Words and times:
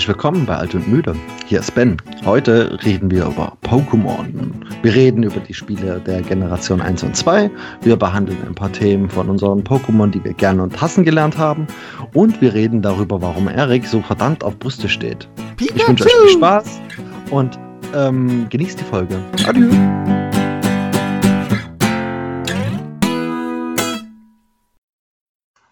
Herzlich 0.00 0.16
willkommen 0.16 0.46
bei 0.46 0.56
Alt 0.56 0.74
und 0.74 0.88
Müde. 0.88 1.14
Hier 1.44 1.60
ist 1.60 1.74
Ben. 1.74 1.98
Heute 2.24 2.78
reden 2.86 3.10
wir 3.10 3.26
über 3.26 3.58
Pokémon. 3.62 4.50
Wir 4.80 4.94
reden 4.94 5.24
über 5.24 5.40
die 5.40 5.52
Spiele 5.52 6.00
der 6.00 6.22
Generation 6.22 6.80
1 6.80 7.02
und 7.02 7.14
2. 7.14 7.50
Wir 7.82 7.96
behandeln 7.96 8.38
ein 8.46 8.54
paar 8.54 8.72
Themen 8.72 9.10
von 9.10 9.28
unseren 9.28 9.62
Pokémon, 9.62 10.10
die 10.10 10.24
wir 10.24 10.32
gerne 10.32 10.62
und 10.62 10.80
hassen 10.80 11.04
gelernt 11.04 11.36
haben. 11.36 11.66
Und 12.14 12.40
wir 12.40 12.54
reden 12.54 12.80
darüber, 12.80 13.20
warum 13.20 13.46
Erik 13.46 13.86
so 13.86 14.00
verdammt 14.00 14.42
auf 14.42 14.58
Brüste 14.58 14.88
steht. 14.88 15.28
Pikachu! 15.58 15.76
Ich 15.76 15.88
wünsche 15.88 16.04
euch 16.04 16.12
viel 16.12 16.30
Spaß 16.30 16.80
und 17.30 17.58
ähm, 17.94 18.46
genießt 18.48 18.80
die 18.80 18.84
Folge. 18.84 19.18
Adieu. 19.46 19.68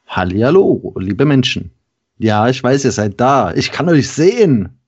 Hallihallo, 0.06 0.95
liebe 0.98 1.24
Menschen. 1.24 1.77
Ja, 2.19 2.49
ich 2.49 2.63
weiß, 2.63 2.85
ihr 2.85 2.93
seid 2.93 3.21
da. 3.21 3.55
Ich 3.55 3.71
kann 3.71 3.89
euch 3.89 4.09
sehen. 4.09 4.79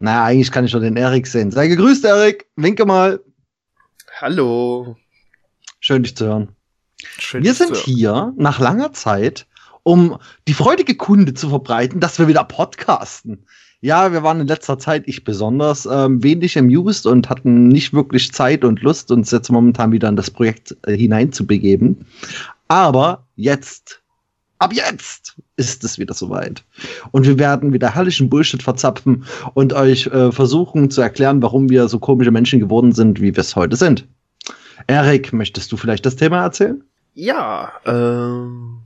Naja, 0.00 0.24
eigentlich 0.24 0.50
kann 0.50 0.64
ich 0.64 0.72
nur 0.72 0.82
den 0.82 0.96
Erik 0.96 1.26
sehen. 1.26 1.52
Sei 1.52 1.68
gegrüßt, 1.68 2.04
Erik. 2.04 2.46
Winke 2.56 2.84
mal. 2.84 3.20
Hallo. 4.20 4.96
Schön, 5.78 6.02
dich 6.02 6.16
zu 6.16 6.26
hören. 6.26 6.48
Schön, 7.18 7.44
Wir 7.44 7.54
sind 7.54 7.76
hier 7.76 8.32
nach 8.36 8.58
langer 8.58 8.92
Zeit, 8.92 9.46
um 9.84 10.18
die 10.48 10.54
freudige 10.54 10.96
Kunde 10.96 11.34
zu 11.34 11.48
verbreiten, 11.48 12.00
dass 12.00 12.18
wir 12.18 12.28
wieder 12.28 12.44
podcasten. 12.44 13.46
Ja, 13.80 14.12
wir 14.12 14.22
waren 14.22 14.40
in 14.40 14.46
letzter 14.46 14.78
Zeit, 14.78 15.04
ich 15.06 15.24
besonders, 15.24 15.86
ähm, 15.86 16.22
wenig 16.22 16.56
amused 16.56 17.04
und 17.04 17.28
hatten 17.28 17.66
nicht 17.66 17.92
wirklich 17.92 18.32
Zeit 18.32 18.64
und 18.64 18.80
Lust, 18.82 19.10
uns 19.10 19.32
jetzt 19.32 19.50
momentan 19.50 19.90
wieder 19.90 20.08
in 20.08 20.14
das 20.14 20.30
Projekt 20.30 20.76
äh, 20.86 20.96
hineinzubegeben. 20.96 22.06
Aber 22.68 23.26
jetzt, 23.34 24.01
ab 24.62 24.72
jetzt 24.72 25.36
ist 25.56 25.84
es 25.84 25.98
wieder 25.98 26.14
soweit. 26.14 26.64
Und 27.10 27.26
wir 27.26 27.38
werden 27.38 27.72
wieder 27.72 27.94
herrlichen 27.94 28.30
Bullshit 28.30 28.62
verzapfen 28.62 29.24
und 29.54 29.72
euch 29.72 30.06
äh, 30.06 30.32
versuchen 30.32 30.90
zu 30.90 31.00
erklären, 31.00 31.42
warum 31.42 31.68
wir 31.68 31.88
so 31.88 31.98
komische 31.98 32.30
Menschen 32.30 32.60
geworden 32.60 32.92
sind, 32.92 33.20
wie 33.20 33.34
wir 33.34 33.40
es 33.40 33.56
heute 33.56 33.76
sind. 33.76 34.06
Erik, 34.86 35.32
möchtest 35.32 35.70
du 35.72 35.76
vielleicht 35.76 36.06
das 36.06 36.16
Thema 36.16 36.42
erzählen? 36.42 36.82
Ja, 37.14 37.72
ähm, 37.84 38.78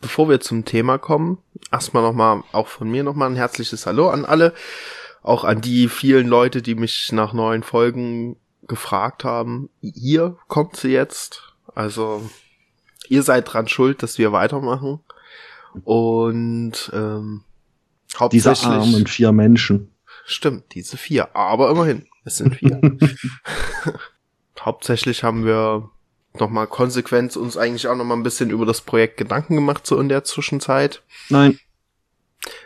bevor 0.00 0.28
wir 0.28 0.40
zum 0.40 0.64
Thema 0.64 0.98
kommen, 0.98 1.38
erstmal 1.70 2.02
nochmal, 2.02 2.42
auch 2.52 2.68
von 2.68 2.90
mir 2.90 3.04
nochmal 3.04 3.30
ein 3.30 3.36
herzliches 3.36 3.86
Hallo 3.86 4.08
an 4.08 4.24
alle. 4.24 4.54
Auch 5.22 5.44
an 5.44 5.60
die 5.60 5.88
vielen 5.88 6.26
Leute, 6.26 6.62
die 6.62 6.74
mich 6.74 7.12
nach 7.12 7.32
neuen 7.32 7.62
Folgen 7.62 8.36
gefragt 8.66 9.24
haben. 9.24 9.68
Ihr 9.80 10.36
kommt 10.46 10.76
sie 10.76 10.90
jetzt. 10.90 11.42
Also, 11.74 12.22
ihr 13.08 13.22
seid 13.22 13.52
dran 13.52 13.68
schuld, 13.68 14.02
dass 14.02 14.18
wir 14.18 14.32
weitermachen. 14.32 15.00
Und, 15.84 16.90
ähm, 16.92 17.42
Diese 18.32 18.50
hauptsächlich. 18.50 18.66
armen 18.66 19.06
vier 19.06 19.32
Menschen. 19.32 19.90
Stimmt, 20.24 20.74
diese 20.74 20.96
vier. 20.96 21.34
Aber 21.34 21.70
immerhin, 21.70 22.06
es 22.24 22.36
sind 22.36 22.56
vier. 22.56 22.80
Hauptsächlich 24.60 25.22
haben 25.22 25.44
wir 25.44 25.90
nochmal 26.38 26.66
konsequent 26.66 27.36
uns 27.36 27.56
eigentlich 27.56 27.88
auch 27.88 27.96
nochmal 27.96 28.16
ein 28.16 28.22
bisschen 28.22 28.50
über 28.50 28.66
das 28.66 28.80
Projekt 28.80 29.16
Gedanken 29.16 29.54
gemacht, 29.54 29.86
so 29.86 29.98
in 30.00 30.08
der 30.08 30.24
Zwischenzeit. 30.24 31.02
Nein, 31.30 31.58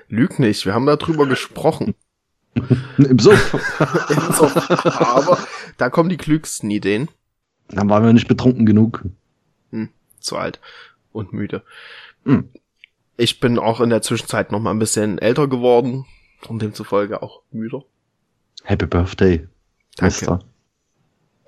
Lüg 0.09 0.39
nicht, 0.39 0.67
wir 0.67 0.75
haben 0.75 0.87
darüber 0.87 1.27
gesprochen. 1.27 1.95
im 2.99 3.19
Suff. 3.19 3.57
So, 4.37 4.45
aber 4.45 5.39
da 5.79 5.89
kommen 5.89 6.11
die 6.11 6.19
klügsten 6.19 6.71
Ideen. 6.71 7.09
Dann 7.69 7.89
waren 7.89 8.05
wir 8.05 8.13
nicht 8.13 8.29
betrunken 8.29 8.67
genug. 8.67 9.05
Zu 10.21 10.37
alt 10.37 10.61
und 11.13 11.33
müde. 11.33 11.63
Hm. 12.25 12.51
Ich 13.23 13.39
bin 13.39 13.57
auch 13.57 13.81
in 13.81 13.91
der 13.91 14.03
Zwischenzeit 14.03 14.51
nochmal 14.51 14.75
ein 14.75 14.81
bisschen 14.81 15.19
älter 15.19 15.47
geworden 15.47 16.07
und 16.49 16.61
demzufolge 16.61 17.23
auch 17.23 17.43
müder. 17.53 17.85
Happy 18.65 18.87
Birthday, 18.87 19.47
Danke. 19.97 20.05
Mister. 20.05 20.41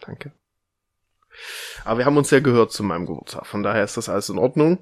Danke. 0.00 0.30
Aber 1.84 1.98
wir 1.98 2.06
haben 2.06 2.16
uns 2.16 2.30
ja 2.30 2.38
gehört 2.38 2.70
zu 2.70 2.84
meinem 2.84 3.06
Geburtstag, 3.06 3.46
von 3.46 3.64
daher 3.64 3.82
ist 3.82 3.96
das 3.96 4.08
alles 4.08 4.28
in 4.28 4.38
Ordnung. 4.38 4.78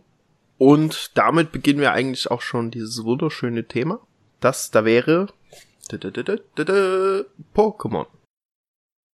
Und 0.58 1.16
damit 1.16 1.50
beginnen 1.50 1.80
wir 1.80 1.92
eigentlich 1.92 2.30
auch 2.30 2.42
schon 2.42 2.70
dieses 2.70 3.02
wunderschöne 3.02 3.66
Thema. 3.66 4.00
Das 4.40 4.70
da 4.70 4.84
wäre 4.84 5.28
Pokémon. 7.54 8.06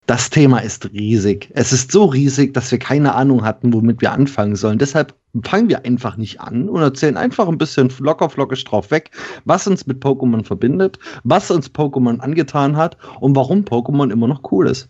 Das 0.07 0.31
Thema 0.31 0.59
ist 0.65 0.91
riesig. 0.91 1.53
Es 1.55 1.73
ist 1.73 1.93
so 1.93 2.07
riesig, 2.07 2.55
dass 2.55 2.73
wir 2.73 2.81
keine 2.81 3.15
Ahnung 3.15 3.45
hatten, 3.45 3.73
womit 3.73 4.01
wir 4.01 4.11
anfangen 4.11 4.57
sollen. 4.57 4.79
Deshalb 4.81 5.15
fangen 5.43 5.69
wir 5.69 5.85
einfach 5.85 6.17
nicht 6.17 6.41
an 6.41 6.69
und 6.69 6.81
erzählen 6.81 7.17
einfach 7.17 7.49
ein 7.49 7.59
bisschen 7.59 7.93
locker 7.99 8.31
flockig 8.31 8.65
drauf 8.65 8.91
weg, 8.91 9.11
was 9.45 9.67
uns 9.67 9.87
mit 9.87 10.03
Pokémon 10.03 10.45
verbindet, 10.45 10.99
was 11.25 11.51
uns 11.51 11.71
Pokémon 11.71 12.21
angetan 12.21 12.77
hat 12.77 12.97
und 13.21 13.37
warum 13.37 13.61
Pokémon 13.61 14.11
immer 14.11 14.29
noch 14.29 14.51
cool 14.51 14.69
ist. 14.69 14.89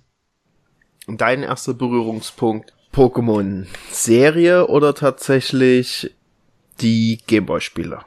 Und 1.07 1.21
dein 1.21 1.43
erster 1.43 1.75
Berührungspunkt 1.75 2.75
Pokémon 2.93 3.67
Serie 3.91 4.67
oder 4.67 4.95
tatsächlich 4.95 6.15
die 6.81 7.21
Gameboy-Spiele? 7.27 8.01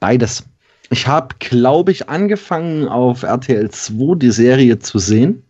Beides. 0.00 0.44
Ich 0.90 1.06
habe, 1.06 1.34
glaube 1.38 1.92
ich, 1.92 2.08
angefangen 2.08 2.88
auf 2.88 3.22
RTL 3.22 3.70
2 3.70 4.16
die 4.16 4.30
Serie 4.30 4.78
zu 4.78 4.98
sehen. 4.98 5.42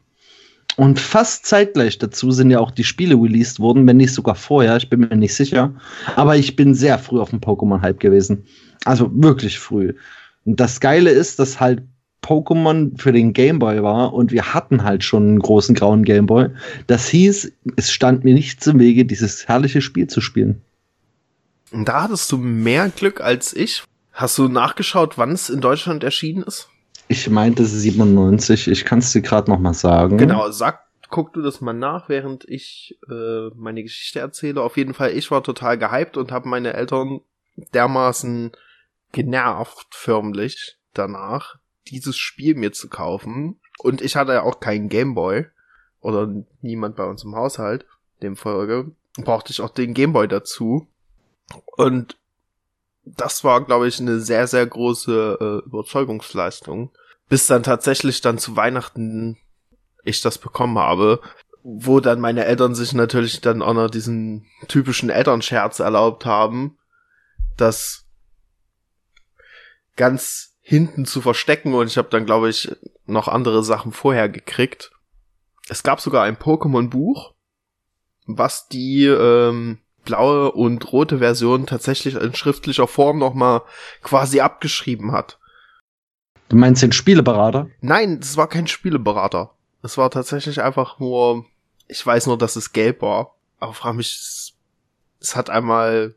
Und 0.79 1.01
fast 1.01 1.45
zeitgleich 1.45 1.99
dazu 1.99 2.31
sind 2.31 2.53
ja 2.53 2.61
auch 2.61 2.71
die 2.71 2.85
Spiele 2.85 3.17
released 3.17 3.59
worden, 3.59 3.85
wenn 3.89 3.97
nicht 3.97 4.15
sogar 4.15 4.37
vorher, 4.37 4.77
ich 4.77 4.89
bin 4.89 5.01
mir 5.01 5.17
nicht 5.17 5.35
sicher. 5.35 5.75
Aber 6.15 6.37
ich 6.37 6.55
bin 6.55 6.73
sehr 6.73 7.01
früh 7.01 7.19
auf 7.19 7.31
dem 7.31 7.41
Pokémon-Hype 7.41 7.99
gewesen. 7.99 8.45
Also 8.85 9.11
wirklich 9.13 9.59
früh. 9.59 9.95
Und 10.45 10.61
das 10.61 10.79
Geile 10.79 11.11
ist, 11.11 11.41
dass 11.41 11.59
halt 11.59 11.83
Pokémon 12.23 12.97
für 12.97 13.11
den 13.11 13.33
Gameboy 13.33 13.83
war 13.83 14.15
und 14.15 14.31
wir 14.31 14.55
hatten 14.55 14.85
halt 14.85 15.03
schon 15.03 15.25
einen 15.25 15.39
großen 15.41 15.75
grauen 15.75 16.05
Gameboy. 16.05 16.51
Das 16.87 17.09
hieß, 17.09 17.51
es 17.75 17.91
stand 17.91 18.23
mir 18.23 18.35
nichts 18.35 18.65
im 18.69 18.79
Wege, 18.79 19.05
dieses 19.05 19.49
herrliche 19.49 19.83
Spiel 19.83 20.07
zu 20.07 20.21
spielen. 20.21 20.63
Da 21.73 22.05
hattest 22.05 22.31
du 22.31 22.37
mehr 22.37 22.89
Glück 22.91 23.21
als 23.21 23.53
ich. 23.53 23.83
Hast 24.13 24.39
du 24.39 24.47
nachgeschaut, 24.47 25.19
wann 25.19 25.33
es 25.33 25.51
in 25.51 25.61
Deutschland 25.61 26.05
erschienen 26.05 26.45
ist? 26.45 26.69
Ich 27.09 27.29
meinte 27.31 27.65
97, 27.65 28.69
ich 28.69 28.85
kann 28.85 28.99
es 28.99 29.13
dir 29.13 29.23
gerade 29.23 29.51
noch 29.51 29.59
mal 29.59 29.75
sagen. 29.75 30.19
Genau, 30.19 30.51
sag, 30.51 30.87
guck 31.09 31.33
du 31.33 31.43
das 31.43 31.61
mal 31.61 31.73
nach, 31.73 32.09
während 32.09 32.45
ich 32.49 32.99
äh, 33.09 33.49
meine 33.55 33.83
Geschichte 33.83 34.21
erzähle. 34.21 34.63
Auf 34.63 34.77
jeden 34.77 34.95
Fall, 34.95 35.13
ich 35.13 35.31
war 35.31 35.43
total 35.43 35.79
gehypt 35.79 36.17
und 36.17 36.33
habe 36.33 36.49
meine 36.49 36.75
Eltern 36.75 37.21
dermaßen 37.75 38.53
genervt, 39.13 39.89
förmlich, 39.91 40.77
danach, 40.93 41.57
dieses 41.89 42.17
Spiel 42.17 42.55
mir 42.55 42.73
zu 42.73 42.89
kaufen. 42.89 43.59
Und 43.79 44.03
ich 44.03 44.17
hatte 44.17 44.33
ja 44.33 44.43
auch 44.43 44.61
keinen 44.61 44.89
Gameboy 44.89 45.47
oder 46.01 46.33
niemand 46.61 46.97
bei 46.97 47.05
uns 47.05 47.25
im 47.25 47.35
Haushalt, 47.35 47.87
demfolge 48.23 48.93
brauchte 49.25 49.53
ich 49.53 49.61
auch 49.61 49.71
den 49.71 49.95
Gameboy 49.95 50.29
dazu. 50.29 50.89
Und 51.77 52.18
das 53.17 53.45
war, 53.45 53.65
glaube 53.65 53.89
ich, 53.89 54.01
eine 54.01 54.21
sehr, 54.21 54.47
sehr 54.47 54.67
große 54.67 55.39
äh, 55.41 55.67
Überzeugungsleistung. 55.67 56.91
Bis 57.29 57.47
dann 57.47 57.63
tatsächlich 57.63 58.21
dann 58.21 58.39
zu 58.39 58.57
Weihnachten 58.57 59.39
ich 60.05 60.23
das 60.23 60.39
bekommen 60.39 60.79
habe, 60.79 61.21
wo 61.63 62.01
dann 62.01 62.21
meine 62.21 62.45
Eltern 62.45 62.75
sich 62.75 62.95
natürlich 62.95 63.41
dann 63.41 63.63
auch 63.63 63.75
noch 63.75 63.91
diesen 63.91 64.47
typischen 64.69 65.11
Elternscherz 65.11 65.81
erlaubt 65.81 66.25
haben, 66.25 66.79
das 67.57 68.07
ganz 69.97 70.57
hinten 70.61 71.05
zu 71.05 71.21
verstecken 71.21 71.75
und 71.75 71.87
ich 71.87 71.99
habe 71.99 72.09
dann, 72.11 72.27
glaube 72.27 72.49
ich, 72.49 72.75
noch 73.07 73.29
andere 73.29 73.63
Sachen 73.65 73.93
vorher 73.93 74.29
gekriegt. 74.29 74.93
Es 75.69 75.83
gab 75.83 76.01
sogar 76.01 76.25
ein 76.25 76.37
Pokémon-Buch, 76.37 77.35
was 78.27 78.69
die 78.69 79.07
ähm, 79.07 79.79
blaue 80.09 80.53
und 80.53 80.93
rote 80.93 81.19
Version 81.19 81.67
tatsächlich 81.67 82.15
in 82.15 82.35
schriftlicher 82.35 82.89
Form 82.89 83.19
nochmal 83.19 83.63
quasi 84.03 84.41
abgeschrieben 84.41 85.13
hat. 85.13 85.39
Du 86.49 86.57
meinst 86.57 86.83
den 86.83 86.93
Spieleberater? 86.93 87.69
Nein, 87.83 88.21
das 88.21 88.39
war 88.39 88.49
kein 88.49 88.67
Spieleberater. 88.67 89.55
Es 89.83 89.99
war 89.99 90.11
tatsächlich 90.11 90.63
einfach 90.63 90.99
nur, 90.99 91.45
ich 91.87 92.05
weiß 92.05 92.27
nur, 92.27 92.39
dass 92.39 92.57
es 92.57 92.73
gelb 92.73 93.03
war, 93.03 93.35
aber 93.61 93.75
frag 93.75 93.95
mich, 93.95 94.17
es, 94.17 94.55
es 95.21 95.37
hat 95.37 95.51
einmal, 95.51 96.15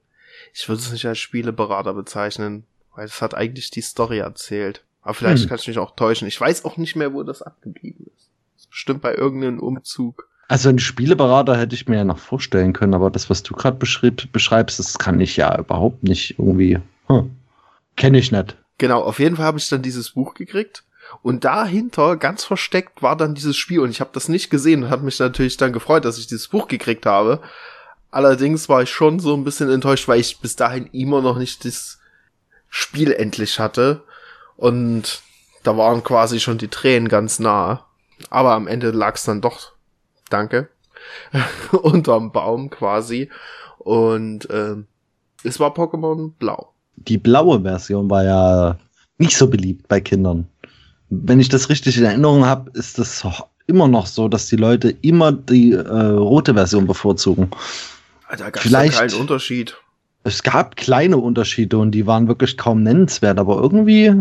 ich 0.53 0.69
würde 0.69 0.81
es 0.81 0.91
nicht 0.91 1.05
als 1.05 1.19
Spieleberater 1.19 1.94
bezeichnen, 1.94 2.65
weil 2.95 3.05
es 3.05 3.21
hat 3.21 3.35
eigentlich 3.35 3.71
die 3.71 3.81
Story 3.81 4.19
erzählt. 4.19 4.85
Aber 5.01 5.13
vielleicht 5.15 5.44
Hm. 5.44 5.49
kann 5.49 5.59
ich 5.59 5.67
mich 5.67 5.79
auch 5.79 5.95
täuschen. 5.95 6.29
Ich 6.29 6.39
weiß 6.39 6.63
auch 6.63 6.77
nicht 6.77 6.95
mehr, 6.95 7.13
wo 7.13 7.23
das 7.23 7.41
abgeblieben 7.41 8.05
ist 8.15 8.31
bestimmt 8.71 9.01
bei 9.01 9.13
irgendeinem 9.13 9.59
Umzug. 9.59 10.27
Also 10.51 10.68
einen 10.68 10.80
Spieleberater 10.80 11.56
hätte 11.56 11.75
ich 11.75 11.88
mir 11.88 11.95
ja 11.95 12.03
noch 12.03 12.19
vorstellen 12.19 12.74
können, 12.74 12.94
aber 12.94 13.09
das, 13.09 13.30
was 13.30 13.42
du 13.42 13.56
gerade 13.56 13.77
beschreib, 13.77 14.30
beschreibst, 14.33 14.80
das 14.80 15.00
kann 15.00 15.21
ich 15.21 15.38
ja 15.38 15.57
überhaupt 15.57 16.03
nicht 16.03 16.38
irgendwie. 16.38 16.77
Hm. 17.07 17.31
Kenne 17.95 18.18
ich 18.18 18.33
nicht. 18.33 18.57
Genau, 18.77 19.01
auf 19.01 19.19
jeden 19.19 19.38
Fall 19.38 19.45
habe 19.45 19.59
ich 19.59 19.69
dann 19.69 19.81
dieses 19.81 20.09
Buch 20.09 20.33
gekriegt. 20.33 20.83
Und 21.21 21.45
dahinter, 21.45 22.18
ganz 22.18 22.44
versteckt, 22.44 23.01
war 23.01 23.15
dann 23.15 23.33
dieses 23.33 23.56
Spiel. 23.56 23.80
Und 23.80 23.92
ich 23.92 24.01
habe 24.01 24.09
das 24.12 24.27
nicht 24.27 24.50
gesehen 24.50 24.83
und 24.83 24.89
hat 24.89 25.03
mich 25.03 25.19
natürlich 25.19 25.56
dann 25.56 25.71
gefreut, 25.71 26.03
dass 26.03 26.18
ich 26.18 26.27
dieses 26.27 26.50
Buch 26.50 26.68
gekriegt 26.68 27.06
habe. 27.06 27.39
Allerdings 28.09 28.68
war 28.68 28.81
ich 28.81 28.89
schon 28.89 29.21
so 29.21 29.33
ein 29.33 29.45
bisschen 29.45 29.71
enttäuscht, 29.71 30.09
weil 30.09 30.19
ich 30.19 30.39
bis 30.39 30.57
dahin 30.57 30.88
immer 30.88 31.21
noch 31.21 31.38
nicht 31.38 31.63
das 31.63 32.00
Spiel 32.68 33.13
endlich 33.13 33.57
hatte. 33.57 34.04
Und 34.57 35.21
Da 35.63 35.77
waren 35.77 36.04
quasi 36.04 36.42
schon 36.42 36.57
die 36.57 36.68
Tränen 36.68 37.07
ganz 37.07 37.39
nah. 37.39 37.86
Aber 38.30 38.51
am 38.51 38.68
Ende 38.68 38.92
lag's 38.92 39.24
dann 39.24 39.39
doch, 39.39 39.71
danke, 40.31 40.69
unterm 41.72 42.31
Baum 42.31 42.69
quasi. 42.69 43.30
Und 43.80 44.48
ähm, 44.51 44.88
es 45.44 45.60
war 45.60 45.74
Pokémon 45.74 46.31
Blau. 46.38 46.74
Die 46.95 47.18
blaue 47.18 47.62
Version 47.62 48.10
war 48.10 48.24
ja 48.24 48.78
nicht 49.18 49.38
so 49.38 49.48
beliebt 49.48 49.88
bei 49.88 50.00
Kindern. 50.00 50.48
Wenn 51.10 51.39
ich 51.39 51.50
das 51.50 51.69
richtig 51.69 51.98
in 51.98 52.06
Erinnerung 52.06 52.45
habe, 52.45 52.72
ist 52.72 53.00
das 53.00 53.25
immer 53.68 53.88
noch 53.88 54.06
so, 54.06 54.28
dass 54.28 54.48
die 54.48 54.56
Leute 54.56 54.95
immer 55.01 55.31
die 55.31 55.74
äh, 55.74 55.80
rote 55.80 56.54
Version 56.54 56.88
bevorzugen. 56.88 57.50
Da 58.30 58.50
gab 58.50 58.66
es 58.66 58.72
keinen 58.72 59.13
Unterschied. 59.13 59.78
Es 60.24 60.44
gab 60.44 60.75
kleine 60.75 61.18
Unterschiede 61.18 61.78
und 61.78 61.92
die 61.92 62.06
waren 62.06 62.28
wirklich 62.28 62.57
kaum 62.57 62.83
nennenswert, 62.83 63.39
aber 63.39 63.60
irgendwie, 63.60 64.13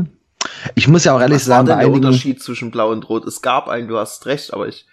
ich 0.75 0.89
muss 0.89 1.05
ja 1.05 1.15
auch 1.15 1.21
ehrlich 1.21 1.37
Was 1.37 1.45
sagen, 1.45 1.69
war 1.69 1.77
denn 1.77 1.85
der 1.85 1.89
einigen, 1.89 2.07
Unterschied 2.07 2.43
zwischen 2.43 2.71
Blau 2.71 2.91
und 2.91 3.09
Rot? 3.09 3.27
Es 3.27 3.43
gab 3.43 3.69
einen, 3.69 3.87
du 3.87 3.99
hast 3.99 4.25
recht, 4.25 4.55
aber 4.55 4.67
ich 4.67 4.87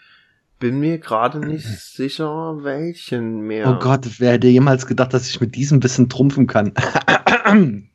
bin 0.59 0.80
mir 0.80 0.98
gerade 0.98 1.39
nicht 1.39 1.68
sicher, 1.68 2.57
welchen 2.63 3.42
mehr. 3.42 3.69
oh 3.69 3.80
Gott, 3.80 4.06
wer 4.19 4.33
hätte 4.33 4.48
jemals 4.48 4.86
gedacht, 4.88 5.13
dass 5.13 5.30
ich 5.30 5.39
mit 5.42 5.56
diesem 5.56 5.83
Wissen 5.83 6.09
trumpfen 6.09 6.48
kann? 6.48 6.74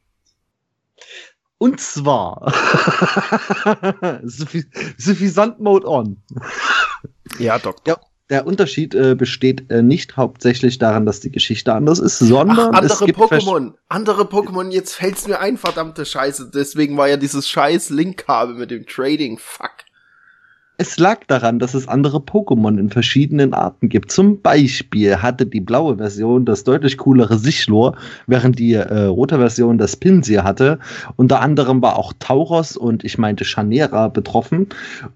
Und 1.59 1.81
zwar 1.81 2.49
Suffi- 4.25 4.67
Suffisant 4.99 5.61
Mode 5.61 5.87
on. 5.87 6.23
Ja, 7.39 7.59
Doktor. 7.59 7.95
Ja, 7.95 8.01
der 8.31 8.47
Unterschied 8.47 8.95
äh, 8.95 9.15
besteht 9.15 9.71
äh, 9.71 9.83
nicht 9.83 10.17
hauptsächlich 10.17 10.79
daran, 10.79 11.07
dass 11.07 11.21
die 11.21 11.31
Geschichte 11.31 11.73
anders 11.73 11.99
ist, 11.99 12.21
Ach, 12.23 12.27
sondern 12.27 12.75
es 12.85 13.01
andere 13.01 13.05
Pokémon. 13.07 13.73
Andere 13.89 14.23
Pokémon, 14.25 14.71
jetzt 14.71 14.95
fällt's 14.95 15.27
mir 15.27 15.39
ein, 15.41 15.57
verdammte 15.57 16.05
Scheiße. 16.05 16.51
Deswegen 16.55 16.97
war 16.97 17.09
ja 17.09 17.17
dieses 17.17 17.49
scheiß 17.49 17.91
Link-Kabel 17.91 18.55
mit 18.57 18.71
dem 18.71 18.87
Trading. 18.87 19.39
Fuck. 19.39 19.71
Es 20.79 20.99
lag 20.99 21.27
daran, 21.27 21.59
dass 21.59 21.75
es 21.75 21.87
andere 21.87 22.17
Pokémon 22.17 22.79
in 22.79 22.89
verschiedenen 22.89 23.53
Arten 23.53 23.91
gibt. 23.91 24.11
Zum 24.11 24.41
Beispiel 24.41 25.19
hatte 25.19 25.45
die 25.45 25.61
blaue 25.61 25.99
Version 25.99 26.47
das 26.47 26.65
deutlich 26.65 26.97
coolere 26.97 27.39
Sichlor, 27.39 27.95
während 28.27 28.59
die 28.59 28.73
äh, 28.73 29.05
rote 29.05 29.37
Version 29.37 29.77
das 29.77 29.97
Pinsir 29.97 30.45
hatte. 30.45 30.79
Unter 31.17 31.41
anderem 31.41 31.83
war 31.83 31.97
auch 31.97 32.15
Tauros 32.19 32.77
und 32.77 33.05
ich 33.05 33.19
meinte 33.19 33.45
Chanera 33.45 34.09
betroffen. 34.09 34.69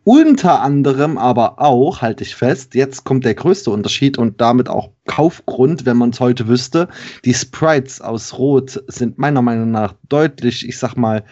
Unter 0.04 0.60
anderem 0.60 1.16
aber 1.16 1.58
auch, 1.60 2.02
halte 2.02 2.22
ich 2.22 2.36
fest, 2.36 2.74
jetzt 2.74 3.04
kommt 3.04 3.24
der 3.24 3.34
größte 3.34 3.70
Unterschied 3.70 4.18
und 4.18 4.40
damit 4.42 4.68
auch 4.68 4.90
Kaufgrund, 5.06 5.86
wenn 5.86 5.96
man 5.96 6.10
es 6.10 6.20
heute 6.20 6.48
wüsste. 6.48 6.88
Die 7.24 7.34
Sprites 7.34 8.02
aus 8.02 8.36
Rot 8.38 8.82
sind 8.88 9.18
meiner 9.18 9.40
Meinung 9.40 9.70
nach 9.70 9.94
deutlich, 10.08 10.68
ich 10.68 10.78
sag 10.78 10.96
mal, 10.96 11.24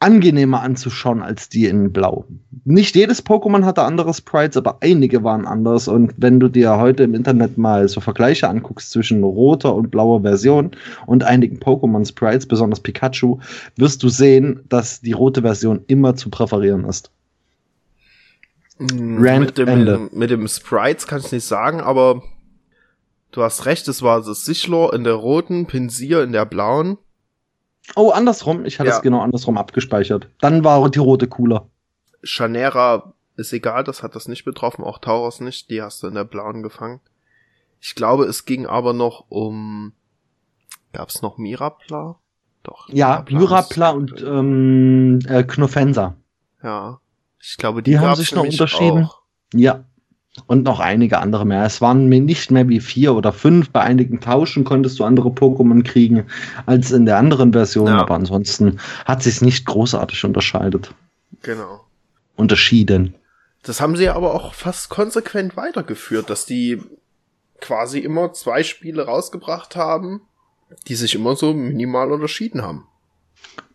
angenehmer 0.00 0.62
anzuschauen 0.62 1.22
als 1.22 1.50
die 1.50 1.66
in 1.66 1.92
Blau. 1.92 2.24
Nicht 2.64 2.96
jedes 2.96 3.24
Pokémon 3.24 3.64
hatte 3.64 3.82
andere 3.82 4.14
Sprites, 4.14 4.56
aber 4.56 4.78
einige 4.80 5.22
waren 5.22 5.46
anders. 5.46 5.88
Und 5.88 6.14
wenn 6.16 6.40
du 6.40 6.48
dir 6.48 6.78
heute 6.78 7.02
im 7.02 7.14
Internet 7.14 7.58
mal 7.58 7.86
so 7.86 8.00
Vergleiche 8.00 8.48
anguckst 8.48 8.90
zwischen 8.90 9.22
roter 9.22 9.74
und 9.74 9.90
blauer 9.90 10.22
Version 10.22 10.70
und 11.06 11.22
einigen 11.22 11.58
Pokémon-Sprites, 11.58 12.46
besonders 12.46 12.80
Pikachu, 12.80 13.38
wirst 13.76 14.02
du 14.02 14.08
sehen, 14.08 14.60
dass 14.70 15.02
die 15.02 15.12
rote 15.12 15.42
Version 15.42 15.84
immer 15.86 16.16
zu 16.16 16.30
präferieren 16.30 16.86
ist. 16.86 17.10
Rant 18.80 19.40
mit, 19.40 19.58
dem, 19.58 19.68
Ende. 19.68 19.98
mit, 19.98 20.12
dem, 20.12 20.18
mit 20.18 20.30
dem 20.30 20.48
Sprites 20.48 21.06
kann 21.06 21.20
ich 21.20 21.30
nicht 21.30 21.44
sagen, 21.44 21.82
aber 21.82 22.22
du 23.32 23.42
hast 23.42 23.66
recht, 23.66 23.86
es 23.88 24.00
war 24.00 24.22
das 24.22 24.46
Sichlor 24.46 24.94
in 24.94 25.04
der 25.04 25.14
roten, 25.14 25.66
Pinsir 25.66 26.22
in 26.22 26.32
der 26.32 26.46
blauen. 26.46 26.96
Oh, 27.96 28.10
andersrum. 28.10 28.64
Ich 28.64 28.78
hatte 28.78 28.90
Ja. 28.90 28.96
es 28.96 29.02
genau 29.02 29.20
andersrum 29.20 29.58
abgespeichert. 29.58 30.28
Dann 30.40 30.64
war 30.64 30.88
die 30.90 30.98
rote 30.98 31.26
cooler. 31.28 31.68
Chanera 32.22 33.12
ist 33.36 33.52
egal, 33.52 33.84
das 33.84 34.02
hat 34.02 34.14
das 34.14 34.28
nicht 34.28 34.44
betroffen, 34.44 34.84
auch 34.84 34.98
Tauros 34.98 35.40
nicht, 35.40 35.70
die 35.70 35.80
hast 35.82 36.02
du 36.02 36.06
in 36.08 36.14
der 36.14 36.24
blauen 36.24 36.62
gefangen. 36.62 37.00
Ich 37.80 37.94
glaube, 37.94 38.24
es 38.24 38.44
ging 38.44 38.66
aber 38.66 38.92
noch 38.92 39.24
um. 39.30 39.92
Gab's 40.92 41.22
noch 41.22 41.38
Mirapla? 41.38 42.16
Doch. 42.62 42.88
Ja, 42.90 43.24
Myrapla 43.30 43.90
und 43.90 44.20
ähm, 44.22 45.20
äh, 45.26 45.44
Knofensa. 45.44 46.16
Ja. 46.62 47.00
Ich 47.40 47.56
glaube, 47.56 47.82
die, 47.82 47.92
Die 47.92 47.98
haben 47.98 48.16
sich 48.16 48.34
noch 48.34 48.44
unterschieden. 48.44 49.04
Auch. 49.04 49.20
Ja. 49.54 49.84
Und 50.46 50.62
noch 50.62 50.78
einige 50.78 51.18
andere 51.18 51.44
mehr. 51.44 51.64
Es 51.64 51.80
waren 51.80 52.08
mir 52.08 52.20
nicht 52.20 52.50
mehr 52.50 52.68
wie 52.68 52.80
vier 52.80 53.14
oder 53.14 53.32
fünf. 53.32 53.70
Bei 53.70 53.80
einigen 53.80 54.20
Tauschen 54.20 54.64
konntest 54.64 54.98
du 54.98 55.04
andere 55.04 55.30
Pokémon 55.30 55.82
kriegen 55.82 56.26
als 56.66 56.92
in 56.92 57.04
der 57.04 57.18
anderen 57.18 57.52
Version. 57.52 57.88
Ja. 57.88 57.98
Aber 57.98 58.14
ansonsten 58.14 58.78
hat 59.04 59.22
sich 59.22 59.42
nicht 59.42 59.66
großartig 59.66 60.24
unterscheidet. 60.24 60.94
Genau. 61.42 61.84
Unterschieden. 62.36 63.14
Das 63.62 63.80
haben 63.80 63.96
sie 63.96 64.08
aber 64.08 64.34
auch 64.34 64.54
fast 64.54 64.88
konsequent 64.88 65.56
weitergeführt, 65.56 66.30
dass 66.30 66.46
die 66.46 66.80
quasi 67.60 67.98
immer 67.98 68.32
zwei 68.32 68.62
Spiele 68.62 69.04
rausgebracht 69.04 69.76
haben, 69.76 70.22
die 70.86 70.94
sich 70.94 71.14
immer 71.14 71.36
so 71.36 71.52
minimal 71.52 72.12
unterschieden 72.12 72.62
haben. 72.62 72.86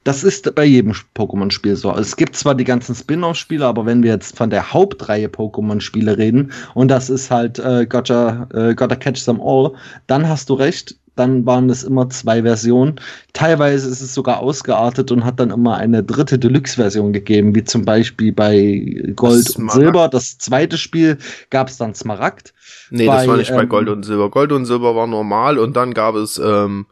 Das 0.05 0.23
ist 0.23 0.53
bei 0.53 0.65
jedem 0.65 0.93
Pokémon-Spiel 1.15 1.75
so. 1.75 1.91
Es 1.91 2.15
gibt 2.15 2.35
zwar 2.35 2.53
die 2.53 2.63
ganzen 2.63 2.93
Spin-off-Spiele, 2.93 3.65
aber 3.65 3.87
wenn 3.87 4.03
wir 4.03 4.11
jetzt 4.11 4.37
von 4.37 4.51
der 4.51 4.71
Hauptreihe 4.71 5.27
Pokémon-Spiele 5.27 6.17
reden, 6.17 6.51
und 6.75 6.89
das 6.89 7.09
ist 7.09 7.31
halt 7.31 7.57
äh, 7.57 7.87
Gotcha, 7.87 8.47
äh, 8.53 8.75
Gotta 8.75 8.95
Catch 8.95 9.25
Them 9.25 9.41
All, 9.41 9.71
dann 10.05 10.29
hast 10.29 10.49
du 10.49 10.53
recht, 10.53 10.95
dann 11.15 11.47
waren 11.47 11.71
es 11.71 11.83
immer 11.83 12.07
zwei 12.09 12.43
Versionen. 12.43 12.99
Teilweise 13.33 13.89
ist 13.89 14.01
es 14.01 14.13
sogar 14.13 14.41
ausgeartet 14.41 15.11
und 15.11 15.25
hat 15.25 15.39
dann 15.39 15.49
immer 15.49 15.77
eine 15.77 16.03
dritte 16.03 16.37
Deluxe-Version 16.37 17.11
gegeben, 17.11 17.55
wie 17.55 17.63
zum 17.63 17.83
Beispiel 17.83 18.31
bei 18.31 19.11
Gold 19.15 19.37
und 19.37 19.49
Smaragd. 19.49 19.73
Silber. 19.73 20.07
Das 20.09 20.37
zweite 20.37 20.77
Spiel 20.77 21.17
gab 21.49 21.69
es 21.69 21.77
dann 21.77 21.95
Smaragd. 21.95 22.53
Nee, 22.91 23.07
das 23.07 23.23
Bei, 23.23 23.27
war 23.27 23.37
nicht 23.37 23.51
bei 23.51 23.63
ähm, 23.63 23.69
Gold 23.69 23.89
und 23.89 24.03
Silber. 24.03 24.29
Gold 24.29 24.51
und 24.51 24.65
Silber 24.65 24.95
war 24.95 25.07
normal 25.07 25.57
und 25.57 25.75
dann 25.75 25.95
gab 25.95 26.13
es 26.13 26.37
ähm, 26.37 26.85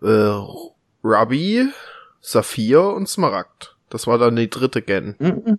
äh, 0.00 0.30
Ruby, 1.02 1.68
Saphir 2.26 2.82
und 2.82 3.06
Smaragd. 3.06 3.76
Das 3.90 4.06
war 4.06 4.16
dann 4.16 4.34
die 4.36 4.48
dritte 4.48 4.80
Gen. 4.80 5.14
Mhm. 5.18 5.58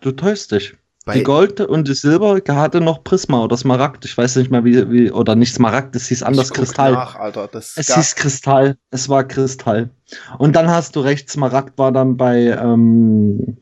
Du 0.00 0.12
täuschst 0.12 0.52
dich. 0.52 0.74
Bei, 1.04 1.14
Die 1.18 1.22
Gold 1.24 1.60
und 1.60 1.88
die 1.88 1.94
Silber 1.94 2.40
hatte 2.48 2.80
noch 2.80 3.02
Prisma 3.04 3.42
oder 3.42 3.56
Smaragd. 3.56 4.04
Ich 4.06 4.16
weiß 4.16 4.36
nicht 4.36 4.50
mal 4.50 4.64
wie, 4.64 4.90
wie 4.90 5.10
oder 5.10 5.34
nicht 5.34 5.52
Smaragd, 5.52 5.94
es 5.96 6.06
hieß 6.08 6.22
anders 6.22 6.52
Kristall. 6.52 6.92
Nach, 6.92 7.16
Alter. 7.16 7.48
Das 7.48 7.76
Es 7.76 7.94
hieß 7.94 8.14
Kristall. 8.14 8.78
Es 8.90 9.08
war 9.08 9.24
Kristall. 9.24 9.90
Und 10.38 10.54
dann 10.56 10.70
hast 10.70 10.96
du 10.96 11.00
recht, 11.00 11.28
Smaragd 11.28 11.76
war 11.78 11.92
dann 11.92 12.16
bei 12.16 12.46
ähm, 12.46 13.58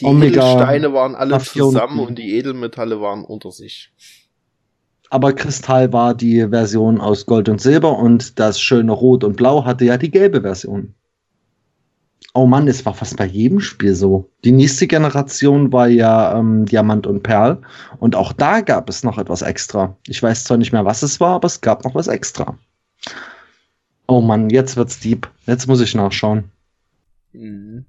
die 0.00 0.06
Omega, 0.06 0.52
Edelsteine 0.54 0.92
waren 0.92 1.14
alle 1.14 1.34
und 1.34 1.44
zusammen 1.44 2.00
und 2.00 2.18
die 2.18 2.34
Edelmetalle 2.34 3.00
waren 3.00 3.24
unter 3.24 3.52
sich. 3.52 3.92
aber 5.10 5.32
Kristall 5.34 5.92
war 5.92 6.14
die 6.14 6.48
Version 6.48 7.00
aus 7.00 7.26
Gold 7.26 7.48
und 7.48 7.60
Silber 7.60 7.98
und 7.98 8.40
das 8.40 8.58
schöne 8.60 8.90
Rot 8.90 9.22
und 9.22 9.36
Blau 9.36 9.64
hatte 9.64 9.84
ja 9.84 9.96
die 9.98 10.10
gelbe 10.10 10.40
Version. 10.40 10.94
Oh 12.36 12.46
Mann, 12.46 12.66
es 12.66 12.84
war 12.84 12.94
fast 12.94 13.16
bei 13.16 13.26
jedem 13.26 13.60
Spiel 13.60 13.94
so. 13.94 14.28
Die 14.44 14.50
nächste 14.52 14.86
Generation 14.88 15.72
war 15.72 15.86
ja 15.88 16.36
ähm, 16.36 16.66
Diamant 16.66 17.06
und 17.06 17.22
Perl 17.22 17.62
und 18.00 18.16
auch 18.16 18.32
da 18.32 18.60
gab 18.60 18.88
es 18.90 19.04
noch 19.04 19.18
etwas 19.18 19.42
extra. 19.42 19.96
Ich 20.08 20.20
weiß 20.22 20.44
zwar 20.44 20.56
nicht 20.56 20.72
mehr, 20.72 20.84
was 20.84 21.02
es 21.02 21.20
war, 21.20 21.36
aber 21.36 21.46
es 21.46 21.60
gab 21.60 21.84
noch 21.84 21.94
was 21.94 22.08
extra. 22.08 22.58
Oh 24.08 24.20
Mann, 24.20 24.50
jetzt 24.50 24.76
wird's 24.76 24.98
deep. 25.00 25.30
Jetzt 25.46 25.68
muss 25.68 25.80
ich 25.80 25.94
nachschauen. 25.94 26.50
Mhm. 27.32 27.84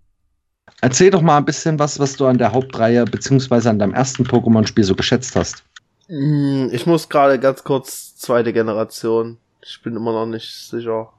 Erzähl 0.82 1.10
doch 1.10 1.22
mal 1.22 1.38
ein 1.38 1.46
bisschen 1.46 1.80
was, 1.80 2.00
was 2.00 2.16
du 2.16 2.28
an 2.28 2.38
der 2.38 2.52
Hauptreihe 2.54 3.06
beziehungsweise 3.06 3.70
an 3.70 3.80
deinem 3.80 3.94
ersten 3.94 4.25
Pokémon-Spiel 4.25 4.84
so 4.84 4.96
geschätzt 4.96 5.36
hast. 5.36 5.64
Mm, 6.08 6.68
Ich 6.72 6.86
muss 6.86 7.10
gerade 7.10 7.40
ganz 7.40 7.64
kurz 7.64 8.16
zweite 8.18 8.54
Generation. 8.54 9.38
Ich 9.64 9.82
bin 9.82 9.96
immer 9.96 10.12
noch 10.12 10.28
nicht 10.28 10.52
sicher. 10.70 11.12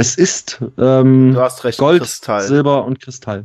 Es 0.00 0.14
ist 0.14 0.58
ähm, 0.78 1.34
Du 1.34 1.40
hast 1.42 1.62
recht, 1.62 1.76
Gold, 1.76 2.00
Kristall. 2.00 2.40
Silber 2.40 2.86
und 2.86 3.00
Kristall. 3.00 3.44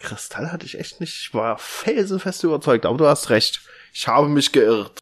Kristall 0.00 0.50
hatte 0.50 0.66
ich 0.66 0.76
echt 0.76 0.98
nicht. 0.98 1.14
Ich 1.20 1.34
war 1.34 1.56
felsenfest 1.56 2.42
überzeugt, 2.42 2.84
aber 2.84 2.96
du 2.98 3.06
hast 3.06 3.30
recht. 3.30 3.60
Ich 3.92 4.08
habe 4.08 4.26
mich 4.28 4.50
geirrt. 4.50 4.98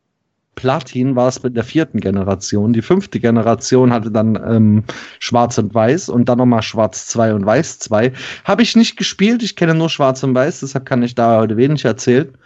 Platin 0.57 1.17
war 1.17 1.29
es 1.29 1.43
mit 1.43 1.57
der 1.57 1.65
vierten 1.65 1.99
Generation. 1.99 2.75
Die 2.75 2.83
fünfte 2.83 3.21
Generation 3.21 3.91
hatte 3.91 4.11
dann 4.11 4.37
ähm, 4.37 4.85
Schwarz 5.19 5.57
und 5.57 5.73
Weiß 5.73 6.11
und 6.11 6.29
dann 6.29 6.37
nochmal 6.37 6.61
Schwarz 6.61 7.07
2 7.07 7.33
und 7.33 7.47
Weiß 7.47 7.79
2. 7.79 8.13
Habe 8.45 8.61
ich 8.61 8.77
nicht 8.77 8.99
gespielt, 8.99 9.43
ich 9.43 9.57
kenne 9.57 9.75
nur 9.75 9.89
Schwarz 9.89 10.23
und 10.23 10.35
Weiß, 10.35 10.61
deshalb 10.61 10.85
kann 10.85 11.03
ich 11.03 11.15
da 11.15 11.39
heute 11.39 11.57
wenig 11.57 11.87
erzählen. 11.87 12.37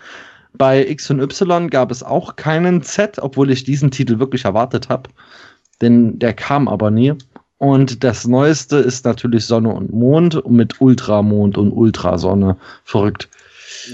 Bei 0.52 0.86
X 0.86 1.10
und 1.10 1.18
Y 1.20 1.68
gab 1.68 1.90
es 1.90 2.04
auch 2.04 2.36
keinen 2.36 2.82
Z, 2.82 3.18
obwohl 3.18 3.50
ich 3.50 3.64
diesen 3.64 3.90
Titel 3.90 4.20
wirklich 4.20 4.44
erwartet 4.44 4.88
habe. 4.88 5.10
Denn 5.80 6.20
der 6.20 6.34
kam 6.34 6.68
aber 6.68 6.92
nie. 6.92 7.14
Und 7.58 8.02
das 8.04 8.26
Neueste 8.26 8.76
ist 8.78 9.04
natürlich 9.04 9.46
Sonne 9.46 9.72
und 9.72 9.92
Mond 9.92 10.48
mit 10.50 10.80
Ultramond 10.80 11.56
und 11.56 11.72
Ultrasonne. 11.72 12.56
Verrückt. 12.84 13.28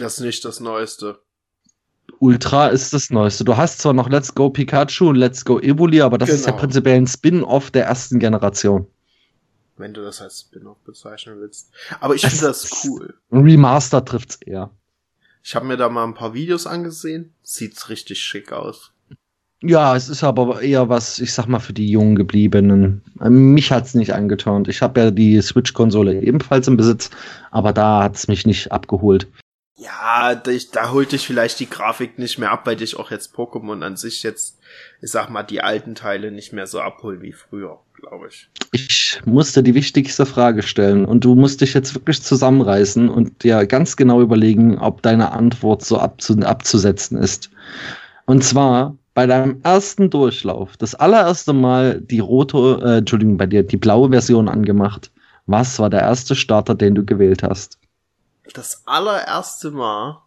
Das 0.00 0.14
ist 0.14 0.20
nicht 0.24 0.44
das 0.44 0.60
Neueste. 0.60 1.18
Ultra 2.18 2.68
ist 2.68 2.92
das 2.92 3.10
Neueste. 3.10 3.44
Du 3.44 3.56
hast 3.56 3.78
zwar 3.80 3.92
noch 3.92 4.08
Let's 4.08 4.34
Go 4.34 4.50
Pikachu 4.50 5.08
und 5.08 5.16
Let's 5.16 5.44
Go 5.44 5.58
Evoli, 5.60 6.00
aber 6.02 6.18
das 6.18 6.28
ist 6.30 6.44
ja 6.44 6.50
Genau. 6.52 6.60
prinzipiell 6.60 6.96
ein 6.96 7.06
Spin-off 7.06 7.70
der 7.70 7.84
ersten 7.86 8.18
Generation. 8.18 8.86
wenn 9.76 9.94
du 9.94 10.02
das 10.02 10.20
als 10.20 10.40
Spin-off 10.40 10.76
bezeichnen 10.84 11.40
willst. 11.40 11.70
Aber 12.00 12.14
ich 12.14 12.20
finde 12.26 12.44
das 12.48 12.84
cool. 12.84 13.14
Remaster 13.32 14.04
trifft's 14.04 14.36
eher. 14.36 14.70
Ich 15.42 15.54
habe 15.54 15.64
mir 15.64 15.78
da 15.78 15.88
mal 15.88 16.04
ein 16.04 16.12
paar 16.12 16.34
Videos 16.34 16.66
angesehen. 16.66 17.32
Sieht's 17.42 17.88
richtig 17.88 18.20
schick 18.20 18.52
aus. 18.52 18.89
Ja, 19.62 19.94
es 19.94 20.08
ist 20.08 20.24
aber 20.24 20.62
eher 20.62 20.88
was, 20.88 21.18
ich 21.18 21.34
sag 21.34 21.46
mal, 21.46 21.58
für 21.58 21.74
die 21.74 21.90
jungen 21.90 22.16
gebliebenen. 22.16 23.02
Mich 23.18 23.70
hat's 23.70 23.94
nicht 23.94 24.14
angeturnt. 24.14 24.68
Ich 24.68 24.80
habe 24.80 25.00
ja 25.00 25.10
die 25.10 25.40
Switch-Konsole 25.40 26.22
ebenfalls 26.22 26.66
im 26.66 26.78
Besitz, 26.78 27.10
aber 27.50 27.74
da 27.74 28.04
hat's 28.04 28.26
mich 28.26 28.46
nicht 28.46 28.72
abgeholt. 28.72 29.26
Ja, 29.76 30.34
da, 30.34 30.50
da 30.72 30.92
holt 30.92 31.12
dich 31.12 31.26
vielleicht 31.26 31.60
die 31.60 31.68
Grafik 31.68 32.18
nicht 32.18 32.38
mehr 32.38 32.52
ab, 32.52 32.66
weil 32.66 32.76
dich 32.76 32.98
auch 32.98 33.10
jetzt 33.10 33.34
Pokémon 33.34 33.82
an 33.82 33.96
sich 33.96 34.22
jetzt, 34.22 34.58
ich 35.00 35.10
sag 35.10 35.28
mal, 35.30 35.42
die 35.42 35.62
alten 35.62 35.94
Teile 35.94 36.30
nicht 36.30 36.52
mehr 36.52 36.66
so 36.66 36.80
abholen 36.80 37.20
wie 37.22 37.32
früher, 37.32 37.80
glaube 37.94 38.28
ich. 38.28 38.48
Ich 38.72 39.20
musste 39.24 39.62
die 39.62 39.74
wichtigste 39.74 40.26
Frage 40.26 40.62
stellen 40.62 41.04
und 41.04 41.24
du 41.24 41.34
musst 41.34 41.60
dich 41.60 41.74
jetzt 41.74 41.94
wirklich 41.94 42.22
zusammenreißen 42.22 43.08
und 43.08 43.42
dir 43.42 43.66
ganz 43.66 43.96
genau 43.96 44.20
überlegen, 44.22 44.78
ob 44.78 45.02
deine 45.02 45.32
Antwort 45.32 45.82
so 45.82 45.98
abzu 45.98 46.38
abzusetzen 46.40 47.18
ist. 47.18 47.50
Und 48.26 48.44
zwar 48.44 48.96
bei 49.20 49.26
deinem 49.26 49.60
ersten 49.64 50.08
Durchlauf, 50.08 50.78
das 50.78 50.94
allererste 50.94 51.52
Mal 51.52 52.00
die 52.00 52.20
rote, 52.20 52.80
äh, 52.82 52.96
Entschuldigung, 53.00 53.36
bei 53.36 53.44
dir 53.44 53.62
die 53.62 53.76
blaue 53.76 54.08
Version 54.08 54.48
angemacht. 54.48 55.12
Was 55.44 55.78
war 55.78 55.90
der 55.90 56.00
erste 56.00 56.34
Starter, 56.34 56.74
den 56.74 56.94
du 56.94 57.04
gewählt 57.04 57.42
hast? 57.42 57.78
Das 58.54 58.82
allererste 58.86 59.72
Mal. 59.72 60.22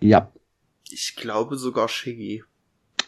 Ja. 0.00 0.32
Ich 0.88 1.14
glaube 1.14 1.56
sogar 1.56 1.90
Shiggy. 1.90 2.42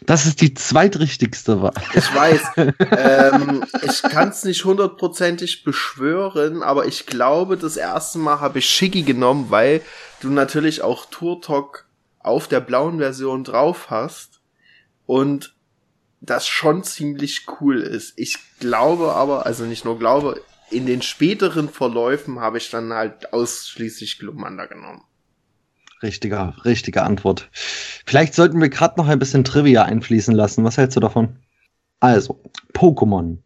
Das 0.05 0.27
ist 0.27 0.41
die 0.41 0.53
zweitrichtigste 0.53 1.59
Wahl. 1.63 1.73
Ich 1.95 2.13
weiß. 2.13 2.41
ähm, 2.91 3.63
ich 3.81 4.03
kann 4.03 4.29
es 4.29 4.43
nicht 4.43 4.63
hundertprozentig 4.63 5.63
beschwören, 5.63 6.61
aber 6.61 6.85
ich 6.85 7.07
glaube, 7.07 7.57
das 7.57 7.77
erste 7.77 8.19
Mal 8.19 8.41
habe 8.41 8.59
ich 8.59 8.69
Shiggy 8.69 9.01
genommen, 9.01 9.47
weil 9.49 9.81
du 10.19 10.29
natürlich 10.29 10.83
auch 10.83 11.07
Turtok 11.07 11.87
auf 12.19 12.47
der 12.47 12.59
blauen 12.59 12.99
Version 12.99 13.43
drauf 13.43 13.89
hast 13.89 14.40
und 15.11 15.53
das 16.21 16.47
schon 16.47 16.85
ziemlich 16.85 17.45
cool 17.59 17.81
ist. 17.81 18.13
Ich 18.15 18.37
glaube 18.61 19.11
aber, 19.13 19.45
also 19.45 19.65
nicht 19.65 19.83
nur 19.83 19.99
glaube, 19.99 20.41
in 20.69 20.85
den 20.85 21.01
späteren 21.01 21.67
Verläufen 21.67 22.39
habe 22.39 22.59
ich 22.59 22.69
dann 22.69 22.93
halt 22.93 23.33
ausschließlich 23.33 24.19
Glumanda 24.19 24.67
genommen. 24.67 25.03
Richtiger, 26.01 26.55
richtige 26.63 27.03
Antwort. 27.03 27.49
Vielleicht 27.51 28.35
sollten 28.35 28.61
wir 28.61 28.69
gerade 28.69 29.01
noch 29.01 29.09
ein 29.09 29.19
bisschen 29.19 29.43
Trivia 29.43 29.83
einfließen 29.83 30.33
lassen. 30.33 30.63
Was 30.63 30.77
hältst 30.77 30.95
du 30.95 31.01
davon? 31.01 31.39
Also, 31.99 32.41
Pokémon 32.73 33.39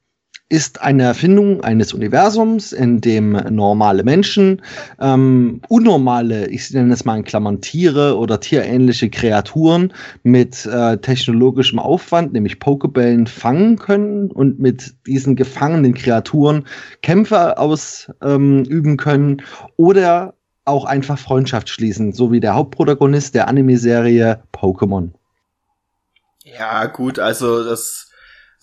ist 0.48 0.82
eine 0.82 1.04
Erfindung 1.04 1.64
eines 1.64 1.94
Universums, 1.94 2.72
in 2.72 3.02
dem 3.02 3.32
normale 3.32 4.04
Menschen, 4.04 4.62
ähm, 5.00 5.62
unnormale, 5.70 6.48
ich 6.50 6.72
nenne 6.72 6.94
es 6.94 7.04
mal 7.04 7.18
in 7.18 7.24
Klammern 7.24 7.62
Tiere 7.62 8.18
oder 8.18 8.40
tierähnliche 8.40 9.10
Kreaturen 9.10 9.92
mit 10.22 10.66
äh, 10.68 10.98
technologischem 10.98 11.80
Aufwand, 11.80 12.34
nämlich 12.34 12.60
Pokebällen, 12.60 13.26
fangen 13.26 13.78
können 13.78 14.30
und 14.30 14.60
mit 14.60 14.94
diesen 15.08 15.36
gefangenen 15.36 15.96
Kreaturen 15.96 16.66
Kämpfe 17.02 17.58
ausüben 17.58 18.16
ähm, 18.22 18.98
können 18.98 19.42
oder 19.78 20.36
auch 20.64 20.86
einfach 20.86 21.18
Freundschaft 21.18 21.70
schließen, 21.70 22.14
so 22.14 22.32
wie 22.32 22.40
der 22.40 22.54
Hauptprotagonist 22.54 23.34
der 23.34 23.48
Anime-Serie 23.48 24.44
Pokémon. 24.54 25.12
Ja, 26.44 26.86
gut, 26.86 27.18
also 27.18 27.64
das 27.64 28.05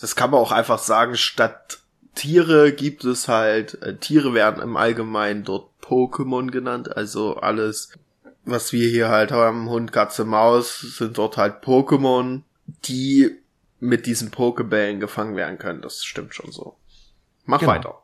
das 0.02 0.16
kann 0.16 0.32
man 0.32 0.40
auch 0.40 0.50
einfach 0.50 0.80
sagen, 0.80 1.16
statt 1.16 1.78
Tiere 2.16 2.72
gibt 2.72 3.04
es 3.04 3.28
halt, 3.28 3.80
äh, 3.82 3.96
Tiere 3.96 4.34
werden 4.34 4.60
im 4.60 4.76
Allgemeinen 4.76 5.44
dort 5.44 5.70
Pokémon 5.80 6.50
genannt, 6.50 6.96
also 6.96 7.36
alles, 7.36 7.92
was 8.44 8.72
wir 8.72 8.88
hier 8.88 9.10
halt 9.10 9.30
haben, 9.30 9.70
Hund, 9.70 9.92
Katze, 9.92 10.24
Maus, 10.24 10.80
sind 10.80 11.18
dort 11.18 11.36
halt 11.36 11.62
Pokémon, 11.62 12.42
die 12.84 13.30
mit 13.78 14.06
diesen 14.06 14.32
Pokebällen 14.32 14.98
gefangen 14.98 15.36
werden 15.36 15.58
können. 15.58 15.82
Das 15.82 16.04
stimmt 16.04 16.34
schon 16.34 16.50
so. 16.50 16.74
Mach 17.44 17.60
genau. 17.60 17.72
weiter. 17.72 18.02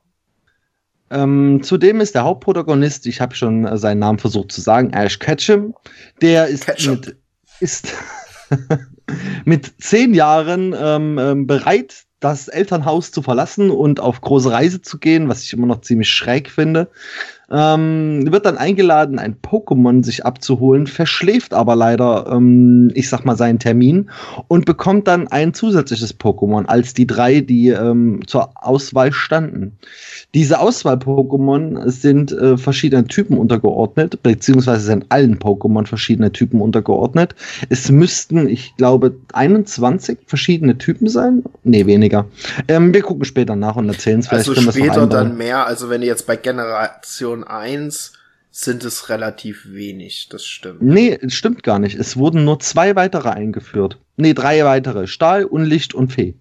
Ähm, 1.11 1.65
zudem 1.65 2.01
ist 2.01 2.15
der 2.15 2.23
Hauptprotagonist, 2.23 3.07
ich 3.07 3.21
habe 3.21 3.35
schon 3.35 3.77
seinen 3.77 3.99
Namen 3.99 4.21
versucht 4.21 4.53
zu 4.53 4.61
sagen, 4.61 4.93
Ash 4.93 5.19
Ketchum. 5.19 5.75
Der 6.21 6.47
ist 6.47 6.67
Ketchum. 6.67 7.01
mit, 7.01 7.17
ist 7.59 7.93
mit 9.45 9.75
zehn 9.79 10.15
Jahren 10.15 10.75
ähm, 10.79 11.19
ähm, 11.19 11.47
bereit, 11.47 12.05
das 12.21 12.49
Elternhaus 12.49 13.13
zu 13.13 13.23
verlassen 13.23 13.71
und 13.71 14.01
auf 14.01 14.21
große 14.21 14.51
Reise 14.51 14.83
zu 14.83 14.99
gehen, 14.99 15.29
was 15.29 15.45
ich 15.45 15.53
immer 15.53 15.67
noch 15.67 15.83
ziemlich 15.83 16.11
schräg 16.11 16.51
finde 16.51 16.91
ähm, 17.51 18.31
wird 18.31 18.45
dann 18.45 18.59
eingeladen, 18.59 19.19
ein 19.19 19.37
Pokémon 19.41 20.05
sich 20.05 20.27
abzuholen, 20.27 20.87
verschläft 20.87 21.55
aber 21.55 21.77
leider, 21.77 22.27
ähm, 22.31 22.91
ich 22.95 23.09
sag 23.09 23.25
mal, 23.25 23.37
seinen 23.37 23.59
Termin 23.59 24.11
und 24.49 24.67
bekommt 24.67 25.09
dann 25.09 25.29
ein 25.29 25.55
zusätzliches 25.55 26.19
Pokémon 26.19 26.67
als 26.67 26.95
die 26.95 27.07
drei, 27.07 27.41
die 27.41 27.69
ähm, 27.69 28.21
zur 28.27 28.51
Auswahl 28.55 29.13
standen. 29.13 29.79
Diese 30.35 30.61
Auswahl-Pokémon 30.61 31.89
sind 31.89 32.33
äh, 32.33 32.59
verschiedenen 32.59 33.09
Typen 33.09 33.39
untergeordnet, 33.39 34.23
beziehungsweise 34.23 34.83
sind 34.83 35.07
allen 35.09 35.39
Pokémon 35.39 35.87
verschiedene 35.87 36.33
Typen 36.33 36.61
untergeordnet. 36.61 37.35
Es 37.71 37.91
müssten, 37.91 38.47
ich 38.47 38.77
glaube, 38.77 39.15
21 39.33 40.19
verschiedene 40.27 40.77
Typen 40.77 41.09
sein. 41.09 41.45
Nee, 41.65 41.87
weniger. 41.87 42.27
Ähm, 42.69 42.93
wir 42.93 43.01
gucken 43.01 43.25
später 43.25 43.57
nach 43.57 43.77
und 43.77 43.89
erzählen 43.89 44.21
es 44.21 44.29
vielleicht. 44.29 44.49
Also 44.51 44.71
später 44.71 45.07
dann 45.07 45.39
mehr, 45.39 45.67
also 45.67 45.89
wenn 45.89 46.03
ihr 46.03 46.09
jetzt 46.09 46.27
bei 46.27 46.37
Generation 46.37 47.38
Version 47.39 47.45
1 47.45 48.13
sind 48.51 48.85
es 48.85 49.09
relativ 49.09 49.67
wenig, 49.71 50.29
das 50.31 50.45
stimmt. 50.45 50.83
Nee, 50.83 51.19
es 51.21 51.35
stimmt 51.35 51.63
gar 51.63 51.79
nicht. 51.79 51.97
Es 51.97 52.17
wurden 52.17 52.45
nur 52.45 52.59
zwei 52.61 52.97
weitere 52.97 53.29
eingeführt. 53.29 53.99
Nee, 54.17 54.35
drei 54.35 54.65
weitere. 54.65 55.07
Stahl, 55.07 55.45
Unlicht 55.45 55.95
und 55.95 56.13
Fee. 56.13 56.35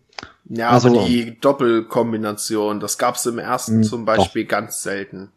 Ja, 0.46 0.70
also, 0.70 0.90
aber 0.90 1.06
die 1.06 1.38
Doppelkombination, 1.40 2.80
das 2.80 2.98
gab 2.98 3.16
es 3.16 3.26
im 3.26 3.38
ersten 3.38 3.80
mh, 3.80 3.84
zum 3.84 4.06
Beispiel 4.06 4.46
doch. 4.46 4.52
ganz 4.52 4.82
selten 4.82 5.30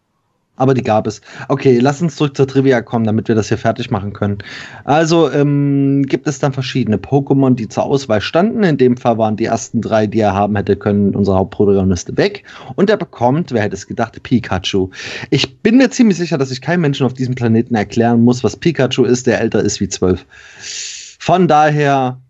aber 0.60 0.74
die 0.74 0.82
gab 0.82 1.06
es. 1.06 1.22
Okay, 1.48 1.78
lass 1.78 2.02
uns 2.02 2.16
zurück 2.16 2.36
zur 2.36 2.46
Trivia 2.46 2.82
kommen, 2.82 3.06
damit 3.06 3.28
wir 3.28 3.34
das 3.34 3.48
hier 3.48 3.56
fertig 3.56 3.90
machen 3.90 4.12
können. 4.12 4.38
Also 4.84 5.30
ähm, 5.32 6.02
gibt 6.02 6.26
es 6.26 6.38
dann 6.38 6.52
verschiedene 6.52 6.98
Pokémon, 6.98 7.54
die 7.54 7.66
zur 7.66 7.84
Auswahl 7.84 8.20
standen. 8.20 8.62
In 8.62 8.76
dem 8.76 8.98
Fall 8.98 9.16
waren 9.16 9.36
die 9.36 9.46
ersten 9.46 9.80
drei, 9.80 10.06
die 10.06 10.20
er 10.20 10.34
haben 10.34 10.54
hätte 10.56 10.76
können, 10.76 11.14
unser 11.14 11.34
Hauptprotagonist 11.34 12.14
weg. 12.18 12.44
Und 12.76 12.90
er 12.90 12.98
bekommt, 12.98 13.52
wer 13.52 13.62
hätte 13.62 13.74
es 13.74 13.86
gedacht, 13.86 14.22
Pikachu. 14.22 14.90
Ich 15.30 15.62
bin 15.62 15.78
mir 15.78 15.90
ziemlich 15.90 16.18
sicher, 16.18 16.36
dass 16.36 16.50
ich 16.50 16.60
keinem 16.60 16.82
Menschen 16.82 17.06
auf 17.06 17.14
diesem 17.14 17.34
Planeten 17.34 17.74
erklären 17.74 18.22
muss, 18.22 18.44
was 18.44 18.54
Pikachu 18.54 19.04
ist, 19.04 19.26
der 19.26 19.40
älter 19.40 19.60
ist 19.60 19.80
wie 19.80 19.88
zwölf. 19.88 20.26
Von 21.18 21.48
daher 21.48 22.20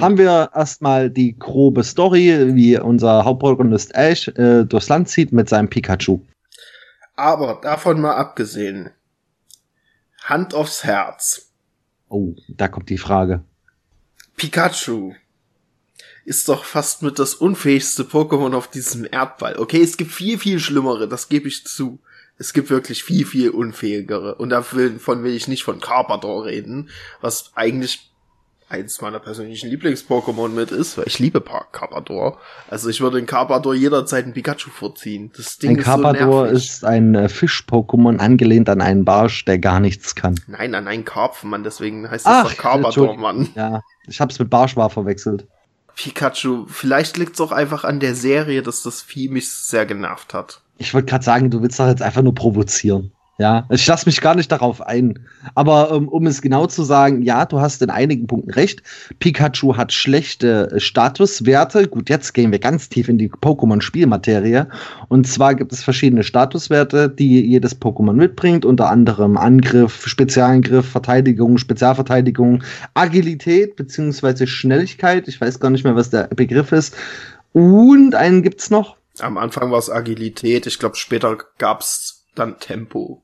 haben 0.00 0.18
wir 0.18 0.50
erstmal 0.54 1.08
die 1.08 1.38
grobe 1.38 1.82
Story, 1.82 2.54
wie 2.54 2.78
unser 2.78 3.24
Hauptprotagonist 3.24 3.94
Ash 3.94 4.28
äh, 4.28 4.64
durchs 4.64 4.88
Land 4.88 5.08
zieht 5.08 5.32
mit 5.32 5.48
seinem 5.48 5.68
Pikachu. 5.68 6.20
Aber 7.20 7.60
davon 7.60 8.00
mal 8.00 8.14
abgesehen. 8.14 8.92
Hand 10.24 10.54
aufs 10.54 10.84
Herz. 10.84 11.52
Oh, 12.08 12.34
da 12.48 12.66
kommt 12.66 12.88
die 12.88 12.96
Frage. 12.96 13.44
Pikachu 14.36 15.12
ist 16.24 16.48
doch 16.48 16.64
fast 16.64 17.02
mit 17.02 17.18
das 17.18 17.34
unfähigste 17.34 18.04
Pokémon 18.04 18.54
auf 18.54 18.68
diesem 18.68 19.06
Erdball. 19.10 19.58
Okay, 19.58 19.82
es 19.82 19.98
gibt 19.98 20.12
viel, 20.12 20.38
viel 20.38 20.60
schlimmere, 20.60 21.08
das 21.08 21.28
gebe 21.28 21.46
ich 21.46 21.66
zu. 21.66 21.98
Es 22.38 22.54
gibt 22.54 22.70
wirklich 22.70 23.04
viel, 23.04 23.26
viel 23.26 23.50
unfähigere. 23.50 24.36
Und 24.36 24.48
davon 24.48 25.22
will 25.22 25.34
ich 25.34 25.46
nicht 25.46 25.64
von 25.64 25.78
Carpador 25.78 26.46
reden, 26.46 26.88
was 27.20 27.52
eigentlich 27.54 28.09
eins 28.70 29.00
meiner 29.00 29.18
persönlichen 29.18 29.68
Lieblings-Pokémon 29.68 30.48
mit 30.48 30.70
ist, 30.70 30.96
weil 30.96 31.06
ich 31.06 31.18
liebe 31.18 31.40
Carpador. 31.40 32.38
Also 32.68 32.88
ich 32.88 33.00
würde 33.00 33.18
in 33.18 33.26
Carpador 33.26 33.74
jederzeit 33.74 34.26
ein 34.26 34.32
Pikachu 34.32 34.70
vorziehen. 34.70 35.32
Das 35.36 35.58
Ding 35.58 35.70
ein 35.70 35.76
ist 35.78 35.84
Carpador 35.84 36.48
so 36.48 36.54
ist 36.54 36.84
ein 36.84 37.14
äh, 37.14 37.28
Fisch-Pokémon 37.28 38.18
angelehnt 38.18 38.68
an 38.68 38.80
einen 38.80 39.04
Barsch, 39.04 39.44
der 39.44 39.58
gar 39.58 39.80
nichts 39.80 40.14
kann. 40.14 40.38
Nein, 40.46 40.74
an 40.74 40.86
einen 40.86 41.04
Karpfen, 41.04 41.50
Mann. 41.50 41.64
Deswegen 41.64 42.08
heißt 42.08 42.26
es 42.26 42.42
doch 42.42 42.56
Carpador, 42.56 43.16
Mann. 43.16 43.48
Ja, 43.54 43.80
ich 44.06 44.20
hab's 44.20 44.38
mit 44.38 44.50
Barschwar 44.50 44.90
verwechselt. 44.90 45.46
Pikachu, 45.96 46.66
vielleicht 46.66 47.16
liegt's 47.16 47.40
auch 47.40 47.52
einfach 47.52 47.84
an 47.84 48.00
der 48.00 48.14
Serie, 48.14 48.62
dass 48.62 48.82
das 48.82 49.02
Vieh 49.02 49.28
mich 49.28 49.50
sehr 49.50 49.84
genervt 49.84 50.32
hat. 50.32 50.62
Ich 50.78 50.94
wollte 50.94 51.10
gerade 51.10 51.24
sagen, 51.24 51.50
du 51.50 51.60
willst 51.60 51.78
doch 51.78 51.88
jetzt 51.88 52.02
einfach 52.02 52.22
nur 52.22 52.34
provozieren. 52.34 53.12
Ja, 53.40 53.64
ich 53.70 53.86
lasse 53.86 54.04
mich 54.04 54.20
gar 54.20 54.34
nicht 54.34 54.52
darauf 54.52 54.82
ein. 54.86 55.18
Aber 55.54 55.92
ähm, 55.92 56.08
um 56.08 56.26
es 56.26 56.42
genau 56.42 56.66
zu 56.66 56.82
sagen, 56.82 57.22
ja, 57.22 57.46
du 57.46 57.58
hast 57.58 57.80
in 57.80 57.88
einigen 57.88 58.26
Punkten 58.26 58.50
recht. 58.50 58.82
Pikachu 59.18 59.78
hat 59.78 59.94
schlechte 59.94 60.70
äh, 60.70 60.78
Statuswerte. 60.78 61.88
Gut, 61.88 62.10
jetzt 62.10 62.34
gehen 62.34 62.52
wir 62.52 62.58
ganz 62.58 62.90
tief 62.90 63.08
in 63.08 63.16
die 63.16 63.30
Pokémon-Spielmaterie. 63.30 64.66
Und 65.08 65.26
zwar 65.26 65.54
gibt 65.54 65.72
es 65.72 65.82
verschiedene 65.82 66.22
Statuswerte, 66.22 67.08
die 67.08 67.40
jedes 67.40 67.80
Pokémon 67.80 68.12
mitbringt. 68.12 68.66
Unter 68.66 68.90
anderem 68.90 69.38
Angriff, 69.38 70.06
Spezialangriff, 70.06 70.86
Verteidigung, 70.86 71.56
Spezialverteidigung, 71.56 72.62
Agilität 72.92 73.74
beziehungsweise 73.74 74.46
Schnelligkeit. 74.46 75.28
Ich 75.28 75.40
weiß 75.40 75.60
gar 75.60 75.70
nicht 75.70 75.84
mehr, 75.84 75.96
was 75.96 76.10
der 76.10 76.24
Begriff 76.24 76.72
ist. 76.72 76.94
Und 77.54 78.14
einen 78.14 78.42
gibt's 78.42 78.68
noch. 78.68 78.98
Am 79.18 79.38
Anfang 79.38 79.70
war 79.70 79.78
es 79.78 79.88
Agilität, 79.88 80.66
ich 80.66 80.78
glaube 80.78 80.96
später 80.96 81.38
gab's 81.56 82.26
dann 82.34 82.58
Tempo. 82.58 83.22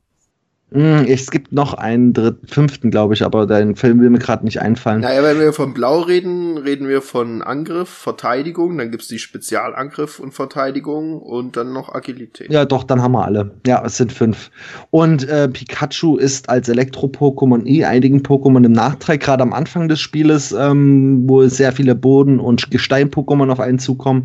Hm, 0.73 1.07
es 1.09 1.31
gibt 1.31 1.53
noch 1.53 1.75
einen 1.75 2.13
dritten, 2.13 2.49
fünften, 2.49 2.91
glaube 2.91 3.15
ich, 3.15 3.25
aber 3.25 3.47
dein 3.47 3.77
Film 3.77 4.01
will 4.01 4.11
mir 4.11 4.19
gerade 4.19 4.45
nicht 4.45 4.61
einfallen. 4.61 5.03
Naja, 5.03 5.23
wenn 5.23 5.39
wir 5.39 5.53
von 5.53 5.73
Blau 5.73 6.01
reden, 6.01 6.59
reden 6.59 6.89
wir 6.89 7.03
von 7.03 7.41
Angriff, 7.43 7.89
Verteidigung, 7.89 8.77
dann 8.77 8.91
gibt's 8.91 9.07
die 9.07 9.21
Spezialangriff 9.21 10.19
und 10.19 10.35
Verteidigung 10.35 11.23
und 11.23 11.57
dann 11.57 11.73
noch 11.73 11.95
Agilität. 11.95 12.51
Ja, 12.51 12.65
doch, 12.65 12.83
dann 12.83 13.01
haben 13.01 13.13
wir 13.13 13.25
alle. 13.25 13.53
Ja, 13.65 13.85
es 13.87 13.97
sind 13.97 14.13
fünf. 14.13 14.51
Und 14.91 15.29
äh, 15.29 15.49
Pikachu 15.49 16.17
ist 16.17 16.49
als 16.49 16.69
Elektro-Pokémon 16.69 17.65
eh 17.65 17.85
einigen 17.85 18.23
Pokémon 18.23 18.65
im 18.65 18.73
Nachtrag, 18.73 19.21
gerade 19.21 19.45
am 19.45 19.53
Anfang 19.53 19.89
des 19.89 20.01
Spieles, 20.01 20.51
ähm, 20.51 21.29
wo 21.29 21.47
sehr 21.47 21.71
viele 21.71 21.95
Boden- 21.95 22.41
und 22.41 22.73
Gestein-Pokémon 22.73 23.53
auf 23.53 23.61
einen 23.61 23.79
zukommen. 23.79 24.25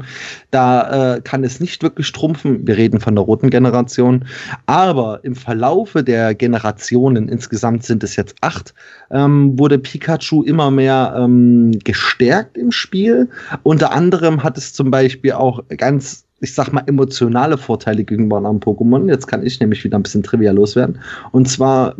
Da 0.49 1.17
äh, 1.17 1.21
kann 1.21 1.43
es 1.43 1.59
nicht 1.59 1.83
wirklich 1.83 2.11
trumpfen. 2.11 2.65
Wir 2.65 2.77
reden 2.77 2.99
von 2.99 3.13
der 3.13 3.23
roten 3.25 3.51
Generation. 3.51 4.25
Aber 4.65 5.19
im 5.21 5.35
Verlaufe 5.35 6.03
der 6.03 6.30
Generationen, 6.35 7.29
insgesamt 7.29 7.83
sind 7.83 8.03
es 8.03 8.15
jetzt 8.15 8.35
acht, 8.41 8.73
ähm, 9.09 9.57
wurde 9.57 9.79
Pikachu 9.79 10.43
immer 10.43 10.71
mehr 10.71 11.15
ähm, 11.17 11.71
gestärkt 11.83 12.57
im 12.57 12.71
Spiel. 12.71 13.29
Unter 13.63 13.91
anderem 13.91 14.43
hat 14.43 14.57
es 14.57 14.73
zum 14.73 14.91
Beispiel 14.91 15.33
auch 15.33 15.63
ganz 15.77 16.25
ich 16.41 16.55
sag 16.55 16.73
mal, 16.73 16.83
emotionale 16.87 17.55
Vorteile 17.55 18.03
gegenüber 18.03 18.37
anderen 18.37 18.59
Pokémon. 18.59 19.07
Jetzt 19.07 19.27
kann 19.27 19.45
ich 19.45 19.59
nämlich 19.59 19.83
wieder 19.83 19.97
ein 19.97 20.01
bisschen 20.03 20.23
trivial 20.23 20.55
loswerden. 20.55 20.99
Und 21.31 21.47
zwar 21.47 21.95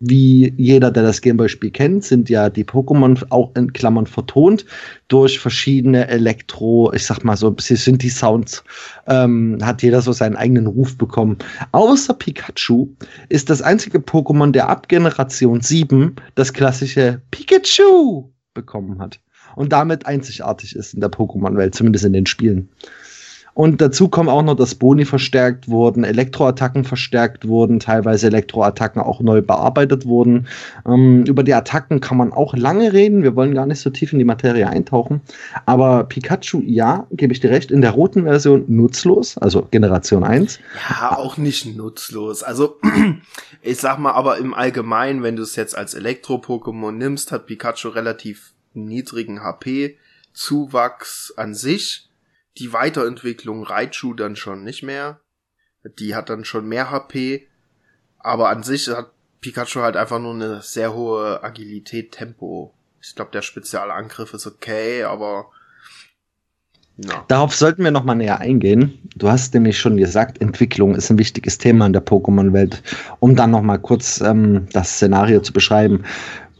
wie 0.00 0.52
jeder, 0.56 0.90
der 0.90 1.02
das 1.02 1.20
Gameboy-Spiel 1.20 1.70
kennt, 1.70 2.04
sind 2.04 2.28
ja 2.28 2.50
die 2.50 2.64
Pokémon 2.64 3.24
auch 3.30 3.54
in 3.56 3.72
Klammern 3.72 4.06
vertont 4.06 4.66
durch 5.08 5.38
verschiedene 5.38 6.08
Elektro, 6.08 6.92
ich 6.92 7.06
sag 7.06 7.24
mal 7.24 7.36
so 7.36 7.48
ein 7.48 7.54
bisschen 7.54 7.76
Synthi-Sounds, 7.76 8.64
ähm, 9.06 9.58
hat 9.62 9.82
jeder 9.82 10.02
so 10.02 10.12
seinen 10.12 10.36
eigenen 10.36 10.66
Ruf 10.66 10.96
bekommen. 10.98 11.38
Außer 11.72 12.14
Pikachu 12.14 12.88
ist 13.28 13.48
das 13.50 13.62
einzige 13.62 13.98
Pokémon, 13.98 14.52
der 14.52 14.68
ab 14.68 14.88
Generation 14.88 15.60
7 15.60 16.16
das 16.34 16.52
klassische 16.52 17.22
Pikachu 17.30 18.30
bekommen 18.54 19.00
hat. 19.00 19.20
Und 19.54 19.72
damit 19.72 20.04
einzigartig 20.06 20.76
ist 20.76 20.92
in 20.92 21.00
der 21.00 21.10
Pokémon-Welt, 21.10 21.74
zumindest 21.74 22.04
in 22.04 22.12
den 22.12 22.26
Spielen. 22.26 22.68
Und 23.56 23.80
dazu 23.80 24.08
kommen 24.08 24.28
auch 24.28 24.42
noch, 24.42 24.54
dass 24.54 24.74
Boni 24.74 25.06
verstärkt 25.06 25.66
wurden, 25.66 26.04
Elektroattacken 26.04 26.84
verstärkt 26.84 27.48
wurden, 27.48 27.80
teilweise 27.80 28.26
Elektroattacken 28.26 29.00
auch 29.00 29.22
neu 29.22 29.40
bearbeitet 29.40 30.04
wurden. 30.04 30.46
Ähm, 30.86 31.24
über 31.24 31.42
die 31.42 31.54
Attacken 31.54 32.02
kann 32.02 32.18
man 32.18 32.34
auch 32.34 32.54
lange 32.54 32.92
reden. 32.92 33.22
Wir 33.22 33.34
wollen 33.34 33.54
gar 33.54 33.64
nicht 33.64 33.80
so 33.80 33.88
tief 33.88 34.12
in 34.12 34.18
die 34.18 34.26
Materie 34.26 34.68
eintauchen. 34.68 35.22
Aber 35.64 36.04
Pikachu, 36.04 36.60
ja, 36.66 37.06
gebe 37.12 37.32
ich 37.32 37.40
dir 37.40 37.48
recht, 37.48 37.70
in 37.70 37.80
der 37.80 37.92
roten 37.92 38.24
Version 38.24 38.66
nutzlos, 38.68 39.38
also 39.38 39.62
Generation 39.70 40.22
1. 40.22 40.58
Ja, 40.90 41.16
auch 41.16 41.38
nicht 41.38 41.64
nutzlos. 41.74 42.42
Also, 42.42 42.78
ich 43.62 43.78
sag 43.78 43.98
mal, 43.98 44.12
aber 44.12 44.36
im 44.36 44.52
Allgemeinen, 44.52 45.22
wenn 45.22 45.36
du 45.36 45.42
es 45.42 45.56
jetzt 45.56 45.78
als 45.78 45.94
Elektro-Pokémon 45.94 46.92
nimmst, 46.92 47.32
hat 47.32 47.46
Pikachu 47.46 47.88
relativ 47.88 48.52
niedrigen 48.74 49.42
HP-Zuwachs 49.42 51.32
an 51.38 51.54
sich 51.54 52.05
die 52.58 52.72
Weiterentwicklung 52.72 53.64
Raichu 53.64 54.14
dann 54.14 54.36
schon 54.36 54.64
nicht 54.64 54.82
mehr. 54.82 55.20
Die 55.98 56.14
hat 56.14 56.30
dann 56.30 56.44
schon 56.44 56.66
mehr 56.66 56.90
HP. 56.90 57.46
Aber 58.18 58.48
an 58.48 58.62
sich 58.62 58.88
hat 58.88 59.12
Pikachu 59.40 59.80
halt 59.80 59.96
einfach 59.96 60.18
nur 60.18 60.34
eine 60.34 60.62
sehr 60.62 60.94
hohe 60.94 61.42
Agilität, 61.44 62.12
Tempo. 62.12 62.74
Ich 63.00 63.14
glaube, 63.14 63.30
der 63.30 63.42
Spezialangriff 63.42 64.34
ist 64.34 64.46
okay, 64.46 65.04
aber 65.04 65.50
ja. 66.98 67.24
Darauf 67.28 67.54
sollten 67.54 67.84
wir 67.84 67.90
noch 67.90 68.04
mal 68.04 68.14
näher 68.14 68.40
eingehen. 68.40 68.98
Du 69.16 69.28
hast 69.28 69.52
nämlich 69.52 69.78
schon 69.78 69.98
gesagt, 69.98 70.40
Entwicklung 70.40 70.94
ist 70.94 71.10
ein 71.10 71.18
wichtiges 71.18 71.58
Thema 71.58 71.86
in 71.86 71.92
der 71.92 72.04
Pokémon-Welt. 72.04 72.82
Um 73.20 73.36
dann 73.36 73.50
noch 73.50 73.60
mal 73.60 73.76
kurz 73.76 74.20
ähm, 74.22 74.66
das 74.72 74.94
Szenario 74.94 75.40
zu 75.40 75.52
beschreiben. 75.52 76.04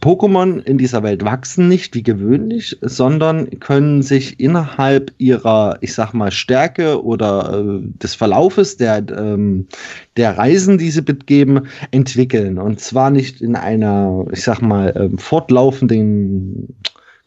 Pokémon 0.01 0.59
in 0.59 0.77
dieser 0.77 1.01
Welt 1.01 1.25
wachsen 1.25 1.67
nicht 1.67 1.95
wie 1.95 2.03
gewöhnlich, 2.03 2.77
sondern 2.81 3.49
können 3.59 4.03
sich 4.03 4.39
innerhalb 4.39 5.11
ihrer, 5.17 5.77
ich 5.81 5.95
sag 5.95 6.13
mal, 6.13 6.31
Stärke 6.31 7.03
oder 7.03 7.63
äh, 7.63 7.79
des 8.01 8.13
Verlaufes 8.13 8.77
der, 8.77 9.03
ähm, 9.09 9.67
der 10.15 10.37
Reisen, 10.37 10.77
die 10.77 10.91
sie 10.91 11.01
begeben, 11.01 11.67
entwickeln. 11.91 12.59
Und 12.59 12.79
zwar 12.79 13.09
nicht 13.09 13.41
in 13.41 13.55
einer, 13.55 14.25
ich 14.31 14.43
sag 14.43 14.61
mal, 14.61 14.89
äh, 14.89 15.17
fortlaufenden 15.17 16.75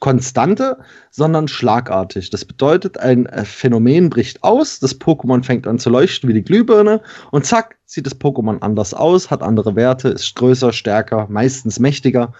Konstante, 0.00 0.78
sondern 1.10 1.46
schlagartig. 1.46 2.30
Das 2.30 2.44
bedeutet, 2.44 2.98
ein 2.98 3.26
äh, 3.26 3.44
Phänomen 3.44 4.10
bricht 4.10 4.42
aus, 4.42 4.80
das 4.80 4.98
Pokémon 4.98 5.44
fängt 5.44 5.66
an 5.66 5.78
zu 5.78 5.90
leuchten 5.90 6.28
wie 6.28 6.34
die 6.34 6.42
Glühbirne 6.42 7.02
und 7.30 7.44
zack, 7.44 7.76
sieht 7.84 8.06
das 8.06 8.18
Pokémon 8.18 8.60
anders 8.60 8.94
aus, 8.94 9.30
hat 9.30 9.42
andere 9.42 9.76
Werte, 9.76 10.08
ist 10.08 10.34
größer, 10.34 10.72
stärker, 10.72 11.26
meistens 11.28 11.78
mächtiger. 11.78 12.32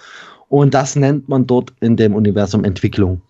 Und 0.48 0.74
das 0.74 0.96
nennt 0.96 1.28
man 1.28 1.46
dort 1.46 1.72
in 1.80 1.96
dem 1.96 2.14
Universum 2.14 2.64
Entwicklung. 2.64 3.22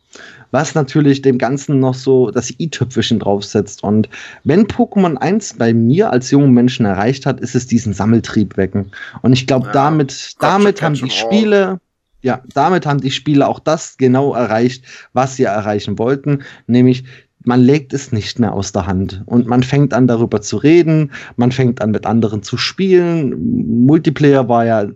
Was 0.53 0.75
natürlich 0.75 1.23
dem 1.23 1.39
Ganzen 1.39 1.79
noch 1.79 1.95
so 1.95 2.31
das 2.31 2.51
i-Tüpfelchen 2.59 3.21
draufsetzt. 3.21 3.85
Und 3.85 4.09
wenn 4.43 4.67
Pokémon 4.67 5.17
1 5.17 5.55
bei 5.55 5.73
mir 5.73 6.11
als 6.11 6.31
jungen 6.31 6.53
Menschen 6.53 6.87
erreicht 6.87 7.27
hat, 7.27 7.41
ist 7.41 7.55
es 7.55 7.67
diesen 7.67 7.93
Sammeltrieb 7.93 8.57
wecken. 8.57 8.91
Und 9.23 9.33
ich 9.33 9.47
glaube, 9.47 9.71
damit, 9.73 10.35
damit 10.41 10.83
haben 10.83 10.95
die 10.95 11.11
Spiele, 11.11 11.81
ja, 12.23 12.43
damit 12.55 12.87
haben 12.87 13.01
die 13.01 13.11
Spieler 13.11 13.49
auch 13.49 13.61
das 13.61 13.97
genau 13.97 14.35
erreicht, 14.35 14.85
was 15.13 15.37
sie 15.37 15.45
erreichen 15.45 15.99
wollten, 15.99 16.43
nämlich 16.67 17.05
man 17.45 17.61
legt 17.61 17.95
es 17.95 18.13
nicht 18.13 18.39
mehr 18.39 18.53
aus 18.53 18.73
der 18.73 18.87
Hand 18.87 19.23
und 19.27 19.47
man 19.47 19.63
fängt 19.63 19.95
an 19.95 20.07
darüber 20.07 20.43
zu 20.43 20.59
reden, 20.59 21.11
man 21.37 21.53
fängt 21.53 21.81
an 21.81 21.91
mit 21.91 22.05
anderen 22.05 22.43
zu 22.43 22.57
spielen. 22.59 23.87
Multiplayer 23.87 24.49
war 24.49 24.67
ja, 24.67 24.87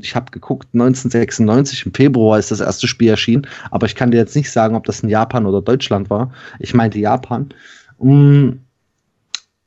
ich 0.00 0.14
habe 0.14 0.30
geguckt, 0.30 0.68
1996 0.74 1.86
im 1.86 1.94
Februar 1.94 2.38
ist 2.38 2.50
das 2.50 2.60
erste 2.60 2.88
Spiel 2.88 3.08
erschienen, 3.08 3.46
aber 3.70 3.86
ich 3.86 3.94
kann 3.94 4.10
dir 4.10 4.18
jetzt 4.18 4.36
nicht 4.36 4.50
sagen, 4.50 4.76
ob 4.76 4.84
das 4.84 5.00
in 5.00 5.08
Japan 5.08 5.46
oder 5.46 5.62
Deutschland 5.62 6.10
war. 6.10 6.30
Ich 6.58 6.74
meinte 6.74 6.98
Japan. 6.98 7.48
Mm, 7.98 8.50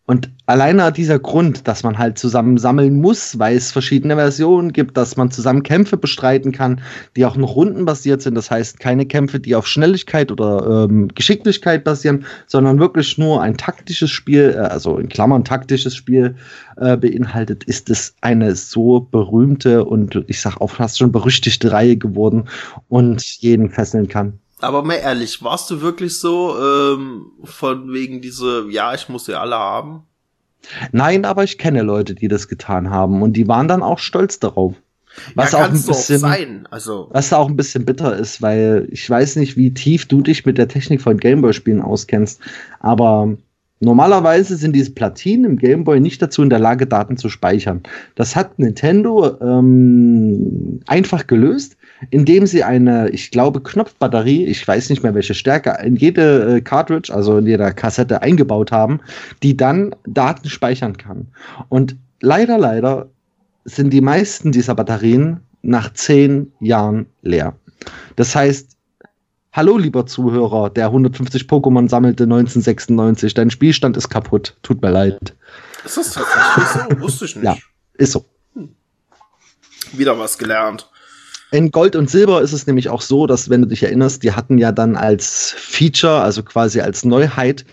und 0.09 0.31
alleine 0.45 0.89
dieser 0.93 1.19
Grund, 1.19 1.67
dass 1.67 1.83
man 1.83 1.97
halt 1.97 2.17
zusammen 2.17 2.57
sammeln 2.57 3.01
muss, 3.01 3.37
weil 3.39 3.57
es 3.57 3.73
verschiedene 3.73 4.15
Versionen 4.15 4.71
gibt, 4.71 4.95
dass 4.95 5.17
man 5.17 5.31
zusammen 5.31 5.63
Kämpfe 5.63 5.97
bestreiten 5.97 6.53
kann, 6.53 6.79
die 7.17 7.25
auch 7.25 7.35
noch 7.35 7.57
rundenbasiert 7.57 8.21
sind. 8.21 8.35
Das 8.35 8.49
heißt, 8.49 8.79
keine 8.79 9.05
Kämpfe, 9.05 9.41
die 9.41 9.53
auf 9.53 9.67
Schnelligkeit 9.67 10.31
oder 10.31 10.85
ähm, 10.85 11.09
Geschicklichkeit 11.13 11.83
basieren, 11.83 12.25
sondern 12.45 12.79
wirklich 12.79 13.17
nur 13.17 13.41
ein 13.41 13.57
taktisches 13.57 14.09
Spiel, 14.09 14.55
äh, 14.55 14.59
also 14.59 14.97
in 14.97 15.09
Klammern 15.09 15.43
taktisches 15.43 15.93
Spiel 15.93 16.35
äh, 16.77 16.95
beinhaltet, 16.95 17.65
ist 17.65 17.89
es 17.89 18.15
eine 18.21 18.55
so 18.55 19.01
berühmte 19.01 19.83
und 19.83 20.23
ich 20.27 20.39
sag 20.39 20.61
auch 20.61 20.71
fast 20.71 20.99
schon 20.99 21.11
berüchtigte 21.11 21.73
Reihe 21.73 21.97
geworden 21.97 22.45
und 22.87 23.21
jeden 23.41 23.69
fesseln 23.69 24.07
kann. 24.07 24.39
Aber 24.59 24.83
mal 24.83 24.95
ehrlich, 24.95 25.43
warst 25.43 25.69
du 25.69 25.81
wirklich 25.81 26.19
so 26.19 26.55
ähm, 26.57 27.27
von 27.43 27.93
wegen 27.93 28.21
diese, 28.21 28.67
ja, 28.69 28.93
ich 28.93 29.07
muss 29.07 29.25
sie 29.25 29.35
alle 29.35 29.55
haben? 29.55 30.03
Nein, 30.91 31.25
aber 31.25 31.43
ich 31.43 31.57
kenne 31.57 31.83
Leute, 31.83 32.15
die 32.15 32.27
das 32.27 32.47
getan 32.47 32.89
haben 32.89 33.21
und 33.21 33.33
die 33.33 33.47
waren 33.47 33.67
dann 33.67 33.83
auch 33.83 33.99
stolz 33.99 34.39
darauf. 34.39 34.73
Was 35.35 35.51
ja, 35.51 35.59
auch 35.59 35.65
ein 35.65 35.71
bisschen, 35.71 36.19
sein. 36.19 36.67
Also. 36.69 37.09
was 37.11 37.33
auch 37.33 37.47
ein 37.47 37.55
bisschen 37.55 37.85
bitter 37.85 38.15
ist, 38.15 38.41
weil 38.41 38.87
ich 38.91 39.09
weiß 39.09 39.37
nicht, 39.37 39.57
wie 39.57 39.73
tief 39.73 40.05
du 40.07 40.21
dich 40.21 40.45
mit 40.45 40.57
der 40.57 40.67
Technik 40.67 41.01
von 41.01 41.17
Gameboy-Spielen 41.17 41.81
auskennst, 41.81 42.39
aber 42.79 43.35
normalerweise 43.79 44.57
sind 44.57 44.73
diese 44.73 44.91
Platinen 44.91 45.45
im 45.45 45.57
Gameboy 45.57 45.99
nicht 45.99 46.21
dazu 46.21 46.43
in 46.43 46.49
der 46.49 46.59
Lage, 46.59 46.85
Daten 46.85 47.17
zu 47.17 47.29
speichern. 47.29 47.81
Das 48.15 48.35
hat 48.35 48.59
Nintendo 48.59 49.39
ähm, 49.41 50.81
einfach 50.85 51.25
gelöst, 51.25 51.77
indem 52.09 52.45
sie 52.45 52.63
eine, 52.63 53.09
ich 53.09 53.31
glaube, 53.31 53.61
Knopfbatterie, 53.61 54.45
ich 54.45 54.67
weiß 54.67 54.89
nicht 54.89 55.03
mehr 55.03 55.15
welche 55.15 55.33
Stärke, 55.33 55.77
in 55.83 55.95
jede 55.95 56.57
äh, 56.57 56.61
Cartridge, 56.61 57.13
also 57.13 57.37
in 57.37 57.47
jeder 57.47 57.71
Kassette 57.71 58.21
eingebaut 58.21 58.71
haben, 58.71 58.99
die 59.43 59.57
dann 59.57 59.95
Daten 60.05 60.49
speichern 60.49 60.97
kann. 60.97 61.27
Und 61.69 61.95
leider, 62.21 62.57
leider 62.57 63.07
sind 63.65 63.91
die 63.91 64.01
meisten 64.01 64.51
dieser 64.51 64.75
Batterien 64.75 65.41
nach 65.61 65.93
zehn 65.93 66.51
Jahren 66.59 67.07
leer. 67.21 67.55
Das 68.15 68.35
heißt, 68.35 68.77
Hallo, 69.57 69.75
lieber 69.75 70.05
Zuhörer, 70.05 70.69
der 70.69 70.85
150 70.85 71.45
Pokémon 71.45 71.89
sammelte 71.89 72.25
1996. 72.25 73.33
Dein 73.33 73.49
Spielstand 73.49 73.97
ist 73.97 74.07
kaputt. 74.07 74.55
Tut 74.61 74.83
mir 74.83 74.91
leid. 74.91 75.35
Ist 75.83 75.97
das 75.97 76.13
tatsächlich 76.13 76.67
so? 76.67 76.99
Wusste 77.01 77.25
ich 77.25 77.35
nicht. 77.37 77.43
Ja, 77.43 77.57
ist 77.95 78.11
so. 78.11 78.23
Hm. 78.53 78.75
Wieder 79.93 80.19
was 80.19 80.37
gelernt. 80.37 80.87
In 81.57 81.71
Gold 81.71 81.95
und 81.95 82.07
Silber 82.07 82.43
ist 82.43 82.53
es 82.53 82.67
nämlich 82.67 82.87
auch 82.87 83.01
so, 83.01 83.25
dass, 83.25 83.49
wenn 83.49 83.63
du 83.63 83.67
dich 83.67 83.81
erinnerst, 83.81 84.21
die 84.21 84.33
hatten 84.33 84.59
ja 84.59 84.71
dann 84.71 84.95
als 84.95 85.55
Feature, 85.57 86.21
also 86.21 86.43
quasi 86.43 86.81
als 86.81 87.03
Neuheit, 87.03 87.65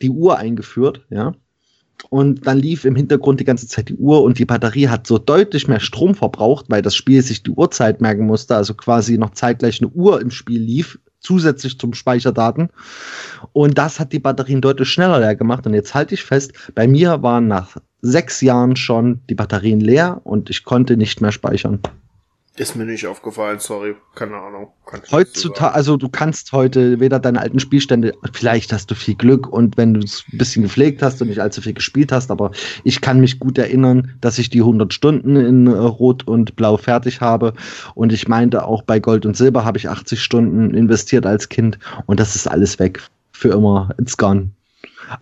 die 0.00 0.10
Uhr 0.10 0.38
eingeführt, 0.38 1.04
ja. 1.10 1.34
Und 2.08 2.46
dann 2.46 2.60
lief 2.60 2.84
im 2.84 2.94
Hintergrund 2.94 3.40
die 3.40 3.44
ganze 3.44 3.66
Zeit 3.66 3.88
die 3.88 3.96
Uhr 3.96 4.22
und 4.22 4.38
die 4.38 4.44
Batterie 4.44 4.86
hat 4.86 5.08
so 5.08 5.18
deutlich 5.18 5.66
mehr 5.66 5.80
Strom 5.80 6.14
verbraucht, 6.14 6.66
weil 6.68 6.82
das 6.82 6.94
Spiel 6.94 7.20
sich 7.20 7.42
die 7.42 7.50
Uhrzeit 7.50 8.00
merken 8.00 8.26
musste, 8.26 8.54
also 8.54 8.74
quasi 8.74 9.18
noch 9.18 9.30
zeitgleich 9.30 9.80
eine 9.80 9.90
Uhr 9.90 10.20
im 10.20 10.30
Spiel 10.30 10.60
lief 10.60 11.00
zusätzlich 11.18 11.80
zum 11.80 11.94
Speicherdaten. 11.94 12.68
Und 13.52 13.76
das 13.76 13.98
hat 13.98 14.12
die 14.12 14.20
Batterien 14.20 14.60
deutlich 14.60 14.88
schneller 14.88 15.18
leer 15.18 15.34
gemacht. 15.34 15.66
Und 15.66 15.74
jetzt 15.74 15.96
halte 15.96 16.14
ich 16.14 16.22
fest, 16.22 16.52
bei 16.76 16.86
mir 16.86 17.24
waren 17.24 17.48
nach 17.48 17.76
sechs 18.02 18.40
Jahren 18.40 18.76
schon 18.76 19.20
die 19.28 19.34
Batterien 19.34 19.80
leer 19.80 20.20
und 20.22 20.48
ich 20.48 20.62
konnte 20.62 20.96
nicht 20.96 21.20
mehr 21.20 21.32
speichern. 21.32 21.80
Ist 22.56 22.76
mir 22.76 22.84
nicht 22.84 23.06
aufgefallen, 23.06 23.60
sorry, 23.60 23.96
keine 24.14 24.36
Ahnung. 24.36 24.72
Heutzutage, 25.10 25.74
also 25.74 25.96
du 25.96 26.10
kannst 26.10 26.52
heute 26.52 27.00
weder 27.00 27.18
deine 27.18 27.40
alten 27.40 27.60
Spielstände, 27.60 28.12
vielleicht 28.34 28.74
hast 28.74 28.90
du 28.90 28.94
viel 28.94 29.14
Glück 29.14 29.48
und 29.48 29.78
wenn 29.78 29.94
du 29.94 30.00
es 30.00 30.24
ein 30.30 30.36
bisschen 30.36 30.62
gepflegt 30.62 31.02
hast 31.02 31.22
und 31.22 31.28
nicht 31.28 31.40
allzu 31.40 31.62
viel 31.62 31.72
gespielt 31.72 32.12
hast, 32.12 32.30
aber 32.30 32.50
ich 32.84 33.00
kann 33.00 33.20
mich 33.20 33.38
gut 33.38 33.56
erinnern, 33.56 34.12
dass 34.20 34.38
ich 34.38 34.50
die 34.50 34.60
100 34.60 34.92
Stunden 34.92 35.36
in 35.36 35.66
äh, 35.66 35.70
Rot 35.70 36.26
und 36.28 36.54
Blau 36.54 36.76
fertig 36.76 37.22
habe 37.22 37.54
und 37.94 38.12
ich 38.12 38.28
meinte 38.28 38.66
auch 38.66 38.82
bei 38.82 39.00
Gold 39.00 39.24
und 39.24 39.34
Silber 39.34 39.64
habe 39.64 39.78
ich 39.78 39.88
80 39.88 40.22
Stunden 40.22 40.74
investiert 40.74 41.24
als 41.24 41.48
Kind 41.48 41.78
und 42.04 42.20
das 42.20 42.36
ist 42.36 42.46
alles 42.46 42.78
weg. 42.78 43.00
Für 43.32 43.48
immer, 43.48 43.94
it's 43.98 44.18
gone. 44.18 44.50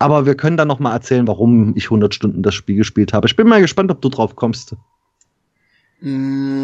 Aber 0.00 0.26
wir 0.26 0.34
können 0.34 0.56
dann 0.56 0.68
noch 0.68 0.80
mal 0.80 0.92
erzählen, 0.92 1.28
warum 1.28 1.76
ich 1.76 1.84
100 1.84 2.12
Stunden 2.12 2.42
das 2.42 2.54
Spiel 2.54 2.76
gespielt 2.76 3.12
habe. 3.12 3.28
Ich 3.28 3.36
bin 3.36 3.46
mal 3.46 3.60
gespannt, 3.60 3.90
ob 3.92 4.02
du 4.02 4.08
drauf 4.08 4.34
kommst. 4.34 4.74
Mm, 6.00 6.59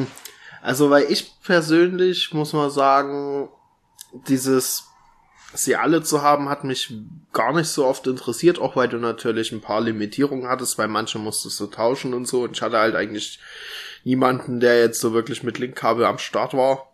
also, 0.66 0.90
weil 0.90 1.04
ich 1.08 1.32
persönlich 1.44 2.34
muss 2.34 2.52
mal 2.52 2.70
sagen, 2.70 3.48
dieses 4.26 4.88
sie 5.54 5.76
alle 5.76 6.02
zu 6.02 6.22
haben, 6.22 6.48
hat 6.48 6.64
mich 6.64 6.92
gar 7.32 7.54
nicht 7.54 7.68
so 7.68 7.86
oft 7.86 8.04
interessiert, 8.08 8.58
auch 8.58 8.74
weil 8.74 8.88
du 8.88 8.96
natürlich 8.96 9.52
ein 9.52 9.60
paar 9.60 9.80
Limitierungen 9.80 10.48
hattest, 10.48 10.76
weil 10.76 10.88
manche 10.88 11.20
musstest 11.20 11.60
du 11.60 11.68
tauschen 11.68 12.14
und 12.14 12.26
so. 12.26 12.42
Und 12.42 12.56
ich 12.56 12.62
hatte 12.62 12.78
halt 12.78 12.96
eigentlich 12.96 13.38
niemanden, 14.02 14.58
der 14.58 14.80
jetzt 14.80 15.00
so 15.00 15.12
wirklich 15.12 15.44
mit 15.44 15.60
Linkkabel 15.60 16.04
am 16.04 16.18
Start 16.18 16.52
war. 16.52 16.90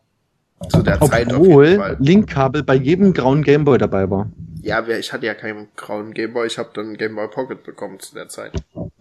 Zu 0.68 0.82
der 0.82 0.96
Obwohl 1.00 1.08
Zeit 1.08 1.32
auf 1.32 1.46
jeden 1.46 1.80
Fall. 1.80 1.96
Linkkabel 1.98 2.62
bei 2.64 2.74
jedem 2.74 3.14
grauen 3.14 3.42
Gameboy 3.42 3.78
dabei 3.78 4.10
war. 4.10 4.30
Ja, 4.60 4.86
ich 4.86 5.14
hatte 5.14 5.24
ja 5.24 5.32
keinen 5.32 5.68
grauen 5.76 6.12
Gameboy, 6.12 6.46
ich 6.46 6.58
habe 6.58 6.68
dann 6.74 6.98
Gameboy 6.98 7.28
Pocket 7.28 7.64
bekommen 7.64 8.00
zu 8.00 8.14
der 8.14 8.28
Zeit. 8.28 8.52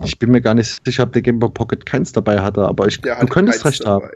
Ich 0.01 0.17
bin 0.17 0.31
mir 0.31 0.39
gar 0.39 0.53
nicht 0.53 0.79
sicher, 0.85 1.03
ob 1.03 1.11
der 1.11 1.23
Gameboy 1.23 1.49
Pocket 1.49 1.85
keins 1.85 2.13
dabei 2.13 2.39
hatte, 2.39 2.61
aber 2.61 2.87
ich, 2.87 3.01
du 3.01 3.25
könntest 3.27 3.65
recht 3.65 3.85
dabei. 3.85 4.05
haben. 4.05 4.11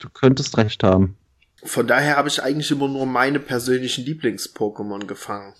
Du 0.00 0.08
könntest 0.08 0.56
recht 0.56 0.82
haben. 0.82 1.16
Von 1.62 1.86
daher 1.86 2.16
habe 2.16 2.28
ich 2.28 2.42
eigentlich 2.42 2.70
immer 2.70 2.88
nur 2.88 3.06
meine 3.06 3.38
persönlichen 3.38 4.04
Lieblings-Pokémon 4.04 5.06
gefangen. 5.06 5.52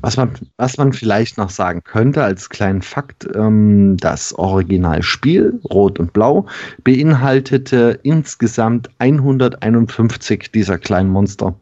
Was 0.00 0.16
man, 0.16 0.34
was 0.56 0.76
man 0.78 0.92
vielleicht 0.92 1.38
noch 1.38 1.50
sagen 1.50 1.82
könnte 1.82 2.22
als 2.22 2.48
kleinen 2.50 2.82
Fakt, 2.82 3.26
ähm, 3.34 3.96
das 3.98 4.32
Originalspiel 4.32 5.60
Rot 5.64 5.98
und 5.98 6.12
Blau 6.12 6.46
beinhaltete 6.84 7.98
insgesamt 8.02 8.90
151 8.98 10.50
dieser 10.52 10.78
kleinen 10.78 11.10
Monster. 11.10 11.58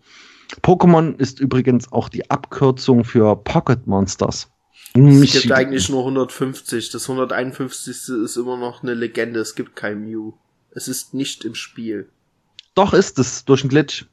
Pokémon 0.62 1.18
ist 1.18 1.40
übrigens 1.40 1.92
auch 1.92 2.08
die 2.08 2.30
Abkürzung 2.30 3.04
für 3.04 3.36
Pocket 3.36 3.86
Monsters. 3.86 4.50
Es 4.94 5.32
gibt 5.32 5.52
eigentlich 5.52 5.88
nur 5.88 6.00
150. 6.00 6.90
Das 6.90 7.08
151. 7.08 8.08
ist 8.22 8.36
immer 8.36 8.56
noch 8.56 8.82
eine 8.82 8.94
Legende. 8.94 9.40
Es 9.40 9.54
gibt 9.54 9.76
kein 9.76 10.02
Mew. 10.04 10.32
Es 10.76 10.88
ist 10.88 11.14
nicht 11.14 11.42
im 11.46 11.54
Spiel. 11.54 12.06
Doch 12.74 12.92
ist 12.92 13.18
es, 13.18 13.46
durch 13.46 13.62
einen 13.62 13.70
Glitch. 13.70 14.04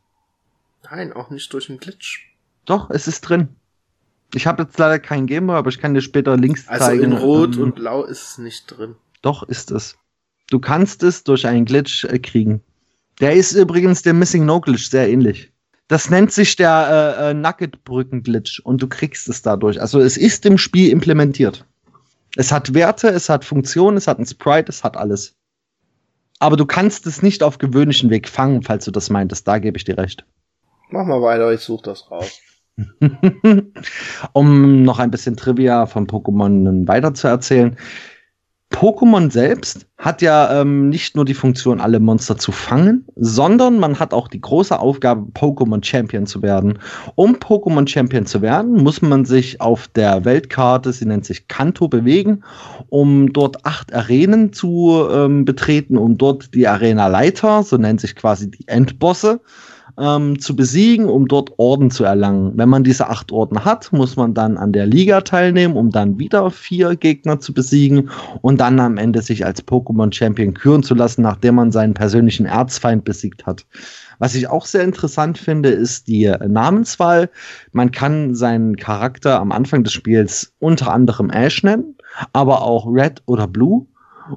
Nein, 0.90 1.12
auch 1.12 1.30
nicht 1.30 1.52
durch 1.52 1.70
einen 1.70 1.78
Glitch. 1.78 2.34
Doch, 2.64 2.90
es 2.90 3.06
ist 3.06 3.20
drin. 3.20 3.50
Ich 4.34 4.48
habe 4.48 4.64
jetzt 4.64 4.80
leider 4.80 4.98
keinen 4.98 5.28
Gamer, 5.28 5.56
aber 5.56 5.70
ich 5.70 5.80
kann 5.80 5.94
dir 5.94 6.02
später 6.02 6.38
Links 6.38 6.66
also 6.70 6.86
zeigen. 6.86 7.04
Also 7.04 7.16
in 7.18 7.22
Rot 7.22 7.56
ähm, 7.58 7.64
und 7.64 7.76
Blau 7.76 8.06
ist 8.06 8.24
es 8.24 8.38
nicht 8.38 8.68
drin. 8.68 8.96
Doch, 9.22 9.44
ist 9.44 9.72
es. 9.72 9.98
Du 10.50 10.60
kannst 10.60 11.04
es 11.04 11.26
durch 11.26 11.46
einen 11.46 11.66
Glitch 11.66 12.06
äh, 12.06 12.18
kriegen. 12.18 12.62
Der 13.20 13.34
ist 13.34 13.52
übrigens 13.52 14.02
der 14.02 14.14
Missing 14.14 14.46
No 14.46 14.62
Glitch 14.62 14.90
sehr 14.90 15.10
ähnlich. 15.10 15.52
Das 15.90 16.10
nennt 16.10 16.32
sich 16.32 16.56
der 16.56 17.18
äh, 17.20 17.32
äh, 17.32 17.34
Nugget-Brücken-Glitch 17.34 18.62
und 18.62 18.82
du 18.82 18.88
kriegst 18.88 19.28
es 19.28 19.42
dadurch. 19.42 19.82
Also 19.82 20.00
es 20.00 20.16
ist 20.16 20.46
im 20.46 20.58
Spiel 20.58 20.92
implementiert. 20.92 21.66
Es 22.38 22.54
hat 22.54 22.74
Werte, 22.74 23.10
es 23.10 23.28
hat 23.28 23.44
Funktionen, 23.44 23.98
es 23.98 24.08
hat 24.08 24.18
ein 24.18 24.26
Sprite, 24.26 24.70
es 24.70 24.86
hat 24.86 24.96
alles 24.96 25.36
aber 26.44 26.58
du 26.58 26.66
kannst 26.66 27.08
es 27.08 27.22
nicht 27.22 27.42
auf 27.42 27.58
gewöhnlichen 27.58 28.10
Weg 28.10 28.28
fangen, 28.28 28.64
falls 28.64 28.84
du 28.84 28.92
das 28.92 29.10
meintest. 29.10 29.48
Da 29.48 29.60
gebe 29.60 29.78
ich 29.78 29.86
dir 29.86 29.98
recht. 29.98 30.26
Mach 30.90 31.06
mal 31.06 31.22
weiter, 31.22 31.54
ich 31.54 31.62
suche 31.62 31.84
das 31.84 32.12
raus. 32.12 32.42
um 34.34 34.84
noch 34.84 35.00
ein 35.00 35.10
bisschen 35.10 35.38
Trivia 35.38 35.86
von 35.86 36.06
Pokémon 36.06 36.86
weiter 36.86 37.14
zu 37.14 37.30
erzählen. 37.30 37.78
Pokémon 38.74 39.32
selbst 39.32 39.86
hat 40.00 40.22
ja 40.22 40.60
ähm, 40.60 40.90
nicht 40.90 41.16
nur 41.16 41.24
die 41.24 41.36
Funktion, 41.36 41.80
alle 41.80 42.00
Monster 42.00 42.38
zu 42.38 42.52
fangen, 42.52 43.06
sondern 43.16 43.80
man 43.80 44.00
hat 44.00 44.14
auch 44.14 44.28
die 44.28 44.42
große 44.42 44.78
Aufgabe, 44.78 45.32
Pokémon 45.34 45.82
Champion 45.86 46.26
zu 46.26 46.42
werden. 46.42 46.80
Um 47.16 47.36
Pokémon 47.36 47.88
Champion 47.88 48.26
zu 48.26 48.42
werden, 48.42 48.84
muss 48.84 49.02
man 49.02 49.26
sich 49.26 49.62
auf 49.62 49.88
der 49.90 50.26
Weltkarte, 50.26 50.92
sie 50.92 51.06
nennt 51.06 51.24
sich 51.24 51.48
Kanto, 51.48 51.88
bewegen, 51.88 52.44
um 52.90 53.32
dort 53.32 53.64
acht 53.66 53.94
Arenen 53.94 54.52
zu 54.52 55.08
ähm, 55.10 55.46
betreten, 55.46 55.96
um 55.96 56.18
dort 56.18 56.54
die 56.56 56.68
Arena-Leiter, 56.68 57.64
so 57.64 57.78
nennt 57.78 58.02
sich 58.02 58.16
quasi 58.16 58.50
die 58.50 58.68
Endbosse, 58.68 59.40
ähm, 60.00 60.40
zu 60.40 60.56
besiegen, 60.56 61.06
um 61.06 61.28
dort 61.28 61.52
Orden 61.58 61.92
zu 61.92 62.04
erlangen. 62.04 62.54
Wenn 62.56 62.70
man 62.70 62.84
diese 62.84 63.10
acht 63.10 63.32
Orden 63.32 63.64
hat, 63.64 63.92
muss 63.94 64.16
man 64.16 64.34
dann 64.34 64.58
an 64.58 64.72
der 64.72 64.86
Liga 64.86 65.22
teilnehmen, 65.22 65.76
um 65.76 65.92
dann 65.92 66.20
wieder 66.20 66.50
vier 66.52 66.96
Gegner 66.96 67.40
zu 67.40 67.54
besiegen 67.54 68.10
und 68.42 68.60
dann 68.60 68.80
am 68.80 68.98
Ende 68.98 69.22
sich 69.22 69.46
als 69.46 69.66
Pokémon-Champion 69.66 70.54
küren 70.54 70.84
zu 70.84 70.96
lassen, 70.96 71.22
nachdem 71.22 71.56
man 71.56 71.72
seinen 71.72 71.94
persönlichen 71.94 72.46
Erzfeind 72.46 73.04
besiegt 73.04 73.46
hat. 73.46 73.66
Was 74.20 74.36
ich 74.36 74.48
auch 74.48 74.66
sehr 74.66 74.84
interessant 74.84 75.38
finde, 75.38 75.70
ist 75.70 76.08
die 76.08 76.32
Namenswahl. 76.48 77.30
Man 77.72 77.92
kann 77.92 78.36
seinen 78.36 78.78
Charakter 78.78 79.40
am 79.40 79.52
Anfang 79.52 79.84
des 79.84 79.94
Spiels 79.94 80.54
unter 80.60 80.94
anderem 80.94 81.30
Ash 81.30 81.64
nennen, 81.64 81.96
aber 82.32 82.62
auch 82.62 82.88
Red 82.88 83.22
oder 83.26 83.48
Blue 83.48 83.86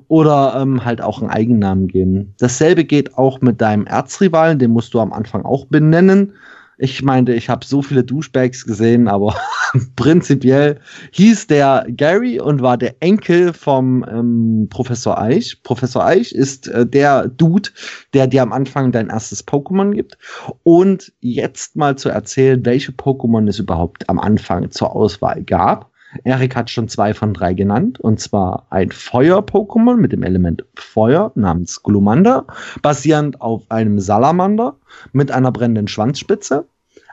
oder 0.09 0.59
ähm, 0.61 0.85
halt 0.85 1.01
auch 1.01 1.21
einen 1.21 1.31
Eigennamen 1.31 1.89
geben. 1.89 2.35
Dasselbe 2.39 2.85
geht 2.85 3.17
auch 3.17 3.41
mit 3.41 3.61
deinem 3.61 3.87
Erzrivalen, 3.87 4.59
den 4.59 4.71
musst 4.71 4.95
du 4.95 5.01
am 5.01 5.13
Anfang 5.13 5.45
auch 5.45 5.67
benennen. 5.67 6.33
Ich 6.79 7.03
meinte, 7.03 7.33
ich 7.33 7.49
habe 7.49 7.65
so 7.65 7.81
viele 7.81 8.05
Douchebags 8.05 8.67
gesehen, 8.67 9.09
aber 9.09 9.35
prinzipiell 9.97 10.79
hieß 11.13 11.47
der 11.47 11.87
Gary 11.89 12.39
und 12.39 12.61
war 12.61 12.77
der 12.77 12.97
Enkel 13.01 13.55
vom 13.55 14.05
ähm, 14.09 14.67
Professor 14.69 15.19
Eich. 15.19 15.63
Professor 15.63 16.05
Eich 16.05 16.33
ist 16.33 16.69
äh, 16.69 16.87
der 16.87 17.29
Dude, 17.29 17.71
der 18.13 18.27
dir 18.27 18.43
am 18.43 18.53
Anfang 18.53 18.93
dein 18.93 19.09
erstes 19.09 19.47
Pokémon 19.47 19.93
gibt. 19.93 20.19
Und 20.65 21.13
jetzt 21.21 21.77
mal 21.77 21.97
zu 21.97 22.11
erzählen, 22.11 22.63
welche 22.67 22.93
Pokémon 22.93 23.49
es 23.49 23.59
überhaupt 23.59 24.07
am 24.11 24.19
Anfang 24.19 24.71
zur 24.71 24.95
Auswahl 24.95 25.43
gab. 25.45 25.91
Erik 26.25 26.57
hat 26.57 26.71
schon 26.71 26.89
zwei 26.89 27.15
von 27.15 27.35
drei 27.35 27.55
genannt, 27.55 28.01
und 28.01 28.21
zwar 28.21 28.67
ein 28.71 28.91
Feuer-Pokémon 28.91 29.97
mit 29.97 30.13
dem 30.13 30.23
Element 30.23 30.65
Feuer 30.75 31.33
namens 31.35 31.83
Glumanda, 31.83 32.47
basierend 32.83 33.41
auf 33.41 33.63
einem 33.71 33.99
Salamander 33.99 34.77
mit 35.13 35.31
einer 35.31 35.53
brennenden 35.53 35.89
Schwanzspitze, 35.89 36.67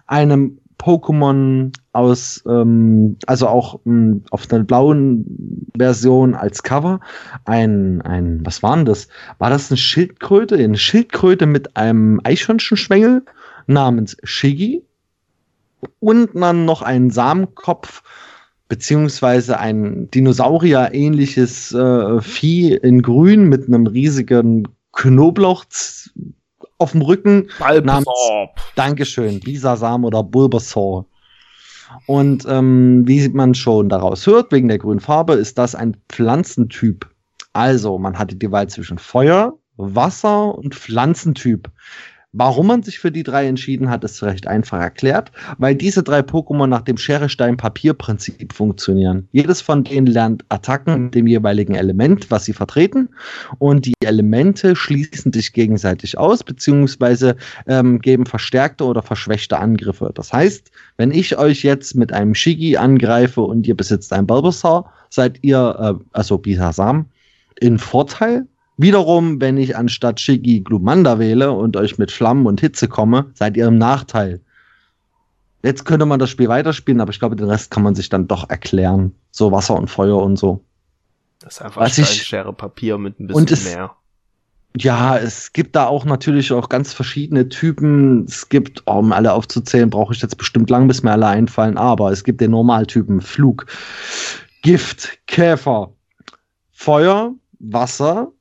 einem 0.07 0.59
Pokémon 0.77 1.71
aus, 1.93 2.43
ähm, 2.45 3.17
also 3.25 3.47
auch 3.47 3.79
mh, 3.85 3.93
hm, 3.93 4.23
auf 4.31 4.47
der 4.47 4.59
blauen 4.59 5.69
Version 5.77 6.35
als 6.35 6.61
Cover, 6.63 6.99
ein, 7.45 8.01
ein, 8.01 8.45
was 8.45 8.63
war 8.63 8.75
denn 8.75 8.85
das? 8.85 9.07
War 9.37 9.49
das 9.49 9.71
eine 9.71 9.77
Schildkröte? 9.77 10.55
Eine 10.55 10.77
Schildkröte 10.77 11.45
mit 11.45 11.77
einem 11.77 12.19
Eichhörnchenschwengel 12.23 13.23
namens 13.67 14.17
Shiggy 14.23 14.83
und 15.99 16.31
dann 16.33 16.65
noch 16.65 16.81
einen 16.81 17.11
Samenkopf 17.11 18.03
beziehungsweise 18.69 19.59
ein 19.59 20.09
Dinosaurier-ähnliches 20.11 21.73
äh, 21.73 22.21
Vieh 22.21 22.73
in 22.73 23.01
Grün 23.01 23.49
mit 23.49 23.67
einem 23.67 23.87
riesigen 23.87 24.67
Knoblauch 24.93 25.65
auf 26.77 26.91
dem 26.91 27.01
Rücken. 27.01 27.49
Bulbasaur. 27.59 28.49
Dankeschön, 28.75 29.39
Bisasam 29.39 30.05
oder 30.05 30.23
Bulbasaur. 30.23 31.05
Und 32.07 32.45
ähm, 32.49 33.03
wie 33.07 33.29
man 33.29 33.53
schon 33.53 33.89
daraus 33.89 34.25
hört, 34.25 34.51
wegen 34.51 34.67
der 34.67 34.79
grünen 34.79 34.99
Farbe, 34.99 35.33
ist 35.33 35.57
das 35.57 35.75
ein 35.75 35.95
Pflanzentyp. 36.09 37.07
Also, 37.53 37.99
man 37.99 38.17
hatte 38.17 38.35
die 38.35 38.51
Wahl 38.51 38.67
zwischen 38.67 38.97
Feuer, 38.97 39.53
Wasser 39.77 40.57
und 40.57 40.73
Pflanzentyp. 40.73 41.69
Warum 42.35 42.65
man 42.65 42.81
sich 42.81 42.97
für 42.97 43.11
die 43.11 43.21
drei 43.21 43.45
entschieden 43.45 43.91
hat, 43.91 44.03
ist 44.03 44.23
recht 44.23 44.47
einfach 44.47 44.79
erklärt, 44.79 45.31
weil 45.59 45.75
diese 45.75 46.01
drei 46.01 46.21
Pokémon 46.21 46.65
nach 46.65 46.81
dem 46.81 46.97
Schere-Stein-Papier-Prinzip 46.97 48.51
funktionieren. 48.53 49.27
Jedes 49.31 49.61
von 49.61 49.83
denen 49.83 50.07
lernt 50.07 50.43
Attacken 50.49 51.05
mit 51.05 51.15
dem 51.15 51.27
jeweiligen 51.27 51.75
Element, 51.75 52.31
was 52.31 52.45
sie 52.45 52.53
vertreten, 52.53 53.09
und 53.59 53.85
die 53.85 53.93
Elemente 54.03 54.75
schließen 54.75 55.31
sich 55.31 55.53
gegenseitig 55.53 56.17
aus, 56.17 56.43
beziehungsweise 56.43 57.35
ähm, 57.67 57.99
geben 57.99 58.25
verstärkte 58.25 58.83
oder 58.83 59.03
verschwächte 59.03 59.59
Angriffe. 59.59 60.09
Das 60.15 60.33
heißt, 60.33 60.71
wenn 60.97 61.11
ich 61.11 61.37
euch 61.37 61.61
jetzt 61.61 61.95
mit 61.95 62.11
einem 62.13 62.33
Shigi 62.33 62.77
angreife 62.77 63.41
und 63.41 63.67
ihr 63.67 63.77
besitzt 63.77 64.11
ein 64.11 64.25
Bulbasaur, 64.25 64.89
seid 65.11 65.37
ihr, 65.43 65.75
äh, 65.79 66.03
also 66.13 66.39
Bisasam, 66.39 67.05
in 67.59 67.77
Vorteil, 67.77 68.47
Wiederum, 68.77 69.39
wenn 69.39 69.57
ich 69.57 69.77
anstatt 69.77 70.19
Shiggy 70.19 70.61
Glumanda 70.61 71.19
wähle 71.19 71.51
und 71.51 71.77
euch 71.77 71.97
mit 71.97 72.11
Flammen 72.11 72.47
und 72.47 72.59
Hitze 72.59 72.87
komme, 72.87 73.31
seid 73.35 73.55
ihr 73.55 73.67
im 73.67 73.77
Nachteil. 73.77 74.41
Jetzt 75.63 75.85
könnte 75.85 76.05
man 76.05 76.19
das 76.19 76.29
Spiel 76.29 76.49
weiterspielen, 76.49 76.99
aber 76.99 77.11
ich 77.11 77.19
glaube, 77.19 77.35
den 77.35 77.49
Rest 77.49 77.71
kann 77.71 77.83
man 77.83 77.95
sich 77.95 78.09
dann 78.09 78.27
doch 78.27 78.49
erklären. 78.49 79.13
So 79.31 79.51
Wasser 79.51 79.75
und 79.75 79.89
Feuer 79.89 80.21
und 80.21 80.37
so. 80.37 80.63
Das 81.39 81.55
ist 81.55 81.61
einfach 81.61 81.87
Stein, 81.87 82.05
Schere, 82.05 82.53
Papier 82.53 82.97
mit 82.97 83.19
ein 83.19 83.27
bisschen 83.27 83.47
es, 83.49 83.65
mehr. 83.65 83.91
Ja, 84.75 85.17
es 85.17 85.53
gibt 85.53 85.75
da 85.75 85.85
auch 85.85 86.03
natürlich 86.03 86.51
auch 86.51 86.67
ganz 86.67 86.93
verschiedene 86.93 87.47
Typen. 87.47 88.25
Es 88.25 88.49
gibt, 88.49 88.83
oh, 88.87 88.93
um 88.93 89.13
alle 89.13 89.31
aufzuzählen, 89.33 89.89
brauche 89.89 90.13
ich 90.13 90.21
jetzt 90.21 90.37
bestimmt 90.37 90.69
lang, 90.69 90.87
bis 90.87 91.03
mir 91.03 91.11
alle 91.11 91.27
einfallen, 91.27 91.77
aber 91.77 92.11
es 92.11 92.23
gibt 92.23 92.41
den 92.41 92.51
Normaltypen 92.51 93.21
Flug, 93.21 93.67
Gift, 94.63 95.19
Käfer, 95.27 95.93
Feuer, 96.71 97.33
Wasser, 97.59 98.31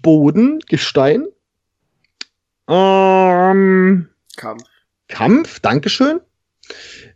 Boden, 0.00 0.60
Gestein, 0.60 1.26
ähm, 2.68 4.08
Kampf. 4.36 4.64
Kampf, 5.08 5.60
Dankeschön. 5.60 6.20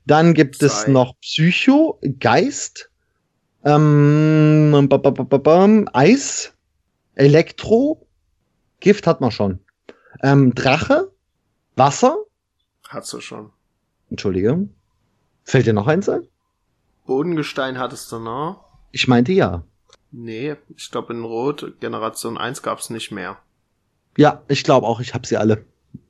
Dann 0.04 0.34
gibt 0.34 0.56
Sei. 0.56 0.66
es 0.66 0.88
noch 0.88 1.14
Psycho, 1.20 2.00
Geist, 2.20 2.90
ähm, 3.64 4.88
Eis, 5.92 6.54
Elektro, 7.14 8.06
Gift 8.80 9.06
hat 9.06 9.20
man 9.20 9.30
schon. 9.30 9.60
Ähm, 10.22 10.54
Drache, 10.54 11.12
Wasser. 11.76 12.16
Hast 12.88 13.12
du 13.12 13.20
schon. 13.20 13.50
Entschuldige. 14.10 14.68
Fällt 15.44 15.66
dir 15.66 15.72
noch 15.72 15.86
eins 15.86 16.08
ein? 16.08 16.26
Bodengestein 17.06 17.78
hattest 17.78 18.12
du 18.12 18.18
noch? 18.18 18.64
Ich 18.92 19.08
meinte 19.08 19.32
ja. 19.32 19.64
Nee, 20.10 20.56
ich 20.76 20.90
glaube 20.90 21.12
in 21.12 21.24
Rot 21.24 21.74
Generation 21.80 22.38
1 22.38 22.62
gab's 22.62 22.90
nicht 22.90 23.10
mehr. 23.10 23.38
Ja, 24.16 24.42
ich 24.48 24.64
glaube 24.64 24.86
auch, 24.86 25.00
ich 25.00 25.14
habe 25.14 25.26
sie 25.26 25.36
alle. 25.36 25.64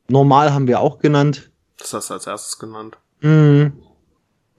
Normal 0.08 0.52
haben 0.52 0.66
wir 0.66 0.80
auch 0.80 0.98
genannt. 0.98 1.50
Das 1.78 1.92
hast 1.92 2.10
du 2.10 2.14
als 2.14 2.26
erstes 2.26 2.58
genannt. 2.58 2.96
Mhm. 3.20 3.72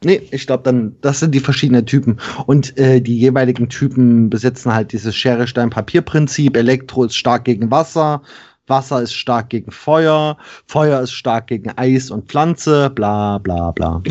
Nee, 0.03 0.21
ich 0.31 0.45
glaube 0.45 0.63
dann, 0.63 0.95
das 1.01 1.19
sind 1.19 1.35
die 1.35 1.39
verschiedenen 1.39 1.85
Typen. 1.85 2.19
Und 2.45 2.77
äh, 2.77 3.01
die 3.01 3.17
jeweiligen 3.17 3.67
Typen 3.69 4.29
besitzen 4.29 4.73
halt 4.73 4.93
dieses 4.93 5.15
Schere-Stein-Papier-Prinzip. 5.15 6.55
Elektro 6.55 7.03
ist 7.03 7.15
stark 7.15 7.43
gegen 7.45 7.69
Wasser, 7.69 8.21
Wasser 8.67 9.01
ist 9.01 9.13
stark 9.13 9.49
gegen 9.49 9.71
Feuer, 9.71 10.37
Feuer 10.67 11.01
ist 11.01 11.11
stark 11.11 11.47
gegen 11.47 11.71
Eis 11.77 12.11
und 12.11 12.29
Pflanze, 12.29 12.89
bla 12.89 13.39
bla 13.39 13.71
bla. 13.71 14.01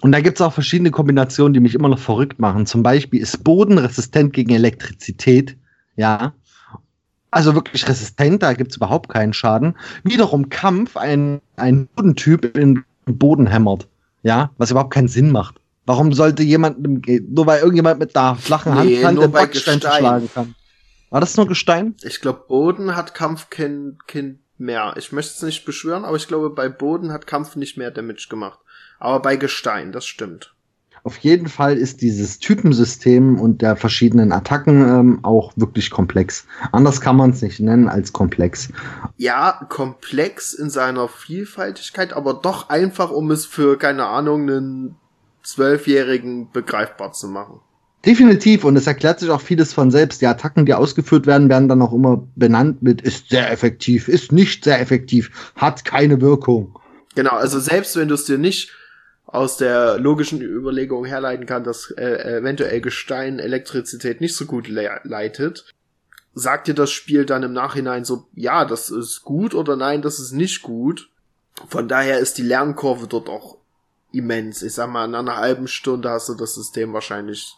Und 0.00 0.12
da 0.12 0.20
gibt's 0.20 0.40
auch 0.40 0.52
verschiedene 0.52 0.90
Kombinationen, 0.90 1.52
die 1.52 1.60
mich 1.60 1.74
immer 1.74 1.88
noch 1.88 1.98
verrückt 1.98 2.38
machen. 2.38 2.66
Zum 2.66 2.82
Beispiel 2.82 3.20
ist 3.20 3.44
Boden 3.44 3.78
resistent 3.78 4.32
gegen 4.32 4.50
Elektrizität. 4.50 5.56
Ja. 5.96 6.32
Also 7.30 7.54
wirklich 7.54 7.86
resistent, 7.86 8.42
da 8.42 8.54
gibt's 8.54 8.76
überhaupt 8.76 9.10
keinen 9.10 9.32
Schaden. 9.32 9.76
Wiederum 10.02 10.48
Kampf, 10.48 10.96
ein, 10.96 11.40
ein 11.56 11.86
Bodentyp 11.94 12.56
in 12.56 12.84
Boden 13.04 13.46
hämmert. 13.46 13.88
Ja, 14.22 14.50
was 14.58 14.70
überhaupt 14.70 14.92
keinen 14.92 15.08
Sinn 15.08 15.30
macht. 15.30 15.60
Warum 15.86 16.12
sollte 16.12 16.42
jemand, 16.42 16.78
nur 16.80 17.46
weil 17.46 17.60
irgendjemand 17.60 17.98
mit 18.00 18.14
der 18.14 18.36
flachen 18.36 18.74
Hand 18.74 18.86
nee, 18.86 19.02
den 19.02 19.32
Backstein 19.32 19.80
schlagen 19.80 20.30
kann? 20.32 20.54
War 21.10 21.20
das 21.20 21.36
nur 21.36 21.46
Gestein? 21.46 21.94
Ich 22.02 22.20
glaube, 22.20 22.44
Boden 22.46 22.96
hat 22.96 23.14
Kampf 23.14 23.50
kein, 23.50 23.98
kein 24.06 24.40
mehr. 24.58 24.94
Ich 24.96 25.10
möchte 25.10 25.32
es 25.34 25.42
nicht 25.42 25.64
beschwören, 25.64 26.04
aber 26.04 26.16
ich 26.16 26.28
glaube, 26.28 26.50
bei 26.50 26.68
Boden 26.68 27.12
hat 27.12 27.26
Kampf 27.26 27.56
nicht 27.56 27.76
mehr 27.76 27.90
Damage 27.90 28.26
gemacht. 28.28 28.60
Aber 29.00 29.20
bei 29.20 29.36
Gestein, 29.36 29.92
das 29.92 30.06
stimmt. 30.06 30.54
Auf 31.02 31.16
jeden 31.18 31.48
Fall 31.48 31.78
ist 31.78 32.02
dieses 32.02 32.38
Typensystem 32.38 33.40
und 33.40 33.62
der 33.62 33.76
verschiedenen 33.76 34.32
Attacken 34.32 34.82
ähm, 34.86 35.18
auch 35.22 35.52
wirklich 35.56 35.90
komplex. 35.90 36.46
Anders 36.72 37.00
kann 37.00 37.16
man 37.16 37.30
es 37.30 37.40
nicht 37.40 37.58
nennen 37.58 37.88
als 37.88 38.12
komplex. 38.12 38.68
Ja, 39.16 39.66
komplex 39.70 40.52
in 40.52 40.68
seiner 40.68 41.08
Vielfaltigkeit, 41.08 42.12
aber 42.12 42.34
doch 42.34 42.68
einfach, 42.68 43.10
um 43.10 43.30
es 43.30 43.46
für, 43.46 43.78
keine 43.78 44.06
Ahnung, 44.06 44.42
einen 44.42 44.96
Zwölfjährigen 45.42 46.50
begreifbar 46.52 47.12
zu 47.12 47.28
machen. 47.28 47.60
Definitiv, 48.04 48.64
und 48.64 48.76
es 48.76 48.86
erklärt 48.86 49.20
sich 49.20 49.30
auch 49.30 49.40
vieles 49.40 49.72
von 49.72 49.90
selbst. 49.90 50.20
Die 50.20 50.26
Attacken, 50.26 50.66
die 50.66 50.74
ausgeführt 50.74 51.26
werden, 51.26 51.48
werden 51.48 51.68
dann 51.68 51.82
auch 51.82 51.92
immer 51.92 52.26
benannt 52.34 52.82
mit 52.82 53.00
ist 53.00 53.30
sehr 53.30 53.50
effektiv, 53.50 54.08
ist 54.08 54.32
nicht 54.32 54.64
sehr 54.64 54.80
effektiv, 54.80 55.52
hat 55.56 55.84
keine 55.86 56.20
Wirkung. 56.20 56.78
Genau, 57.14 57.32
also 57.32 57.58
selbst 57.58 57.96
wenn 57.96 58.08
du 58.08 58.14
es 58.14 58.24
dir 58.24 58.38
nicht 58.38 58.70
aus 59.32 59.56
der 59.56 59.98
logischen 59.98 60.40
Überlegung 60.42 61.04
herleiten 61.04 61.46
kann, 61.46 61.64
dass 61.64 61.90
äh, 61.92 62.38
eventuell 62.38 62.80
Gestein 62.80 63.38
Elektrizität 63.38 64.20
nicht 64.20 64.34
so 64.34 64.44
gut 64.44 64.68
le 64.68 65.00
leitet, 65.04 65.72
sagt 66.34 66.68
dir 66.68 66.74
das 66.74 66.90
Spiel 66.90 67.24
dann 67.24 67.42
im 67.42 67.52
Nachhinein 67.52 68.04
so, 68.04 68.26
ja, 68.34 68.64
das 68.64 68.90
ist 68.90 69.22
gut 69.22 69.54
oder 69.54 69.76
nein, 69.76 70.02
das 70.02 70.18
ist 70.18 70.32
nicht 70.32 70.62
gut. 70.62 71.10
Von 71.68 71.88
daher 71.88 72.18
ist 72.18 72.38
die 72.38 72.42
Lernkurve 72.42 73.06
dort 73.06 73.28
auch 73.28 73.58
immens. 74.12 74.62
Ich 74.62 74.74
sag 74.74 74.90
mal, 74.90 75.04
in 75.04 75.14
einer 75.14 75.36
halben 75.36 75.68
Stunde 75.68 76.10
hast 76.10 76.28
du 76.28 76.34
das 76.34 76.54
System 76.54 76.92
wahrscheinlich 76.92 77.54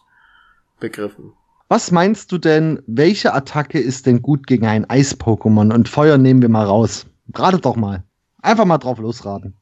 begriffen. 0.80 1.32
Was 1.68 1.90
meinst 1.90 2.32
du 2.32 2.38
denn, 2.38 2.82
welche 2.86 3.32
Attacke 3.32 3.80
ist 3.80 4.04
denn 4.04 4.20
gut 4.20 4.46
gegen 4.46 4.66
ein 4.66 4.84
Eis-Pokémon? 4.90 5.72
Und 5.72 5.88
Feuer 5.88 6.18
nehmen 6.18 6.42
wir 6.42 6.50
mal 6.50 6.66
raus. 6.66 7.06
Rate 7.34 7.58
doch 7.58 7.76
mal. 7.76 8.04
Einfach 8.42 8.66
mal 8.66 8.76
drauf 8.76 8.98
losraten. 8.98 9.56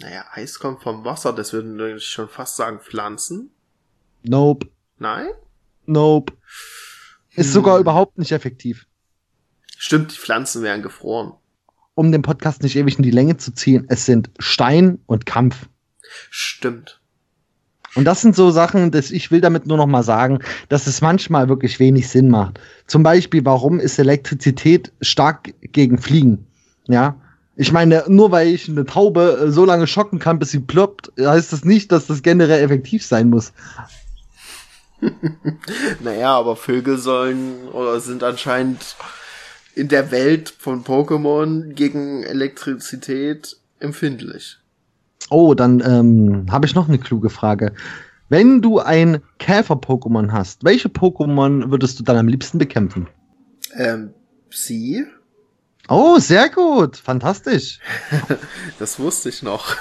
Naja, 0.00 0.24
Eis 0.32 0.58
kommt 0.58 0.82
vom 0.82 1.04
Wasser, 1.04 1.32
das 1.32 1.52
würden 1.52 1.78
wir 1.78 1.98
schon 2.00 2.28
fast 2.28 2.56
sagen 2.56 2.80
Pflanzen. 2.80 3.50
Nope. 4.22 4.68
Nein? 4.98 5.28
Nope. 5.86 6.34
Ist 7.34 7.46
hm. 7.46 7.52
sogar 7.52 7.78
überhaupt 7.78 8.18
nicht 8.18 8.32
effektiv. 8.32 8.86
Stimmt, 9.78 10.12
die 10.12 10.18
Pflanzen 10.18 10.62
wären 10.62 10.82
gefroren. 10.82 11.34
Um 11.94 12.12
den 12.12 12.22
Podcast 12.22 12.62
nicht 12.62 12.76
ewig 12.76 12.98
in 12.98 13.04
die 13.04 13.10
Länge 13.10 13.36
zu 13.38 13.52
ziehen, 13.52 13.86
es 13.88 14.04
sind 14.04 14.30
Stein 14.38 14.98
und 15.06 15.24
Kampf. 15.24 15.68
Stimmt. 16.30 17.00
Und 17.94 18.04
das 18.04 18.20
sind 18.20 18.36
so 18.36 18.50
Sachen, 18.50 18.90
dass 18.90 19.10
ich 19.10 19.30
will 19.30 19.40
damit 19.40 19.66
nur 19.66 19.78
noch 19.78 19.86
mal 19.86 20.02
sagen, 20.02 20.40
dass 20.68 20.86
es 20.86 21.00
manchmal 21.00 21.48
wirklich 21.48 21.80
wenig 21.80 22.08
Sinn 22.08 22.28
macht. 22.28 22.60
Zum 22.86 23.02
Beispiel, 23.02 23.42
warum 23.46 23.80
ist 23.80 23.98
Elektrizität 23.98 24.92
stark 25.00 25.54
gegen 25.60 25.96
Fliegen? 25.96 26.46
Ja, 26.88 27.18
ich 27.56 27.72
meine, 27.72 28.04
nur 28.08 28.30
weil 28.30 28.48
ich 28.48 28.68
eine 28.68 28.84
Taube 28.84 29.46
äh, 29.46 29.50
so 29.50 29.64
lange 29.64 29.86
schocken 29.86 30.18
kann, 30.18 30.38
bis 30.38 30.50
sie 30.50 30.60
ploppt, 30.60 31.12
heißt 31.18 31.52
das 31.52 31.64
nicht, 31.64 31.90
dass 31.90 32.06
das 32.06 32.22
generell 32.22 32.62
effektiv 32.62 33.04
sein 33.04 33.30
muss. 33.30 33.52
naja, 36.02 36.36
aber 36.36 36.56
Vögel 36.56 36.98
sollen 36.98 37.68
oder 37.72 38.00
sind 38.00 38.22
anscheinend 38.22 38.96
in 39.74 39.88
der 39.88 40.10
Welt 40.10 40.50
von 40.50 40.84
Pokémon 40.84 41.72
gegen 41.72 42.22
Elektrizität 42.22 43.56
empfindlich. 43.78 44.58
Oh, 45.30 45.54
dann 45.54 45.80
ähm, 45.80 46.46
habe 46.50 46.66
ich 46.66 46.74
noch 46.74 46.88
eine 46.88 46.98
kluge 46.98 47.30
Frage. 47.30 47.72
Wenn 48.28 48.60
du 48.60 48.80
ein 48.80 49.22
Käfer-Pokémon 49.38 50.32
hast, 50.32 50.64
welche 50.64 50.88
Pokémon 50.88 51.70
würdest 51.70 51.98
du 51.98 52.04
dann 52.04 52.16
am 52.16 52.28
liebsten 52.28 52.58
bekämpfen? 52.58 53.06
Ähm, 53.74 54.14
sie? 54.50 55.04
Oh, 55.88 56.18
sehr 56.18 56.48
gut. 56.48 56.96
Fantastisch. 56.96 57.78
das 58.78 58.98
wusste 58.98 59.28
ich 59.28 59.42
noch. 59.42 59.76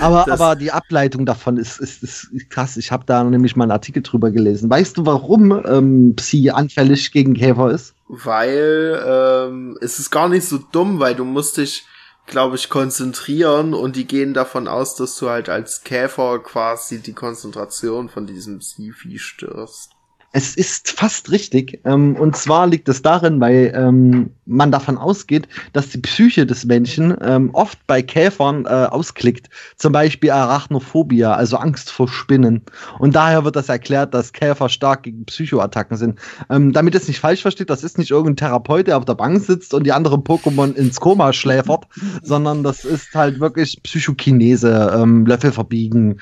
aber, 0.00 0.30
aber 0.30 0.56
die 0.56 0.72
Ableitung 0.72 1.24
davon 1.24 1.56
ist, 1.56 1.78
ist, 1.78 2.02
ist 2.02 2.50
krass. 2.50 2.76
Ich 2.76 2.90
habe 2.90 3.04
da 3.06 3.22
nämlich 3.22 3.54
mal 3.54 3.64
einen 3.64 3.72
Artikel 3.72 4.02
drüber 4.02 4.30
gelesen. 4.30 4.68
Weißt 4.68 4.98
du, 4.98 5.06
warum 5.06 5.52
ähm, 5.64 6.14
Psi 6.16 6.50
anfällig 6.50 7.12
gegen 7.12 7.34
Käfer 7.34 7.70
ist? 7.70 7.94
Weil 8.08 9.02
ähm, 9.06 9.78
es 9.80 9.98
ist 9.98 10.10
gar 10.10 10.28
nicht 10.28 10.46
so 10.46 10.58
dumm, 10.58 10.98
weil 10.98 11.14
du 11.14 11.24
musst 11.24 11.56
dich, 11.58 11.86
glaube 12.26 12.56
ich, 12.56 12.68
konzentrieren 12.68 13.72
und 13.72 13.96
die 13.96 14.06
gehen 14.06 14.34
davon 14.34 14.66
aus, 14.66 14.96
dass 14.96 15.16
du 15.16 15.28
halt 15.28 15.48
als 15.48 15.82
Käfer 15.84 16.40
quasi 16.40 17.00
die 17.00 17.14
Konzentration 17.14 18.08
von 18.08 18.26
diesem 18.26 18.58
Psi-Vieh 18.58 19.18
störst. 19.18 19.95
Es 20.36 20.54
ist 20.54 20.90
fast 20.90 21.30
richtig. 21.30 21.80
Ähm, 21.86 22.14
und 22.14 22.36
zwar 22.36 22.66
liegt 22.66 22.90
es 22.90 23.00
darin, 23.00 23.40
weil 23.40 23.72
ähm, 23.74 24.28
man 24.44 24.70
davon 24.70 24.98
ausgeht, 24.98 25.48
dass 25.72 25.88
die 25.88 25.98
Psyche 25.98 26.44
des 26.44 26.66
Menschen 26.66 27.16
ähm, 27.22 27.48
oft 27.54 27.78
bei 27.86 28.02
Käfern 28.02 28.66
äh, 28.66 28.68
ausklickt. 28.68 29.48
Zum 29.76 29.94
Beispiel 29.94 30.30
Arachnophobia, 30.30 31.32
also 31.32 31.56
Angst 31.56 31.90
vor 31.90 32.06
Spinnen. 32.08 32.60
Und 32.98 33.16
daher 33.16 33.44
wird 33.44 33.56
das 33.56 33.70
erklärt, 33.70 34.12
dass 34.12 34.34
Käfer 34.34 34.68
stark 34.68 35.04
gegen 35.04 35.24
Psychoattacken 35.24 35.96
sind. 35.96 36.18
Ähm, 36.50 36.74
damit 36.74 36.94
es 36.94 37.08
nicht 37.08 37.20
falsch 37.20 37.40
versteht, 37.40 37.70
das 37.70 37.82
ist 37.82 37.96
nicht 37.96 38.10
irgendein 38.10 38.36
Therapeut, 38.36 38.88
der 38.88 38.98
auf 38.98 39.06
der 39.06 39.14
Bank 39.14 39.42
sitzt 39.42 39.72
und 39.72 39.84
die 39.84 39.92
anderen 39.92 40.20
Pokémon 40.20 40.74
ins 40.74 41.00
Koma 41.00 41.32
schläfert, 41.32 41.86
sondern 42.22 42.62
das 42.62 42.84
ist 42.84 43.14
halt 43.14 43.40
wirklich 43.40 43.82
Psychokinese, 43.82 44.92
ähm, 44.94 45.24
Löffel 45.24 45.52
verbiegen, 45.52 46.18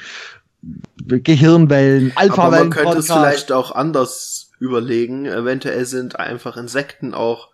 Gehirnwellen, 1.06 2.12
Alpha-Wellen. 2.14 2.54
Aber 2.54 2.58
man 2.58 2.70
könnte 2.70 2.98
es 2.98 3.06
vielleicht 3.06 3.52
auch 3.52 3.72
anders 3.72 4.50
überlegen. 4.58 5.26
Eventuell 5.26 5.84
sind 5.84 6.18
einfach 6.18 6.56
Insekten 6.56 7.14
auch 7.14 7.48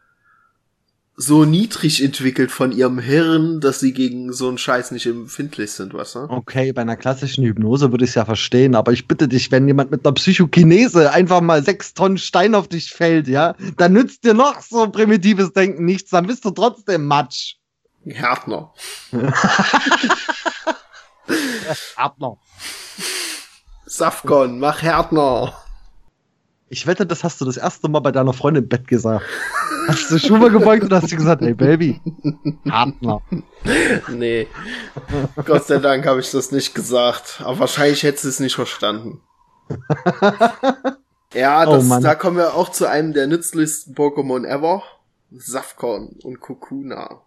so 1.20 1.44
niedrig 1.44 2.02
entwickelt 2.02 2.50
von 2.50 2.72
ihrem 2.72 2.98
Hirn, 2.98 3.60
dass 3.60 3.78
sie 3.78 3.92
gegen 3.92 4.32
so 4.32 4.48
einen 4.48 4.56
Scheiß 4.56 4.90
nicht 4.90 5.04
empfindlich 5.04 5.70
sind, 5.72 5.92
was? 5.92 6.14
Ne? 6.14 6.26
Okay, 6.30 6.72
bei 6.72 6.80
einer 6.80 6.96
klassischen 6.96 7.44
Hypnose 7.44 7.90
würde 7.90 8.04
ich 8.04 8.12
es 8.12 8.14
ja 8.14 8.24
verstehen, 8.24 8.74
aber 8.74 8.92
ich 8.92 9.06
bitte 9.06 9.28
dich, 9.28 9.52
wenn 9.52 9.66
jemand 9.66 9.90
mit 9.90 10.06
einer 10.06 10.14
Psychokinese 10.14 11.12
einfach 11.12 11.42
mal 11.42 11.62
sechs 11.62 11.92
Tonnen 11.92 12.16
Stein 12.16 12.54
auf 12.54 12.68
dich 12.68 12.90
fällt, 12.90 13.28
ja, 13.28 13.54
dann 13.76 13.92
nützt 13.92 14.24
dir 14.24 14.32
noch 14.32 14.62
so 14.62 14.88
primitives 14.88 15.52
Denken 15.52 15.84
nichts, 15.84 16.10
dann 16.10 16.26
bist 16.26 16.42
du 16.46 16.52
trotzdem 16.52 17.04
Matsch. 17.04 17.56
Härtner. 18.06 18.72
Härtner. 21.96 22.38
Safcon, 23.90 24.60
mach 24.60 24.82
Härtner. 24.82 25.52
Ich 26.68 26.86
wette, 26.86 27.04
das 27.04 27.24
hast 27.24 27.40
du 27.40 27.44
das 27.44 27.56
erste 27.56 27.88
Mal 27.88 27.98
bei 27.98 28.12
deiner 28.12 28.32
Freundin 28.32 28.62
im 28.62 28.68
Bett 28.68 28.86
gesagt. 28.86 29.24
Hast 29.88 30.12
du 30.12 30.18
schon 30.20 30.38
mal 30.38 30.50
gebeugt 30.50 30.84
und 30.84 30.92
hast 30.92 31.10
du 31.10 31.16
gesagt, 31.16 31.42
hey 31.42 31.54
Baby, 31.54 32.00
Partner. 32.68 33.20
Nee. 34.08 34.46
Gott 35.44 35.66
sei 35.66 35.78
Dank 35.78 36.06
habe 36.06 36.20
ich 36.20 36.30
das 36.30 36.52
nicht 36.52 36.72
gesagt. 36.76 37.40
Aber 37.44 37.58
wahrscheinlich 37.58 38.04
hätte 38.04 38.20
sie 38.20 38.28
es 38.28 38.38
nicht 38.38 38.54
verstanden. 38.54 39.20
ja, 41.34 41.66
Oh 41.68 41.72
das, 41.72 41.84
Mann. 41.86 42.04
da 42.04 42.14
kommen 42.14 42.36
wir 42.36 42.54
auch 42.54 42.68
zu 42.68 42.86
einem 42.88 43.12
der 43.12 43.26
nützlichsten 43.26 43.96
Pokémon 43.96 44.46
ever. 44.46 44.84
Safcon 45.32 46.16
und 46.22 46.38
Kokuna. 46.40 47.22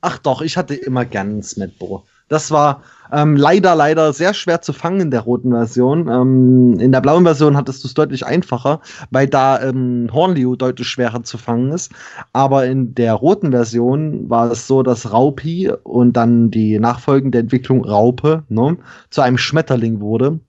Ach 0.00 0.16
doch, 0.16 0.40
ich 0.40 0.56
hatte 0.56 0.74
immer 0.74 1.04
gern 1.04 1.28
einen 1.28 1.42
Smetbo. 1.42 2.06
Das 2.32 2.50
war 2.50 2.80
ähm, 3.12 3.36
leider, 3.36 3.74
leider 3.74 4.14
sehr 4.14 4.32
schwer 4.32 4.62
zu 4.62 4.72
fangen 4.72 5.00
in 5.00 5.10
der 5.10 5.20
roten 5.20 5.50
Version. 5.50 6.08
Ähm, 6.08 6.80
in 6.80 6.90
der 6.90 7.02
blauen 7.02 7.24
Version 7.24 7.58
hattest 7.58 7.84
du 7.84 7.88
es 7.88 7.92
deutlich 7.92 8.24
einfacher, 8.24 8.80
weil 9.10 9.26
da 9.26 9.60
ähm, 9.60 10.08
Hornliu 10.10 10.56
deutlich 10.56 10.88
schwerer 10.88 11.22
zu 11.24 11.36
fangen 11.36 11.72
ist. 11.72 11.92
Aber 12.32 12.64
in 12.64 12.94
der 12.94 13.12
roten 13.12 13.50
Version 13.50 14.30
war 14.30 14.50
es 14.50 14.66
so, 14.66 14.82
dass 14.82 15.12
Raupi 15.12 15.70
und 15.82 16.14
dann 16.14 16.50
die 16.50 16.78
nachfolgende 16.78 17.38
Entwicklung 17.38 17.84
Raupe 17.84 18.44
ne, 18.48 18.78
zu 19.10 19.20
einem 19.20 19.36
Schmetterling 19.36 20.00
wurde. 20.00 20.40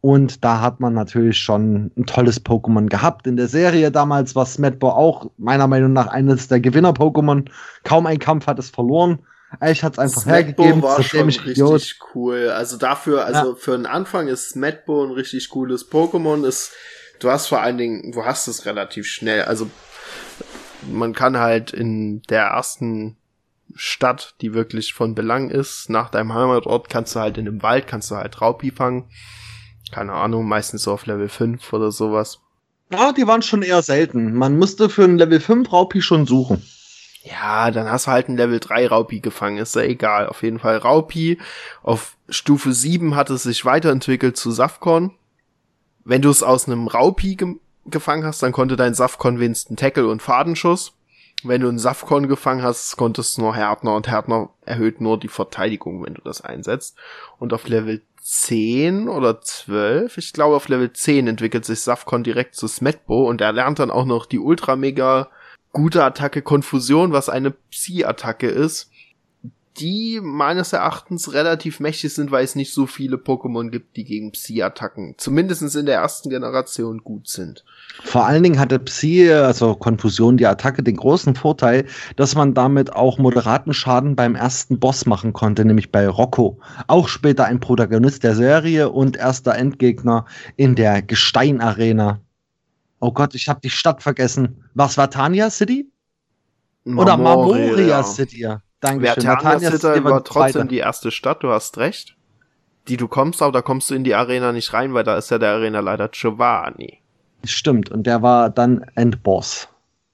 Und 0.00 0.44
da 0.44 0.60
hat 0.60 0.78
man 0.78 0.94
natürlich 0.94 1.38
schon 1.38 1.90
ein 1.96 2.06
tolles 2.06 2.44
Pokémon 2.44 2.86
gehabt. 2.86 3.26
In 3.26 3.36
der 3.36 3.48
Serie 3.48 3.90
damals 3.90 4.36
war 4.36 4.46
Smetbo 4.46 4.90
auch 4.90 5.28
meiner 5.38 5.66
Meinung 5.66 5.92
nach 5.92 6.06
eines 6.06 6.46
der 6.46 6.60
Gewinner-Pokémon. 6.60 7.46
Kaum 7.82 8.06
ein 8.06 8.20
Kampf 8.20 8.46
hat 8.46 8.60
es 8.60 8.70
verloren. 8.70 9.18
Ich 9.68 9.82
hat 9.82 9.94
es 9.94 9.98
einfach 9.98 10.22
Smetbo 10.22 10.62
hergegeben. 10.62 10.82
war 10.82 11.02
schon 11.02 11.26
richtig 11.26 11.46
Idiot. 11.46 11.96
cool. 12.14 12.48
Also 12.50 12.76
dafür, 12.76 13.24
also 13.26 13.54
für 13.54 13.72
den 13.72 13.86
Anfang 13.86 14.28
ist 14.28 14.50
Smetbo 14.50 15.04
ein 15.04 15.12
richtig 15.12 15.50
cooles 15.50 15.90
Pokémon. 15.90 16.46
Ist, 16.46 16.72
du 17.20 17.30
hast 17.30 17.48
vor 17.48 17.60
allen 17.60 17.78
Dingen, 17.78 18.12
du 18.12 18.24
hast 18.24 18.48
es 18.48 18.66
relativ 18.66 19.06
schnell. 19.06 19.42
Also 19.42 19.68
man 20.90 21.14
kann 21.14 21.36
halt 21.36 21.72
in 21.72 22.22
der 22.22 22.44
ersten 22.44 23.16
Stadt, 23.74 24.34
die 24.40 24.54
wirklich 24.54 24.94
von 24.94 25.14
Belang 25.14 25.50
ist, 25.50 25.88
nach 25.88 26.10
deinem 26.10 26.34
Heimatort, 26.34 26.90
kannst 26.90 27.14
du 27.14 27.20
halt 27.20 27.38
in 27.38 27.46
dem 27.46 27.62
Wald, 27.62 27.86
kannst 27.86 28.10
du 28.10 28.16
halt 28.16 28.40
Raupi 28.40 28.70
fangen. 28.70 29.08
Keine 29.90 30.12
Ahnung, 30.12 30.46
meistens 30.46 30.84
so 30.84 30.92
auf 30.92 31.06
Level 31.06 31.28
5 31.28 31.72
oder 31.72 31.90
sowas. 31.90 32.40
Ja, 32.90 33.12
die 33.12 33.26
waren 33.26 33.42
schon 33.42 33.62
eher 33.62 33.82
selten. 33.82 34.34
Man 34.34 34.58
musste 34.58 34.88
für 34.88 35.04
ein 35.04 35.16
Level 35.18 35.40
5 35.40 35.72
Raupi 35.72 36.02
schon 36.02 36.26
suchen. 36.26 36.62
Ja, 37.24 37.70
dann 37.70 37.88
hast 37.88 38.06
du 38.06 38.10
halt 38.10 38.28
ein 38.28 38.36
Level 38.36 38.58
3 38.58 38.88
Raupi 38.88 39.20
gefangen, 39.20 39.58
ist 39.58 39.76
ja 39.76 39.82
egal. 39.82 40.26
Auf 40.26 40.42
jeden 40.42 40.58
Fall 40.58 40.76
Raupi. 40.78 41.38
Auf 41.82 42.16
Stufe 42.28 42.72
7 42.72 43.14
hat 43.14 43.30
es 43.30 43.44
sich 43.44 43.64
weiterentwickelt 43.64 44.36
zu 44.36 44.50
Safcon. 44.50 45.12
Wenn 46.04 46.22
du 46.22 46.30
es 46.30 46.42
aus 46.42 46.66
einem 46.66 46.88
Raupi 46.88 47.36
ge 47.36 47.56
gefangen 47.84 48.24
hast, 48.24 48.40
dann 48.44 48.52
konnte 48.52 48.76
dein 48.76 48.94
Safcon 48.94 49.40
wenigstens 49.40 49.80
Tackle 49.80 50.06
und 50.06 50.22
Fadenschuss. 50.22 50.92
Wenn 51.42 51.60
du 51.60 51.68
einen 51.68 51.80
Safcon 51.80 52.28
gefangen 52.28 52.62
hast, 52.62 52.96
konntest 52.96 53.36
du 53.36 53.42
nur 53.42 53.56
Härtner 53.56 53.96
und 53.96 54.06
Härtner 54.06 54.50
erhöht 54.64 55.00
nur 55.00 55.18
die 55.18 55.26
Verteidigung, 55.26 56.04
wenn 56.04 56.14
du 56.14 56.22
das 56.22 56.42
einsetzt. 56.42 56.96
Und 57.40 57.52
auf 57.52 57.66
Level 57.66 58.02
10 58.22 59.08
oder 59.08 59.40
12, 59.40 60.16
ich 60.16 60.32
glaube 60.32 60.54
auf 60.54 60.68
Level 60.68 60.92
10 60.92 61.26
entwickelt 61.26 61.64
sich 61.64 61.80
Safcon 61.80 62.22
direkt 62.22 62.54
zu 62.54 62.68
Smetbo 62.68 63.28
und 63.28 63.40
er 63.40 63.50
lernt 63.50 63.80
dann 63.80 63.90
auch 63.90 64.04
noch 64.04 64.26
die 64.26 64.38
ultra 64.38 64.76
mega 64.76 65.28
gute 65.72 66.04
Attacke 66.04 66.42
Konfusion, 66.42 67.12
was 67.12 67.28
eine 67.28 67.50
Psi-Attacke 67.50 68.46
ist, 68.48 68.90
die 69.78 70.20
meines 70.22 70.74
Erachtens 70.74 71.32
relativ 71.32 71.80
mächtig 71.80 72.12
sind, 72.12 72.30
weil 72.30 72.44
es 72.44 72.54
nicht 72.54 72.74
so 72.74 72.86
viele 72.86 73.16
Pokémon 73.16 73.70
gibt, 73.70 73.96
die 73.96 74.04
gegen 74.04 74.32
Psi-Attacken, 74.32 75.14
zumindest 75.16 75.74
in 75.74 75.86
der 75.86 75.96
ersten 75.96 76.28
Generation, 76.28 76.98
gut 77.02 77.28
sind. 77.28 77.64
Vor 78.04 78.26
allen 78.26 78.42
Dingen 78.42 78.58
hatte 78.58 78.78
Psi, 78.78 79.32
also 79.32 79.74
Konfusion, 79.74 80.36
die 80.36 80.46
Attacke, 80.46 80.82
den 80.82 80.96
großen 80.96 81.34
Vorteil, 81.34 81.86
dass 82.16 82.34
man 82.34 82.52
damit 82.52 82.92
auch 82.92 83.18
moderaten 83.18 83.72
Schaden 83.72 84.14
beim 84.14 84.34
ersten 84.34 84.78
Boss 84.78 85.06
machen 85.06 85.32
konnte, 85.32 85.64
nämlich 85.64 85.90
bei 85.90 86.06
Rocco. 86.06 86.58
Auch 86.86 87.08
später 87.08 87.46
ein 87.46 87.60
Protagonist 87.60 88.24
der 88.24 88.34
Serie 88.34 88.90
und 88.90 89.16
erster 89.16 89.54
Endgegner 89.54 90.26
in 90.56 90.74
der 90.74 91.00
Gesteinarena. 91.00 92.20
Oh 93.02 93.10
Gott, 93.10 93.34
ich 93.34 93.48
habe 93.48 93.58
die 93.60 93.68
Stadt 93.68 94.00
vergessen. 94.00 94.62
Was 94.74 94.96
war 94.96 95.10
Tania 95.10 95.50
City? 95.50 95.90
Oder 96.84 97.16
Marmoria 97.16 98.00
City? 98.04 98.48
Dankeschön. 98.78 99.24
Vertania 99.24 99.34
Martania 99.34 99.70
City 99.72 100.04
war 100.04 100.20
die 100.20 100.24
trotzdem 100.24 100.52
zweite. 100.52 100.68
die 100.68 100.78
erste 100.78 101.10
Stadt, 101.10 101.42
du 101.42 101.50
hast 101.50 101.78
recht. 101.78 102.16
Die 102.86 102.96
du 102.96 103.08
kommst, 103.08 103.42
aber 103.42 103.50
da 103.50 103.60
kommst 103.60 103.90
du 103.90 103.96
in 103.96 104.04
die 104.04 104.14
Arena 104.14 104.52
nicht 104.52 104.72
rein, 104.72 104.94
weil 104.94 105.02
da 105.02 105.16
ist 105.16 105.32
ja 105.32 105.38
der 105.38 105.50
Arena 105.50 105.80
leider 105.80 106.10
Giovanni. 106.10 107.00
Stimmt, 107.44 107.90
und 107.90 108.06
der 108.06 108.22
war 108.22 108.50
dann 108.50 108.84
Endboss. 108.94 109.66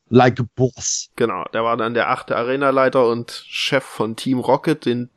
Like 0.09 0.41
a 0.41 0.45
Boss. 0.57 1.11
Genau, 1.17 1.45
der 1.53 1.65
war 1.65 1.77
dann 1.77 1.93
der 1.93 2.09
achte 2.09 2.37
Arenaleiter 2.39 3.07
und 3.07 3.45
Chef 3.49 3.85
von 3.85 4.17
Team 4.17 4.39
Rocket. 4.39 4.87
Den, 4.87 5.11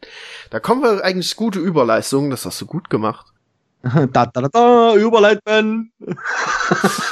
da 0.50 0.60
kommen 0.60 0.84
wir 0.84 1.06
eigentlich 1.06 1.38
gute 1.38 1.60
Überleistungen, 1.60 2.32
das 2.32 2.46
hast 2.46 2.60
du 2.60 2.66
gut 2.66 2.90
gemacht. 2.90 3.28
da, 4.12 4.26
da, 4.26 4.26
da, 4.28 4.48
da, 4.50 4.96
Überleitman. 4.96 5.92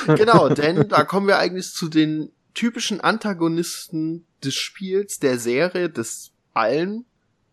Genau, 0.08 0.50
denn 0.50 0.88
da 0.90 1.04
kommen 1.04 1.28
wir 1.28 1.38
eigentlich 1.38 1.72
zu 1.74 1.88
den 1.88 2.32
typischen 2.54 3.00
Antagonisten 3.02 4.26
des 4.44 4.56
Spiels, 4.56 5.20
der 5.20 5.38
Serie, 5.38 5.90
des 5.90 6.32
allen 6.54 7.06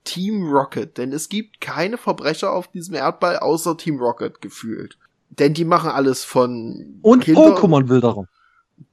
Team 0.04 0.48
Rocket. 0.48 0.96
Denn 0.96 1.12
es 1.12 1.28
gibt 1.28 1.60
keine 1.60 1.98
Verbrecher 1.98 2.52
auf 2.52 2.68
diesem 2.68 2.94
Erdball 2.94 3.38
außer 3.38 3.76
Team 3.76 3.98
Rocket 3.98 4.40
gefühlt. 4.40 4.96
Denn 5.30 5.54
die 5.54 5.64
machen 5.64 5.90
alles 5.90 6.24
von 6.24 6.98
Und 7.02 7.24
Kinder- 7.24 7.56
Pokémon-Wilderung. 7.56 8.28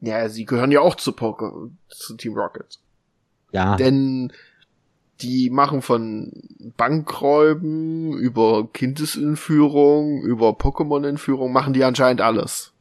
Ja, 0.02 0.28
sie 0.30 0.46
gehören 0.46 0.72
ja 0.72 0.82
auch 0.82 0.96
zu 0.96 1.12
Poké 1.12 1.72
zu 1.90 2.16
Team 2.16 2.34
Rocket. 2.34 2.80
Ja. 3.52 3.76
Denn 3.76 4.32
die 5.22 5.50
machen 5.50 5.82
von 5.82 6.32
Bankräuben 6.78 8.14
über 8.14 8.68
Kindesentführung, 8.74 10.22
über 10.24 10.50
Pokémon-Entführung, 10.50 11.52
machen 11.52 11.74
die 11.74 11.84
anscheinend 11.84 12.22
alles. 12.22 12.73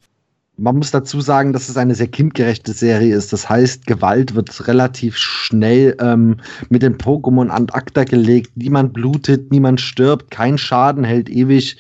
Man 0.63 0.77
muss 0.77 0.93
dazu 0.93 1.21
sagen, 1.21 1.53
dass 1.53 1.69
es 1.69 1.77
eine 1.77 1.97
sehr 1.97 2.07
kindgerechte 2.07 2.73
Serie 2.73 3.17
ist. 3.17 3.33
Das 3.33 3.51
heißt, 3.51 3.85
Gewalt 3.85 4.37
wird 4.37 4.69
relativ 4.69 5.17
schnell 5.17 5.97
ähm, 5.99 6.37
mit 6.69 6.83
den 6.83 6.99
Pokémon 6.99 7.49
an 7.49 7.67
acta 7.73 8.05
gelegt. 8.05 8.53
Niemand 8.55 8.93
blutet, 8.93 9.51
niemand 9.51 9.81
stirbt, 9.81 10.31
kein 10.31 10.59
Schaden 10.59 11.03
hält 11.03 11.29
ewig. 11.29 11.79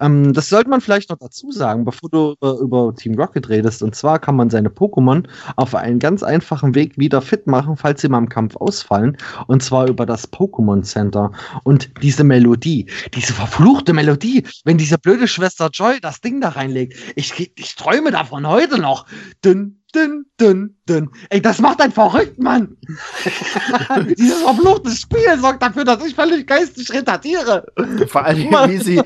Ähm, 0.00 0.32
das 0.32 0.48
sollte 0.48 0.70
man 0.70 0.80
vielleicht 0.80 1.10
noch 1.10 1.18
dazu 1.18 1.52
sagen, 1.52 1.84
bevor 1.84 2.08
du 2.08 2.32
über, 2.32 2.58
über 2.58 2.94
Team 2.94 3.20
Rocket 3.20 3.50
redest. 3.50 3.82
Und 3.82 3.94
zwar 3.94 4.18
kann 4.18 4.36
man 4.36 4.48
seine 4.48 4.70
Pokémon 4.70 5.26
auf 5.56 5.74
einen 5.74 5.98
ganz 5.98 6.22
einfachen 6.22 6.74
Weg 6.74 6.96
wieder 6.96 7.20
fit 7.20 7.46
machen, 7.46 7.76
falls 7.76 8.00
sie 8.00 8.08
mal 8.08 8.16
im 8.16 8.30
Kampf 8.30 8.56
ausfallen. 8.56 9.18
Und 9.46 9.62
zwar 9.62 9.88
über 9.88 10.06
das 10.06 10.32
Pokémon 10.32 10.82
Center. 10.82 11.32
Und 11.64 11.90
diese 12.00 12.24
Melodie, 12.24 12.86
diese 13.14 13.34
verfluchte 13.34 13.92
Melodie, 13.92 14.44
wenn 14.64 14.78
diese 14.78 14.96
blöde 14.96 15.28
Schwester 15.28 15.68
Joy 15.70 16.00
das 16.00 16.22
Ding 16.22 16.40
da 16.40 16.48
reinlegt, 16.48 16.94
ich, 17.14 17.52
ich 17.54 17.74
träume 17.74 18.10
davon 18.22 18.46
heute 18.46 18.78
noch. 18.78 19.06
Dünn, 19.44 19.82
dünn, 19.94 20.26
dünn, 20.40 20.76
dünn. 20.88 21.10
Ey, 21.28 21.42
das 21.42 21.58
macht 21.58 21.80
einen 21.80 21.92
verrückt, 21.92 22.38
Mann. 22.38 22.76
Dieses 24.16 24.42
verfluchte 24.42 24.90
Spiel 24.90 25.38
sorgt 25.38 25.62
dafür, 25.62 25.84
dass 25.84 26.04
ich 26.04 26.14
völlig 26.14 26.46
geistig 26.46 26.92
retardiere. 26.92 27.66
Vor 28.06 28.24
allem, 28.24 28.50
wie 28.70 28.78
sie, 28.78 28.98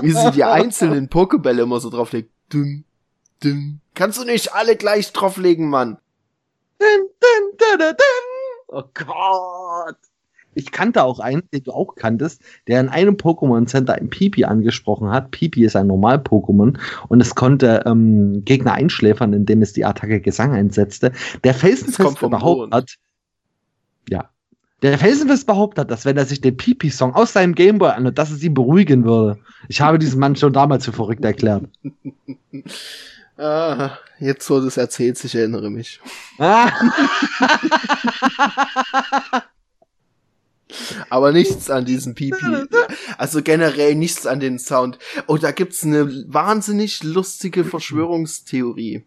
wie 0.00 0.12
sie 0.12 0.30
die 0.30 0.44
einzelnen 0.44 1.08
Pokebälle 1.08 1.62
immer 1.62 1.80
so 1.80 1.90
drauflegt. 1.90 2.30
Dünn, 2.52 2.84
dünn. 3.42 3.80
Kannst 3.94 4.18
du 4.18 4.24
nicht 4.24 4.54
alle 4.54 4.76
gleich 4.76 5.12
drauflegen, 5.12 5.68
Mann? 5.68 5.98
Dün, 6.80 7.08
dün, 7.20 7.58
dün, 7.58 7.78
dün, 7.78 7.96
dün. 7.96 8.68
Oh 8.68 8.84
Gott. 8.94 9.98
Ich 10.54 10.70
kannte 10.70 11.02
auch 11.02 11.18
einen, 11.18 11.42
den 11.52 11.62
du 11.64 11.72
auch 11.72 11.94
kanntest, 11.94 12.42
der 12.66 12.80
in 12.80 12.88
einem 12.88 13.16
Pokémon 13.16 13.66
Center 13.66 13.94
ein 13.94 14.10
Pipi 14.10 14.44
angesprochen 14.44 15.10
hat. 15.10 15.30
Pipi 15.30 15.64
ist 15.64 15.76
ein 15.76 15.86
Normal-Pokémon 15.86 16.78
und 17.08 17.20
es 17.20 17.34
konnte 17.34 17.82
ähm, 17.86 18.44
Gegner 18.44 18.72
einschläfern, 18.74 19.32
indem 19.32 19.62
es 19.62 19.72
die 19.72 19.84
Attacke 19.84 20.20
Gesang 20.20 20.52
einsetzte. 20.52 21.12
Der 21.44 21.52
Das 21.52 21.60
felsenfest 21.60 22.22
Mond. 22.22 22.74
hat, 22.74 22.96
ja, 24.08 24.28
der 24.82 24.98
felsenfest 24.98 25.46
behauptet 25.46 25.90
dass 25.90 26.04
wenn 26.04 26.16
er 26.16 26.26
sich 26.26 26.40
den 26.40 26.56
Pipi-Song 26.56 27.14
aus 27.14 27.32
seinem 27.32 27.54
Gameboy 27.54 27.90
anhört, 27.90 28.18
dass 28.18 28.30
es 28.30 28.42
ihn 28.42 28.54
beruhigen 28.54 29.04
würde. 29.04 29.38
Ich 29.68 29.80
habe 29.80 29.98
diesen 29.98 30.20
Mann 30.20 30.36
schon 30.36 30.52
damals 30.52 30.84
für 30.84 30.92
verrückt 30.92 31.24
erklärt. 31.24 31.64
Ah, 33.38 33.98
jetzt 34.20 34.48
wo 34.50 34.60
du 34.60 34.66
es 34.66 34.76
erzählst, 34.76 35.24
ich 35.24 35.34
erinnere 35.34 35.70
mich. 35.70 36.00
Ah. 36.38 36.70
Aber 41.10 41.32
nichts 41.32 41.70
an 41.70 41.84
diesem 41.84 42.14
Pipi. 42.14 42.66
Also 43.18 43.42
generell 43.42 43.94
nichts 43.94 44.26
an 44.26 44.40
den 44.40 44.58
Sound. 44.58 44.98
Oh, 45.26 45.36
da 45.36 45.50
gibt's 45.52 45.84
eine 45.84 46.24
wahnsinnig 46.28 47.02
lustige 47.02 47.64
Verschwörungstheorie. 47.64 49.04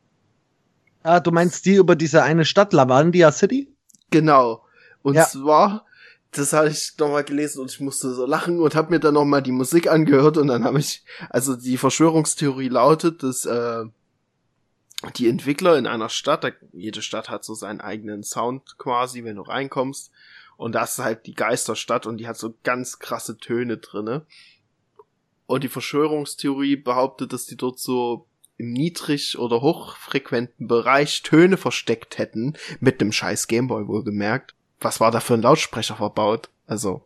ah, 1.03 1.19
du 1.19 1.31
meinst 1.31 1.65
die 1.65 1.75
über 1.75 1.95
diese 1.95 2.23
eine 2.23 2.45
Stadt, 2.45 2.73
Lavandia 2.73 3.31
City? 3.31 3.71
Genau. 4.11 4.63
Und 5.03 5.13
Ja. 5.15 5.25
zwar, 5.27 5.85
das 6.31 6.51
habe 6.53 6.69
ich 6.69 6.93
nochmal 6.97 7.23
gelesen 7.23 7.61
und 7.61 7.71
ich 7.71 7.79
musste 7.79 8.13
so 8.13 8.25
lachen 8.25 8.59
und 8.59 8.73
habe 8.75 8.91
mir 8.91 8.99
dann 8.99 9.13
nochmal 9.13 9.43
die 9.43 9.51
Musik 9.51 9.87
angehört 9.89 10.37
und 10.37 10.47
dann 10.47 10.63
habe 10.63 10.79
ich, 10.79 11.03
also 11.29 11.55
die 11.55 11.77
Verschwörungstheorie 11.77 12.69
lautet, 12.69 13.21
dass 13.23 13.45
äh, 13.45 13.83
die 15.17 15.29
Entwickler 15.29 15.77
in 15.77 15.85
einer 15.85 16.09
Stadt, 16.09 16.43
da, 16.43 16.49
jede 16.73 17.01
Stadt 17.03 17.29
hat 17.29 17.43
so 17.45 17.53
seinen 17.53 17.81
eigenen 17.81 18.23
Sound 18.23 18.77
quasi, 18.79 19.23
wenn 19.23 19.35
du 19.35 19.43
reinkommst 19.43 20.11
und 20.57 20.73
das 20.73 20.93
ist 20.93 21.03
halt 21.03 21.25
die 21.25 21.33
Geisterstadt 21.33 22.05
und 22.05 22.17
die 22.17 22.27
hat 22.27 22.37
so 22.37 22.53
ganz 22.63 22.99
krasse 22.99 23.37
Töne 23.37 23.77
drinne. 23.77 24.25
Und 25.47 25.63
die 25.63 25.69
Verschwörungstheorie 25.69 26.75
behauptet, 26.75 27.33
dass 27.33 27.45
die 27.45 27.57
dort 27.57 27.79
so 27.79 28.27
im 28.57 28.71
niedrig- 28.73 29.37
oder 29.37 29.61
hochfrequenten 29.61 30.67
Bereich 30.67 31.21
Töne 31.23 31.57
versteckt 31.57 32.17
hätten, 32.17 32.53
mit 32.79 33.01
einem 33.01 33.11
scheiß 33.11 33.47
Gameboy 33.47 33.87
wohlgemerkt. 33.87 34.55
Was 34.79 34.99
war 34.99 35.11
da 35.11 35.19
für 35.19 35.33
ein 35.35 35.41
Lautsprecher 35.41 35.95
verbaut? 35.95 36.49
Also. 36.65 37.03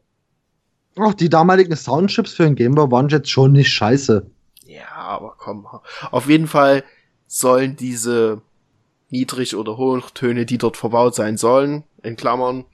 Auch 0.95 1.13
die 1.13 1.29
damaligen 1.29 1.75
Soundchips 1.75 2.33
für 2.33 2.43
den 2.43 2.55
Gameboy 2.55 2.91
waren 2.91 3.09
jetzt 3.09 3.29
schon 3.29 3.51
nicht 3.51 3.71
scheiße. 3.71 4.29
Ja, 4.65 4.91
aber 4.91 5.35
komm. 5.37 5.67
Auf 6.11 6.29
jeden 6.29 6.47
Fall 6.47 6.83
sollen 7.25 7.75
diese 7.75 8.41
Niedrig- 9.09 9.55
oder 9.55 9.77
Hochtöne, 9.77 10.45
die 10.45 10.57
dort 10.57 10.77
verbaut 10.77 11.15
sein 11.15 11.37
sollen, 11.37 11.83
in 12.03 12.15
Klammern, 12.15 12.65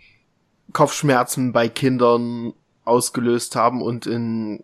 Kopfschmerzen 0.73 1.51
bei 1.51 1.69
Kindern 1.69 2.53
ausgelöst 2.83 3.55
haben 3.55 3.81
und 3.81 4.05
in 4.05 4.63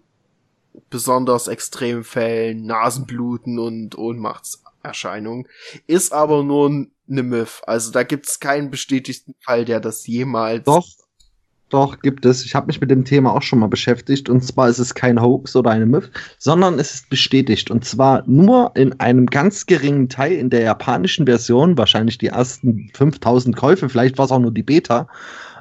besonders 0.90 1.48
extremen 1.48 2.04
Fällen 2.04 2.66
Nasenbluten 2.66 3.60
und 3.60 3.98
Ohnmachtserscheinungen. 3.98 5.48
Ist 5.88 6.14
aber 6.14 6.44
nur 6.44 6.88
eine 7.10 7.24
Myth. 7.24 7.62
Also 7.66 7.92
da 7.92 8.04
gibt's 8.04 8.40
keinen 8.40 8.72
bestätigten 8.72 9.36
Fall, 9.42 9.66
der 9.66 9.80
das 9.80 10.08
jemals. 10.08 10.64
Doch, 10.64 10.86
doch, 11.72 12.00
gibt 12.02 12.26
es. 12.26 12.44
Ich 12.46 12.54
habe 12.54 12.68
mich 12.68 12.82
mit 12.82 12.92
dem 12.92 13.06
Thema 13.06 13.34
auch 13.34 13.42
schon 13.42 13.60
mal 13.60 13.68
beschäftigt. 13.68 14.30
Und 14.30 14.44
zwar 14.44 14.68
ist 14.68 14.80
es 14.80 14.94
kein 14.94 15.22
Hoax 15.22 15.56
oder 15.56 15.72
eine 15.72 15.86
Myth, 15.86 16.12
sondern 16.38 16.78
es 16.80 16.94
ist 16.96 17.10
bestätigt. 17.10 17.72
Und 17.72 17.86
zwar 17.86 18.24
nur 18.28 18.72
in 18.76 19.00
einem 19.00 19.26
ganz 19.26 19.66
geringen 19.66 20.10
Teil 20.10 20.34
in 20.34 20.50
der 20.50 20.62
japanischen 20.62 21.26
Version, 21.26 21.78
wahrscheinlich 21.78 22.18
die 22.18 22.28
ersten 22.28 22.92
5000 22.94 23.56
Käufe, 23.56 23.88
vielleicht 23.88 24.18
war 24.18 24.26
es 24.26 24.32
auch 24.32 24.40
nur 24.40 24.52
die 24.52 24.64
Beta. 24.64 25.08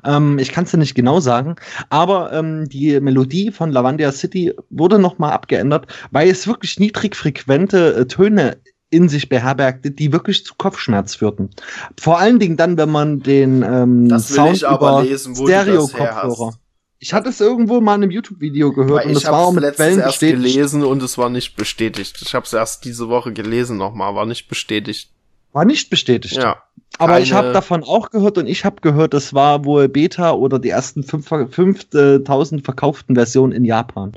Ähm, 0.05 0.39
ich 0.39 0.53
kann 0.53 0.65
es 0.65 0.71
dir 0.71 0.79
nicht 0.79 0.95
genau 0.95 1.21
sagen, 1.21 1.57
aber 1.89 2.33
ähm, 2.33 2.69
die 2.69 3.01
Melodie 3.01 3.51
von 3.51 3.71
Lavandia 3.71 4.13
City 4.13 4.55
wurde 4.71 4.99
nochmal 4.99 5.33
abgeändert, 5.33 5.87
weil 6.11 6.29
es 6.29 6.47
wirklich 6.47 6.79
niedrigfrequente 6.79 7.95
äh, 7.95 8.07
Töne 8.07 8.59
in 8.91 9.09
sich 9.09 9.29
beherbergte, 9.29 9.91
die 9.91 10.13
wirklich 10.13 10.45
zu 10.45 10.55
Kopfschmerz 10.57 11.15
führten. 11.15 11.51
Vor 11.99 12.19
allen 12.19 12.39
Dingen 12.39 12.57
dann, 12.57 12.77
wenn 12.77 12.91
man 12.91 13.21
den 13.21 13.63
ähm, 13.63 14.19
Sound 14.19 14.63
über 14.63 15.05
Stereo-Kopfhörer. 15.07 16.55
Ich 17.03 17.15
hatte 17.15 17.31
es 17.31 17.41
irgendwo 17.41 17.81
mal 17.81 17.95
in 17.95 18.03
einem 18.03 18.11
YouTube-Video 18.11 18.73
gehört 18.73 19.07
und 19.07 19.13
es 19.13 19.25
war 19.25 19.47
auch 19.47 19.53
mit 19.53 19.75
Quellen 19.75 20.01
erst 20.01 20.21
bestätigt. 20.21 20.55
gelesen 20.55 20.85
und 20.85 21.03
es 21.03 21.17
war 21.17 21.31
nicht 21.31 21.57
bestätigt. 21.57 22.19
Ich 22.21 22.35
habe 22.35 22.45
es 22.45 22.53
erst 22.53 22.85
diese 22.85 23.09
Woche 23.09 23.33
gelesen 23.33 23.79
nochmal, 23.79 24.15
war 24.15 24.27
nicht 24.27 24.49
bestätigt. 24.49 25.11
War 25.53 25.65
nicht 25.65 25.89
bestätigt. 25.89 26.37
Ja. 26.37 26.63
Aber 26.99 27.21
ich 27.21 27.33
habe 27.33 27.53
davon 27.53 27.83
auch 27.83 28.11
gehört 28.11 28.37
und 28.37 28.47
ich 28.47 28.65
habe 28.65 28.81
gehört, 28.81 29.15
das 29.15 29.33
war 29.33 29.65
wohl 29.65 29.89
Beta 29.89 30.33
oder 30.33 30.59
die 30.59 30.69
ersten 30.69 31.03
5000 31.03 32.65
verkauften 32.65 33.15
Versionen 33.15 33.53
in 33.53 33.65
Japan. 33.65 34.13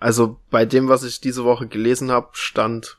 Also 0.00 0.36
bei 0.50 0.64
dem, 0.64 0.88
was 0.88 1.02
ich 1.02 1.20
diese 1.20 1.44
Woche 1.44 1.66
gelesen 1.66 2.10
habe, 2.10 2.28
stand 2.32 2.98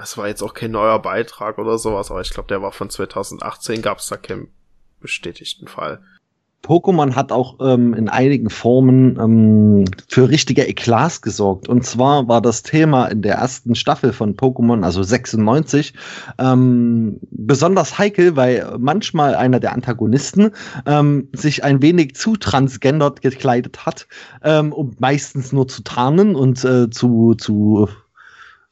das 0.00 0.16
war 0.16 0.28
jetzt 0.28 0.42
auch 0.42 0.54
kein 0.54 0.70
neuer 0.70 0.98
Beitrag 0.98 1.58
oder 1.58 1.76
sowas, 1.76 2.10
aber 2.10 2.22
ich 2.22 2.30
glaube, 2.30 2.48
der 2.48 2.62
war 2.62 2.72
von 2.72 2.88
2018, 2.88 3.82
gab 3.82 3.98
es 3.98 4.06
da 4.06 4.16
keinen 4.16 4.48
bestätigten 4.98 5.68
Fall. 5.68 6.02
Pokémon 6.62 7.14
hat 7.14 7.32
auch 7.32 7.56
ähm, 7.60 7.94
in 7.94 8.08
einigen 8.08 8.50
Formen 8.50 9.18
ähm, 9.18 9.84
für 10.08 10.28
richtige 10.28 10.66
Eklats 10.66 11.22
gesorgt. 11.22 11.68
Und 11.68 11.84
zwar 11.84 12.28
war 12.28 12.42
das 12.42 12.62
Thema 12.62 13.06
in 13.06 13.22
der 13.22 13.36
ersten 13.36 13.74
Staffel 13.74 14.12
von 14.12 14.36
Pokémon, 14.36 14.84
also 14.84 15.02
96, 15.02 15.94
ähm, 16.38 17.18
besonders 17.30 17.98
heikel, 17.98 18.36
weil 18.36 18.76
manchmal 18.78 19.34
einer 19.34 19.58
der 19.58 19.72
Antagonisten 19.72 20.50
ähm, 20.86 21.28
sich 21.32 21.64
ein 21.64 21.80
wenig 21.82 22.14
zu 22.14 22.36
transgendert 22.36 23.22
gekleidet 23.22 23.86
hat, 23.86 24.06
ähm, 24.44 24.72
um 24.72 24.94
meistens 24.98 25.52
nur 25.52 25.66
zu 25.66 25.82
tarnen 25.82 26.34
und 26.34 26.62
äh, 26.64 26.90
zu, 26.90 27.34
zu 27.34 27.88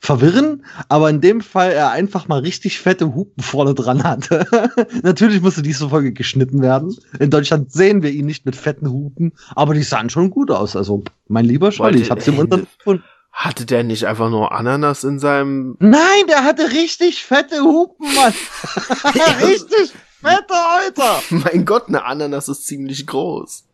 verwirren, 0.00 0.64
aber 0.88 1.10
in 1.10 1.20
dem 1.20 1.40
Fall 1.40 1.72
er 1.72 1.90
einfach 1.90 2.28
mal 2.28 2.40
richtig 2.40 2.78
fette 2.78 3.14
Hupen 3.14 3.42
vorne 3.42 3.74
dran 3.74 4.04
hatte. 4.04 4.46
Natürlich 5.02 5.40
musste 5.40 5.62
diese 5.62 5.88
Folge 5.88 6.12
geschnitten 6.12 6.62
werden. 6.62 6.96
In 7.18 7.30
Deutschland 7.30 7.72
sehen 7.72 8.02
wir 8.02 8.10
ihn 8.10 8.26
nicht 8.26 8.46
mit 8.46 8.56
fetten 8.56 8.90
Hupen, 8.90 9.32
aber 9.54 9.74
die 9.74 9.82
sahen 9.82 10.08
schon 10.08 10.30
gut 10.30 10.50
aus. 10.50 10.76
Also, 10.76 11.02
mein 11.26 11.44
lieber 11.44 11.72
Scholli, 11.72 12.00
ich 12.00 12.10
hab's 12.10 12.28
im 12.28 12.38
Untergrund 12.38 12.68
gefunden. 12.78 13.04
Hatte 13.32 13.66
der 13.66 13.84
nicht 13.84 14.06
einfach 14.06 14.30
nur 14.30 14.52
Ananas 14.52 15.04
in 15.04 15.18
seinem. 15.18 15.76
Nein, 15.80 16.26
der 16.28 16.44
hatte 16.44 16.70
richtig 16.72 17.24
fette 17.24 17.60
Hupen, 17.60 18.06
Mann. 18.14 18.32
richtig 19.42 19.92
fette 20.20 20.54
Alter. 20.54 21.22
Mein 21.30 21.64
Gott, 21.64 21.88
eine 21.88 22.04
Ananas 22.04 22.48
ist 22.48 22.66
ziemlich 22.66 23.06
groß. 23.06 23.64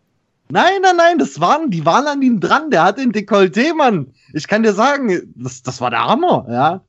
Nein, 0.50 0.82
nein, 0.82 0.96
nein, 0.96 1.18
das 1.18 1.40
waren, 1.40 1.70
die 1.70 1.86
waren 1.86 2.06
an 2.06 2.22
ihm 2.22 2.40
dran. 2.40 2.70
Der 2.70 2.82
hatte 2.82 3.00
ein 3.00 3.12
Dekolleté, 3.12 3.74
Mann. 3.74 4.12
Ich 4.35 4.49
kann 4.49 4.62
dir 4.62 4.72
sagen, 4.72 5.32
das, 5.37 5.62
das 5.62 5.80
war 5.80 5.91
der 5.91 6.05
Hammer, 6.05 6.47
ja. 6.49 6.85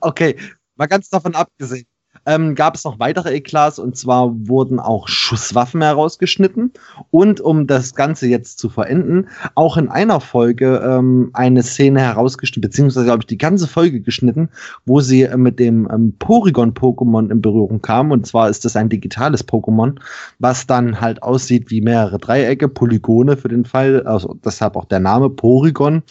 Okay, 0.00 0.36
mal 0.76 0.86
ganz 0.86 1.08
davon 1.10 1.34
abgesehen 1.34 1.86
ähm, 2.26 2.54
gab 2.54 2.74
es 2.74 2.84
noch 2.84 2.98
weitere 2.98 3.34
Eklats 3.34 3.78
und 3.78 3.96
zwar 3.96 4.32
wurden 4.48 4.80
auch 4.80 5.08
Schusswaffen 5.08 5.80
herausgeschnitten. 5.82 6.72
Und 7.10 7.40
um 7.40 7.66
das 7.66 7.94
Ganze 7.94 8.26
jetzt 8.26 8.58
zu 8.58 8.68
verenden, 8.68 9.28
auch 9.54 9.76
in 9.76 9.88
einer 9.88 10.20
Folge 10.20 10.82
ähm, 10.84 11.30
eine 11.32 11.62
Szene 11.62 12.00
herausgeschnitten, 12.00 12.60
beziehungsweise 12.68 13.06
glaube 13.06 13.20
ich 13.22 13.26
die 13.26 13.38
ganze 13.38 13.68
Folge 13.68 14.00
geschnitten, 14.00 14.48
wo 14.84 15.00
sie 15.00 15.22
äh, 15.22 15.36
mit 15.36 15.58
dem 15.58 15.88
ähm, 15.90 16.14
Porygon-Pokémon 16.18 17.30
in 17.30 17.40
Berührung 17.40 17.80
kam. 17.80 18.10
Und 18.10 18.26
zwar 18.26 18.50
ist 18.50 18.64
das 18.64 18.76
ein 18.76 18.88
digitales 18.88 19.46
Pokémon, 19.46 19.94
was 20.38 20.66
dann 20.66 21.00
halt 21.00 21.22
aussieht 21.22 21.70
wie 21.70 21.80
mehrere 21.80 22.18
Dreiecke, 22.18 22.68
Polygone 22.68 23.36
für 23.36 23.48
den 23.48 23.64
Fall, 23.64 24.02
also 24.02 24.36
deshalb 24.44 24.76
auch 24.76 24.86
der 24.86 25.00
Name 25.00 25.30
Porygon. 25.30 26.02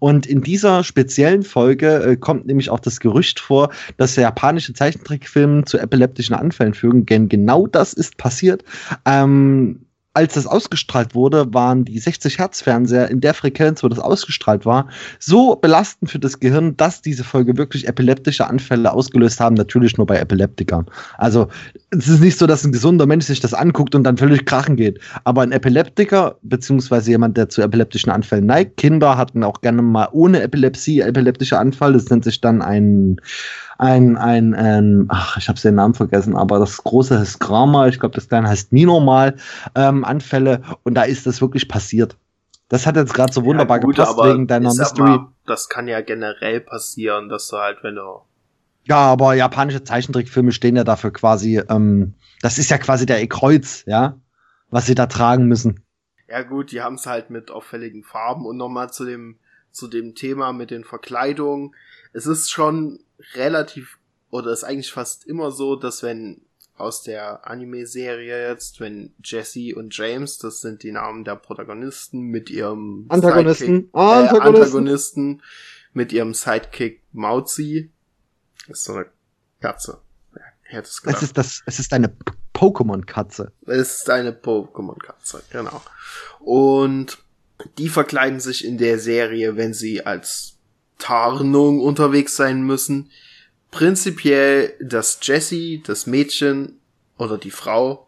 Und 0.00 0.26
in 0.26 0.42
dieser 0.42 0.82
speziellen 0.82 1.42
Folge 1.42 2.02
äh, 2.02 2.16
kommt 2.16 2.46
nämlich 2.46 2.70
auch 2.70 2.80
das 2.80 2.98
Gerücht 2.98 3.38
vor, 3.38 3.70
dass 3.96 4.14
der 4.14 4.22
japanische 4.22 4.74
Zeichentrickfilm 4.74 5.59
zu 5.66 5.78
epileptischen 5.78 6.34
Anfällen 6.34 6.74
führen. 6.74 7.06
Denn 7.06 7.28
genau 7.28 7.66
das 7.66 7.92
ist 7.92 8.16
passiert. 8.16 8.64
Ähm, 9.04 9.80
als 10.12 10.34
das 10.34 10.46
ausgestrahlt 10.46 11.14
wurde, 11.14 11.54
waren 11.54 11.84
die 11.84 11.98
60 11.98 12.38
Hertz 12.38 12.62
Fernseher 12.62 13.08
in 13.10 13.20
der 13.20 13.32
Frequenz, 13.32 13.82
wo 13.84 13.88
das 13.88 14.00
ausgestrahlt 14.00 14.66
war, 14.66 14.88
so 15.20 15.54
belastend 15.54 16.10
für 16.10 16.18
das 16.18 16.40
Gehirn, 16.40 16.76
dass 16.76 17.00
diese 17.00 17.22
Folge 17.22 17.56
wirklich 17.56 17.86
epileptische 17.86 18.46
Anfälle 18.46 18.92
ausgelöst 18.92 19.38
haben, 19.38 19.54
natürlich 19.54 19.96
nur 19.98 20.06
bei 20.06 20.18
Epileptikern. 20.18 20.86
Also 21.16 21.46
es 21.90 22.08
ist 22.08 22.20
nicht 22.20 22.38
so, 22.38 22.48
dass 22.48 22.64
ein 22.64 22.72
gesunder 22.72 23.06
Mensch 23.06 23.26
sich 23.26 23.38
das 23.38 23.54
anguckt 23.54 23.94
und 23.94 24.02
dann 24.02 24.16
völlig 24.16 24.46
krachen 24.46 24.74
geht. 24.74 24.98
Aber 25.22 25.42
ein 25.42 25.52
Epileptiker, 25.52 26.38
beziehungsweise 26.42 27.10
jemand, 27.10 27.36
der 27.36 27.48
zu 27.48 27.62
epileptischen 27.62 28.10
Anfällen 28.10 28.46
neigt, 28.46 28.78
Kinder 28.78 29.16
hatten 29.16 29.44
auch 29.44 29.60
gerne 29.60 29.80
mal 29.80 30.08
ohne 30.10 30.42
Epilepsie 30.42 31.00
epileptische 31.00 31.58
Anfall. 31.58 31.92
Das 31.92 32.10
nennt 32.10 32.24
sich 32.24 32.40
dann 32.40 32.62
ein 32.62 33.20
ein, 33.80 34.18
ein, 34.18 34.54
ein 34.54 35.06
ach, 35.08 35.38
ich 35.38 35.48
habe 35.48 35.58
den 35.58 35.76
Namen 35.76 35.94
vergessen, 35.94 36.36
aber 36.36 36.58
das 36.58 36.84
große 36.84 37.18
heißt 37.18 37.40
Grama, 37.40 37.88
ich 37.88 37.98
glaube, 37.98 38.14
das 38.14 38.28
kleine 38.28 38.46
heißt 38.46 38.72
Minormal, 38.72 39.36
ähm, 39.74 40.04
Anfälle 40.04 40.60
und 40.82 40.94
da 40.94 41.02
ist 41.02 41.26
das 41.26 41.40
wirklich 41.40 41.66
passiert. 41.66 42.16
Das 42.68 42.86
hat 42.86 42.96
jetzt 42.96 43.14
gerade 43.14 43.32
so 43.32 43.44
wunderbar 43.44 43.78
ja, 43.78 43.84
gut, 43.84 43.96
gepasst 43.96 44.18
wegen 44.18 44.46
deiner 44.46 44.68
Mystery. 44.74 45.08
Mal, 45.08 45.28
das 45.46 45.70
kann 45.70 45.88
ja 45.88 46.02
generell 46.02 46.60
passieren, 46.60 47.30
dass 47.30 47.48
du 47.48 47.56
halt, 47.56 47.78
wenn 47.82 47.94
du. 47.94 48.20
Ja, 48.84 48.98
aber 48.98 49.32
japanische 49.34 49.82
Zeichentrickfilme 49.82 50.52
stehen 50.52 50.76
ja 50.76 50.84
dafür 50.84 51.10
quasi, 51.10 51.62
ähm, 51.70 52.12
das 52.42 52.58
ist 52.58 52.70
ja 52.70 52.76
quasi 52.76 53.06
der 53.06 53.22
E-Kreuz, 53.22 53.84
ja, 53.86 54.18
was 54.68 54.86
sie 54.86 54.94
da 54.94 55.06
tragen 55.06 55.46
müssen. 55.46 55.82
Ja 56.28 56.42
gut, 56.42 56.70
die 56.70 56.82
haben 56.82 56.96
es 56.96 57.06
halt 57.06 57.30
mit 57.30 57.50
auffälligen 57.50 58.04
Farben 58.04 58.44
und 58.44 58.58
nochmal 58.58 58.90
zu 58.92 59.06
dem 59.06 59.38
zu 59.72 59.88
dem 59.88 60.14
Thema 60.14 60.52
mit 60.52 60.70
den 60.70 60.84
Verkleidungen. 60.84 61.74
Es 62.12 62.26
ist 62.26 62.50
schon 62.50 63.00
relativ, 63.34 63.98
oder 64.30 64.52
ist 64.52 64.64
eigentlich 64.64 64.92
fast 64.92 65.26
immer 65.26 65.50
so, 65.50 65.76
dass 65.76 66.02
wenn 66.02 66.42
aus 66.80 67.02
der 67.02 67.46
Anime-Serie 67.46 68.48
jetzt, 68.48 68.80
wenn 68.80 69.12
Jesse 69.22 69.74
und 69.76 69.96
James, 69.96 70.38
das 70.38 70.60
sind 70.60 70.82
die 70.82 70.92
Namen 70.92 71.24
der 71.24 71.36
Protagonisten, 71.36 72.20
mit 72.22 72.50
ihrem 72.50 73.06
Antagonisten, 73.08 73.90
Sidekick, 73.92 73.94
äh, 73.94 74.40
Antagonisten 74.40 75.42
mit 75.92 76.12
ihrem 76.12 76.34
Sidekick 76.34 77.02
Mauzi, 77.12 77.90
ist 78.68 78.84
so 78.84 78.94
eine 78.94 79.06
Katze. 79.60 80.00
Ja, 80.70 80.80
es 80.80 81.22
ist 81.22 81.36
das, 81.36 81.62
es 81.66 81.78
ist 81.80 81.92
eine 81.92 82.14
Pokémon-Katze. 82.54 83.52
Es 83.66 83.98
ist 83.98 84.10
eine 84.10 84.32
Pokémon-Katze, 84.32 85.42
genau. 85.50 85.82
Und 86.38 87.18
die 87.78 87.88
verkleiden 87.88 88.40
sich 88.40 88.64
in 88.64 88.78
der 88.78 88.98
Serie, 88.98 89.56
wenn 89.56 89.74
sie 89.74 90.04
als 90.06 90.54
Tarnung 90.98 91.80
unterwegs 91.80 92.36
sein 92.36 92.62
müssen. 92.62 93.10
Prinzipiell, 93.70 94.74
dass 94.80 95.18
Jessie, 95.22 95.82
das 95.86 96.06
Mädchen 96.06 96.80
oder 97.18 97.38
die 97.38 97.50
Frau, 97.50 98.06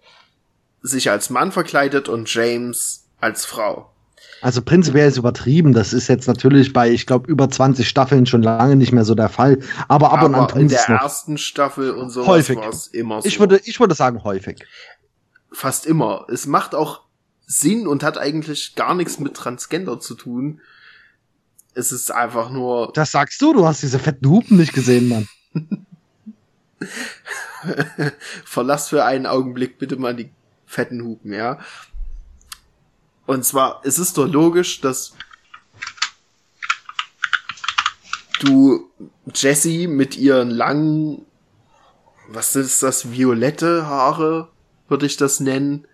sich 0.82 1.10
als 1.10 1.30
Mann 1.30 1.52
verkleidet 1.52 2.08
und 2.08 2.32
James 2.32 3.06
als 3.20 3.44
Frau. 3.44 3.92
Also 4.40 4.60
prinzipiell 4.60 5.08
ist 5.08 5.18
übertrieben. 5.18 5.72
Das 5.72 5.92
ist 5.92 6.08
jetzt 6.08 6.26
natürlich 6.26 6.72
bei, 6.72 6.90
ich 6.90 7.06
glaube, 7.06 7.30
über 7.30 7.48
20 7.48 7.88
Staffeln 7.88 8.26
schon 8.26 8.42
lange 8.42 8.74
nicht 8.74 8.92
mehr 8.92 9.04
so 9.04 9.14
der 9.14 9.28
Fall. 9.28 9.58
Aber 9.86 10.12
ab 10.12 10.18
Aber 10.18 10.26
und 10.26 10.34
an 10.34 10.42
in 10.42 10.48
tun 10.48 10.68
sie 10.68 10.74
der 10.74 10.96
ersten 10.96 11.38
Staffel 11.38 11.92
und 11.92 12.10
sowas 12.10 12.26
Häufig. 12.26 12.56
war 12.56 12.68
es 12.68 12.88
immer 12.88 13.22
so. 13.22 13.28
Ich 13.28 13.38
würde, 13.38 13.60
ich 13.64 13.78
würde 13.78 13.94
sagen 13.94 14.24
häufig. 14.24 14.64
fast 15.52 15.86
immer. 15.86 16.26
Es 16.28 16.46
macht 16.46 16.74
auch 16.74 17.02
Sinn 17.52 17.86
und 17.86 18.02
hat 18.02 18.18
eigentlich 18.18 18.74
gar 18.74 18.94
nichts 18.94 19.18
mit 19.18 19.34
Transgender 19.34 20.00
zu 20.00 20.14
tun. 20.14 20.60
Es 21.74 21.92
ist 21.92 22.10
einfach 22.10 22.50
nur 22.50 22.92
Das 22.94 23.12
sagst 23.12 23.40
du, 23.42 23.52
du 23.52 23.66
hast 23.66 23.82
diese 23.82 23.98
fetten 23.98 24.28
Hupen 24.28 24.56
nicht 24.56 24.72
gesehen, 24.72 25.08
Mann. 25.08 25.28
Verlass 28.44 28.88
für 28.88 29.04
einen 29.04 29.26
Augenblick 29.26 29.78
bitte 29.78 29.96
mal 29.96 30.16
die 30.16 30.30
fetten 30.66 31.02
Hupen, 31.02 31.32
ja. 31.32 31.58
Und 33.26 33.44
zwar, 33.44 33.82
es 33.84 33.98
ist 33.98 34.18
doch 34.18 34.26
logisch, 34.26 34.80
dass 34.80 35.12
du 38.40 38.90
Jessie 39.34 39.86
mit 39.86 40.16
ihren 40.16 40.50
langen, 40.50 41.24
was 42.28 42.56
ist 42.56 42.82
das, 42.82 43.12
violette 43.12 43.86
Haare, 43.86 44.48
würde 44.88 45.06
ich 45.06 45.16
das 45.16 45.38
nennen, 45.40 45.86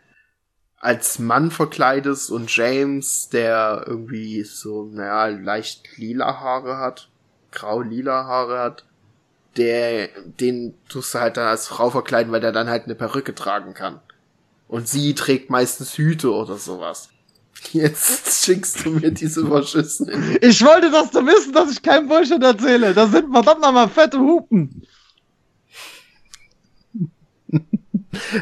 als 0.80 1.18
Mann 1.18 1.50
verkleidest 1.50 2.30
und 2.30 2.54
James, 2.54 3.28
der 3.30 3.84
irgendwie 3.86 4.44
so, 4.44 4.84
naja, 4.84 5.26
leicht 5.26 5.96
lila 5.96 6.40
Haare 6.40 6.78
hat, 6.78 7.08
grau-lila 7.50 8.24
Haare 8.24 8.58
hat, 8.60 8.84
der, 9.56 10.08
den 10.24 10.74
tust 10.88 11.14
du 11.14 11.18
halt 11.18 11.36
dann 11.36 11.48
als 11.48 11.66
Frau 11.66 11.90
verkleiden, 11.90 12.32
weil 12.32 12.40
der 12.40 12.52
dann 12.52 12.68
halt 12.68 12.84
eine 12.84 12.94
Perücke 12.94 13.34
tragen 13.34 13.74
kann. 13.74 14.00
Und 14.68 14.88
sie 14.88 15.14
trägt 15.14 15.50
meistens 15.50 15.96
Hüte 15.96 16.32
oder 16.32 16.56
sowas. 16.56 17.08
Jetzt 17.72 18.44
schickst 18.44 18.84
du 18.84 18.90
mir 18.90 19.10
diese 19.10 19.46
verschissenen. 19.46 20.38
Ich 20.42 20.64
wollte, 20.64 20.90
dass 20.90 21.10
du 21.10 21.26
wissen, 21.26 21.52
dass 21.52 21.72
ich 21.72 21.82
kein 21.82 22.06
Bullshit 22.06 22.42
erzähle. 22.42 22.94
Das 22.94 23.10
sind 23.10 23.32
verdammt 23.32 23.62
nochmal 23.62 23.88
fette 23.88 24.18
Hupen. 24.18 24.86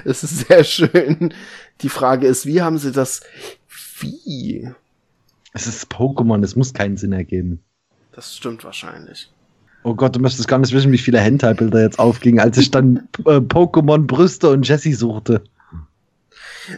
Es 0.05 0.23
ist 0.23 0.49
sehr 0.49 0.65
schön. 0.65 1.35
Die 1.83 1.89
Frage 1.89 2.27
ist, 2.27 2.47
wie 2.47 2.63
haben 2.63 2.79
sie 2.79 2.93
das? 2.93 3.21
Wie? 3.99 4.71
Es 5.53 5.67
ist 5.67 5.91
Pokémon, 5.91 6.43
es 6.43 6.57
muss 6.57 6.75
keinen 6.75 6.97
Sinn 6.97 7.13
ergeben. 7.13 7.61
Das 8.13 8.37
stimmt 8.37 8.65
wahrscheinlich. 8.65 9.31
Oh 9.83 9.95
Gott, 9.95 10.17
du 10.17 10.21
möchtest 10.21 10.49
gar 10.49 10.59
nicht 10.59 10.73
wissen, 10.73 10.91
wie 10.91 10.99
viele 10.99 11.21
Hentai-Bilder 11.21 11.81
jetzt 11.81 11.99
aufgingen, 11.99 12.41
als 12.41 12.59
ich 12.59 12.71
dann 12.71 13.09
äh, 13.25 13.39
Pokémon 13.39 14.07
Brüste 14.07 14.51
und 14.51 14.67
Jessie 14.67 14.95
suchte. 14.95 15.45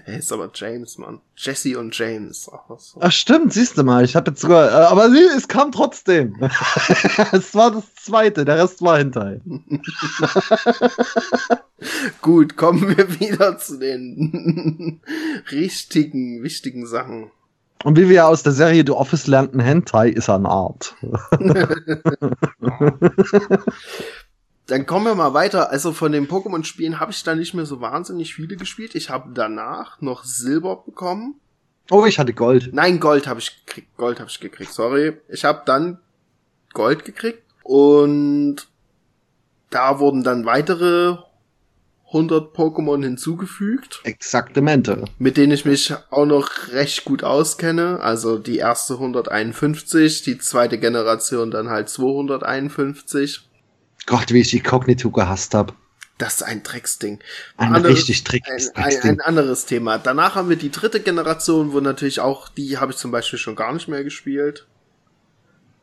Er 0.06 0.18
ist 0.18 0.32
aber 0.32 0.50
James, 0.54 0.98
Mann. 0.98 1.20
Jesse 1.36 1.78
und 1.78 1.96
James. 1.96 2.50
Ach, 2.52 2.78
so. 2.78 2.98
Ach 3.00 3.12
stimmt, 3.12 3.52
siehst 3.52 3.78
du 3.78 3.84
mal, 3.84 4.04
ich 4.04 4.16
habe 4.16 4.30
jetzt 4.30 4.40
sogar, 4.40 4.70
äh, 4.70 4.86
aber 4.86 5.10
sie, 5.10 5.22
es 5.36 5.48
kam 5.48 5.72
trotzdem. 5.72 6.36
es 7.32 7.54
war 7.54 7.70
das 7.70 7.84
zweite, 7.94 8.44
der 8.44 8.58
Rest 8.58 8.82
war 8.82 8.98
Hentai. 8.98 9.40
Gut, 12.22 12.56
kommen 12.56 12.96
wir 12.96 13.20
wieder 13.20 13.58
zu 13.58 13.78
den 13.78 15.00
richtigen, 15.50 16.42
wichtigen 16.42 16.86
Sachen. 16.86 17.30
Und 17.84 17.96
wie 17.96 18.08
wir 18.08 18.26
aus 18.26 18.42
der 18.42 18.52
Serie 18.52 18.82
The 18.84 18.92
Office 18.92 19.28
lernten, 19.28 19.60
Hentai 19.60 20.08
ist 20.08 20.28
eine 20.28 20.48
Art. 20.48 20.96
Dann 24.68 24.86
kommen 24.86 25.06
wir 25.06 25.14
mal 25.14 25.34
weiter. 25.34 25.70
Also 25.70 25.92
von 25.92 26.12
den 26.12 26.28
Pokémon-Spielen 26.28 27.00
habe 27.00 27.10
ich 27.10 27.22
da 27.24 27.34
nicht 27.34 27.54
mehr 27.54 27.66
so 27.66 27.80
wahnsinnig 27.80 28.34
viele 28.34 28.56
gespielt. 28.56 28.94
Ich 28.94 29.10
habe 29.10 29.30
danach 29.34 30.00
noch 30.00 30.24
Silber 30.24 30.76
bekommen. 30.84 31.40
Oh, 31.90 32.04
ich 32.04 32.18
hatte 32.18 32.34
Gold. 32.34 32.70
Nein, 32.74 33.00
Gold 33.00 33.26
habe 33.26 33.40
ich 33.40 33.64
gekriegt. 33.64 33.96
Gold 33.96 34.20
habe 34.20 34.28
ich 34.30 34.40
gekriegt. 34.40 34.72
Sorry. 34.72 35.16
Ich 35.28 35.44
habe 35.44 35.62
dann 35.64 35.98
Gold 36.74 37.06
gekriegt 37.06 37.42
und 37.62 38.68
da 39.70 39.98
wurden 39.98 40.22
dann 40.22 40.44
weitere 40.44 41.16
100 42.08 42.54
Pokémon 42.56 43.02
hinzugefügt, 43.02 44.00
Exaktamente. 44.04 45.04
mit 45.18 45.36
denen 45.36 45.52
ich 45.52 45.66
mich 45.66 45.94
auch 46.10 46.24
noch 46.24 46.50
recht 46.72 47.04
gut 47.04 47.22
auskenne. 47.22 48.00
Also 48.00 48.38
die 48.38 48.56
erste 48.58 48.94
151, 48.94 50.22
die 50.22 50.38
zweite 50.38 50.78
Generation 50.78 51.50
dann 51.50 51.68
halt 51.68 51.88
251. 51.90 53.47
Gott, 54.08 54.32
wie 54.32 54.40
ich 54.40 54.50
die 54.50 54.60
Cognito 54.60 55.10
gehasst 55.10 55.54
habe. 55.54 55.74
Das 56.16 56.36
ist 56.36 56.42
ein 56.42 56.62
Drecksding. 56.62 57.20
Ein 57.58 57.74
Anderes- 57.76 57.98
richtig 57.98 58.20
ein, 58.20 58.24
dreckiges 58.24 58.74
ein, 58.74 58.82
Drecksding. 58.82 59.10
ein 59.10 59.20
anderes 59.20 59.66
Thema. 59.66 59.98
Danach 59.98 60.34
haben 60.34 60.48
wir 60.48 60.56
die 60.56 60.70
dritte 60.70 61.00
Generation, 61.00 61.72
wo 61.72 61.80
natürlich 61.80 62.18
auch, 62.20 62.48
die 62.48 62.78
habe 62.78 62.92
ich 62.92 62.98
zum 62.98 63.10
Beispiel 63.12 63.38
schon 63.38 63.54
gar 63.54 63.72
nicht 63.72 63.86
mehr 63.86 64.02
gespielt. 64.02 64.66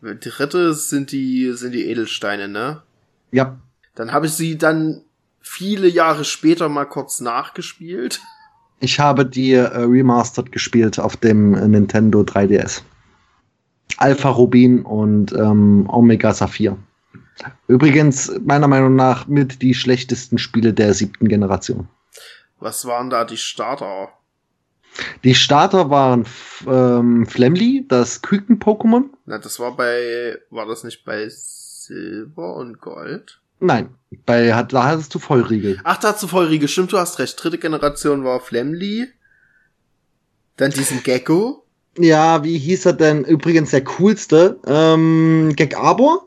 Die 0.02 0.30
dritte 0.30 0.74
sind 0.74 1.12
die, 1.12 1.54
sind 1.54 1.72
die 1.72 1.90
Edelsteine, 1.90 2.48
ne? 2.48 2.84
Ja, 3.32 3.58
Dann 3.96 4.12
habe 4.12 4.26
ich 4.26 4.34
sie 4.34 4.58
dann 4.58 5.02
viele 5.40 5.88
Jahre 5.88 6.26
später 6.26 6.68
mal 6.68 6.86
kurz 6.86 7.22
nachgespielt. 7.22 8.22
ich 8.80 9.00
habe 9.00 9.26
die 9.26 9.54
äh, 9.54 9.62
Remastered 9.62 10.52
gespielt 10.52 11.00
auf 11.00 11.16
dem 11.16 11.54
äh, 11.54 11.68
Nintendo 11.68 12.22
3DS. 12.22 12.82
Alpha 13.98 14.30
Rubin 14.30 14.82
und 14.82 15.32
ähm, 15.34 15.88
Omega 15.90 16.34
Saphir. 16.34 16.78
Übrigens, 17.68 18.32
meiner 18.44 18.68
Meinung 18.68 18.96
nach, 18.96 19.28
mit 19.28 19.62
die 19.62 19.74
schlechtesten 19.74 20.38
Spiele 20.38 20.74
der 20.74 20.94
siebten 20.94 21.28
Generation. 21.28 21.88
Was 22.60 22.86
waren 22.86 23.10
da 23.10 23.26
die 23.26 23.38
Starter? 23.38 24.10
Die 25.24 25.36
Starter 25.36 25.90
waren 25.90 26.26
ähm, 26.68 27.26
Flamly, 27.28 27.86
das 27.88 28.22
Küken-Pokémon. 28.22 29.10
Na, 29.26 29.38
das 29.38 29.60
war 29.60 29.76
bei, 29.76 30.38
war 30.50 30.66
das 30.66 30.84
nicht 30.84 31.04
bei 31.04 31.28
Silber 31.30 32.56
und 32.56 32.80
Gold? 32.80 33.42
Nein, 33.60 33.96
bei, 34.26 34.54
hat, 34.54 34.74
da 34.74 34.86
hattest 34.86 35.14
du 35.14 35.20
Vollriegel. 35.20 35.80
Ach, 35.84 35.98
dazu 35.98 36.28
Vollriegel, 36.28 36.68
stimmt, 36.68 36.94
du 36.94 36.98
hast 36.98 37.20
recht. 37.20 37.42
Dritte 37.42 37.58
Generation 37.58 38.24
war 38.24 38.40
Flamly. 38.40 39.08
Dann 40.58 40.72
diesen 40.72 41.04
Gecko. 41.04 41.66
Ja, 41.98 42.44
wie 42.44 42.58
hieß 42.58 42.86
er 42.88 42.94
denn? 42.94 43.24
Übrigens 43.24 43.72
der 43.72 43.84
coolste. 43.84 44.60
Ähm, 44.66 45.54
Gek 45.56 45.78
Arbor? 45.78 46.25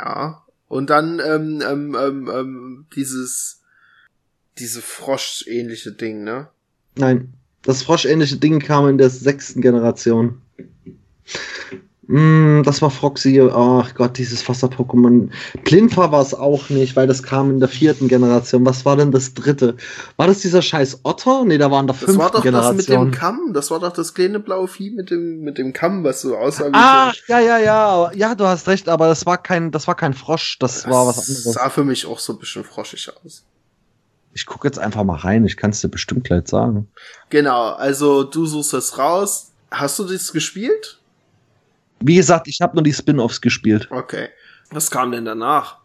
Ja. 0.00 0.42
Und 0.66 0.90
dann 0.90 1.20
ähm, 1.20 1.62
ähm, 1.68 1.96
ähm, 1.98 2.30
ähm, 2.32 2.86
dieses 2.94 3.62
diese 4.58 4.80
Frosch-ähnliche 4.82 5.92
Ding, 5.92 6.24
ne? 6.24 6.48
Nein, 6.96 7.34
das 7.62 7.82
froschähnliche 7.82 8.36
Ding 8.36 8.60
kam 8.60 8.88
in 8.88 8.98
der 8.98 9.10
sechsten 9.10 9.60
Generation. 9.60 10.42
Mm, 12.06 12.62
das 12.64 12.82
war 12.82 12.90
Froxy. 12.90 13.40
Ach 13.52 13.94
Gott, 13.94 14.18
dieses 14.18 14.48
Wasser-Pokémon. 14.48 15.28
Plinfa 15.64 16.10
war 16.10 16.22
es 16.22 16.34
auch 16.34 16.68
nicht, 16.70 16.96
weil 16.96 17.06
das 17.06 17.22
kam 17.22 17.50
in 17.50 17.60
der 17.60 17.68
vierten 17.68 18.08
Generation. 18.08 18.64
Was 18.66 18.84
war 18.84 18.96
denn 18.96 19.12
das 19.12 19.34
dritte? 19.34 19.76
War 20.16 20.26
das 20.26 20.40
dieser 20.40 20.62
scheiß 20.62 21.00
Otter? 21.04 21.44
Nee, 21.44 21.58
da 21.58 21.70
waren 21.70 21.86
der 21.86 21.94
Das 21.94 22.04
fünften 22.04 22.18
war 22.20 22.30
doch 22.30 22.42
Generation. 22.42 22.76
das 22.78 22.86
mit 22.88 22.96
dem 22.96 23.10
Kamm. 23.12 23.52
Das 23.52 23.70
war 23.70 23.78
doch 23.80 23.92
das 23.92 24.14
kleine 24.14 24.40
blaue 24.40 24.66
Vieh 24.66 24.90
mit 24.90 25.10
dem 25.10 25.40
mit 25.42 25.58
dem 25.58 25.72
Kamm, 25.72 26.02
was 26.02 26.22
so 26.22 26.36
aussah 26.36 26.66
wie 26.68 26.70
Ach, 26.72 27.14
so. 27.14 27.20
ja, 27.32 27.38
ja, 27.40 27.58
ja. 27.58 28.12
Ja, 28.14 28.34
du 28.34 28.44
hast 28.46 28.66
recht, 28.66 28.88
aber 28.88 29.06
das 29.06 29.26
war 29.26 29.38
kein, 29.40 29.70
das 29.70 29.86
war 29.86 29.94
kein 29.94 30.14
Frosch, 30.14 30.58
das, 30.58 30.88
war 30.88 31.06
was 31.06 31.18
anderes. 31.18 31.44
sah 31.44 31.68
für 31.70 31.84
mich 31.84 32.06
auch 32.06 32.18
so 32.18 32.32
ein 32.32 32.38
bisschen 32.38 32.64
froschig 32.64 33.10
aus. 33.24 33.44
Ich 34.32 34.46
gucke 34.46 34.66
jetzt 34.66 34.78
einfach 34.78 35.04
mal 35.04 35.16
rein, 35.18 35.44
ich 35.44 35.56
kann 35.56 35.70
es 35.70 35.80
dir 35.80 35.88
bestimmt 35.88 36.24
gleich 36.24 36.48
sagen. 36.48 36.88
Genau, 37.30 37.70
also 37.72 38.24
du 38.24 38.46
suchst 38.46 38.74
es 38.74 38.96
raus. 38.96 39.50
Hast 39.70 39.98
du 39.98 40.04
das 40.04 40.32
gespielt? 40.32 40.99
Wie 42.02 42.16
gesagt, 42.16 42.48
ich 42.48 42.60
habe 42.60 42.74
nur 42.74 42.82
die 42.82 42.92
Spin-offs 42.92 43.40
gespielt. 43.40 43.88
Okay. 43.90 44.28
Was 44.70 44.90
kam 44.90 45.12
denn 45.12 45.24
danach? 45.24 45.78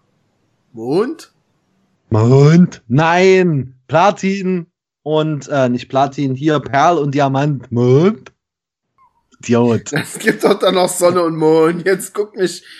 Mond? 0.71 1.33
Mond? 2.09 2.81
Nein! 2.87 3.75
Platin 3.87 4.67
und, 5.03 5.47
äh, 5.49 5.69
nicht 5.69 5.89
Platin, 5.89 6.35
hier 6.35 6.59
Perl 6.59 6.97
und 6.97 7.13
Diamant. 7.13 7.71
Mond? 7.71 8.31
Idiot. 9.39 9.91
Es 9.93 10.17
gibt 10.19 10.43
doch 10.43 10.57
dann 10.57 10.75
noch 10.75 10.89
Sonne 10.89 11.23
und 11.23 11.35
Mond. 11.35 11.85
Jetzt 11.85 12.13
guck 12.13 12.35
mich. 12.35 12.63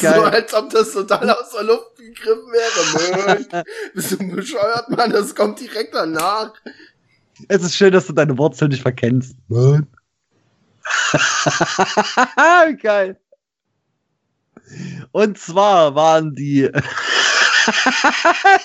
So, 0.00 0.08
als 0.08 0.54
ob 0.54 0.70
das 0.70 0.92
total 0.92 1.28
aus 1.30 1.50
der 1.50 1.64
Luft 1.64 1.96
gegriffen 1.96 2.50
wäre. 2.50 3.36
Mond. 3.36 3.66
Bist 3.94 4.12
du 4.12 4.16
bescheuert, 4.18 4.88
Mann? 4.88 5.10
Das 5.10 5.34
kommt 5.34 5.60
direkt 5.60 5.94
danach. 5.94 6.54
Es 7.46 7.62
ist 7.62 7.76
schön, 7.76 7.92
dass 7.92 8.08
du 8.08 8.12
deine 8.12 8.36
Wurzeln 8.36 8.70
nicht 8.70 8.82
verkennst. 8.82 9.36
Mond. 9.48 9.86
Geil. 12.82 13.20
Und 15.12 15.38
zwar 15.38 15.94
waren 15.94 16.34
die. 16.34 16.64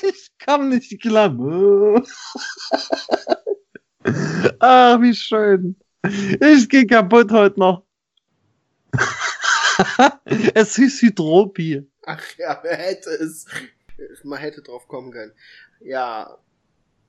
ich 0.02 0.32
kam 0.40 0.70
nicht 0.70 1.00
klar. 1.02 1.30
Ach, 4.60 5.02
wie 5.02 5.16
schön. 5.16 5.76
Ich 6.42 6.68
geh 6.68 6.86
kaputt 6.86 7.32
heute 7.32 7.60
noch. 7.60 7.86
es 10.54 10.76
hieß 10.76 11.02
Hydropi. 11.02 11.88
Ach 12.06 12.22
ja, 12.38 12.60
wer 12.64 12.76
hätte 12.76 13.10
es? 13.12 13.46
Man 14.24 14.40
hätte 14.40 14.62
drauf 14.62 14.88
kommen 14.88 15.12
können. 15.12 15.32
Ja, 15.80 16.38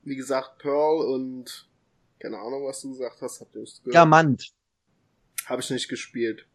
wie 0.05 0.17
gesagt, 0.17 0.59
Pearl 0.59 1.01
und 1.07 1.69
keine 2.21 2.39
Ahnung, 2.39 2.65
was 2.65 2.81
du 2.81 2.91
gesagt 2.91 3.21
hast, 3.21 3.41
habt 3.41 3.55
ihr 3.55 3.63
es 3.63 3.81
gehört? 3.81 3.95
Diamant. 3.95 4.53
Habe 5.47 5.61
ich 5.61 5.71
nicht 5.71 5.89
gespielt. 5.89 6.47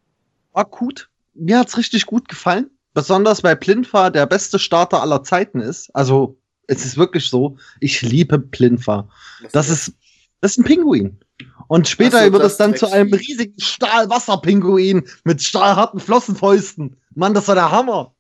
War 0.52 0.66
gut. 0.66 1.10
Mir 1.34 1.60
hat's 1.60 1.78
richtig 1.78 2.06
gut 2.06 2.28
gefallen. 2.28 2.72
Besonders 2.94 3.44
weil 3.44 3.56
Plinfa 3.56 4.10
der 4.10 4.26
beste 4.26 4.58
Starter 4.58 5.02
aller 5.02 5.24
Zeiten 5.24 5.60
ist. 5.60 5.96
Also, 5.96 6.40
es 6.66 6.86
ist 6.86 6.98
wirklich 6.98 7.30
so. 7.30 7.58
Ich 7.80 8.02
liebe 8.02 8.40
Plinfa. 8.40 9.10
Das 9.52 9.70
ist, 9.70 9.94
das 10.42 10.52
ist 10.52 10.58
ein 10.58 10.64
Pinguin. 10.64 11.20
Und 11.68 11.88
später 11.88 12.26
so, 12.26 12.34
wird 12.34 12.44
es 12.44 12.58
dann 12.58 12.76
zu 12.76 12.92
einem 12.92 13.14
riesigen 13.14 13.60
Stahlwasserpinguin 13.60 15.08
mit 15.24 15.44
stahlharten 15.44 16.00
Flossenfäusten. 16.00 16.98
Mann, 17.14 17.36
das 17.36 17.48
war 17.48 17.56
der 17.56 17.70
Hammer. 17.70 18.16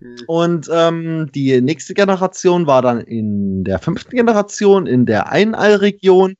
Hm. 0.00 0.16
Und 0.26 0.70
ähm, 0.72 1.30
die 1.34 1.60
nächste 1.60 1.94
Generation 1.94 2.66
war 2.66 2.82
dann 2.82 3.00
in 3.00 3.64
der 3.64 3.78
fünften 3.78 4.16
Generation 4.16 4.86
in 4.86 5.06
der 5.06 5.30
Einallregion. 5.30 6.34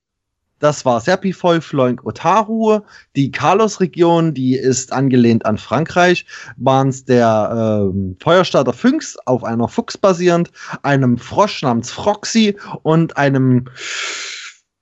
Das 0.59 0.85
war 0.85 1.01
Serpifoi, 1.01 1.63
Floink, 1.63 2.05
Otaru. 2.05 2.81
Die 3.17 3.31
Carlos-Region, 3.31 4.35
die 4.35 4.57
ist 4.57 4.93
angelehnt 4.93 5.47
an 5.47 5.57
Frankreich, 5.57 6.27
waren 6.59 6.89
es 6.89 7.07
der 7.07 7.89
ähm, 7.91 8.17
Feuerstarter 8.21 8.75
Fynx 8.75 9.17
auf 9.25 9.43
einer 9.43 9.69
Fuchs 9.69 9.97
basierend, 9.97 10.51
einem 10.83 11.17
Frosch 11.17 11.63
namens 11.63 11.91
Froxy 11.91 12.57
und 12.83 13.17
einem 13.17 13.69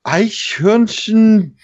Eichhörnchen 0.03 1.57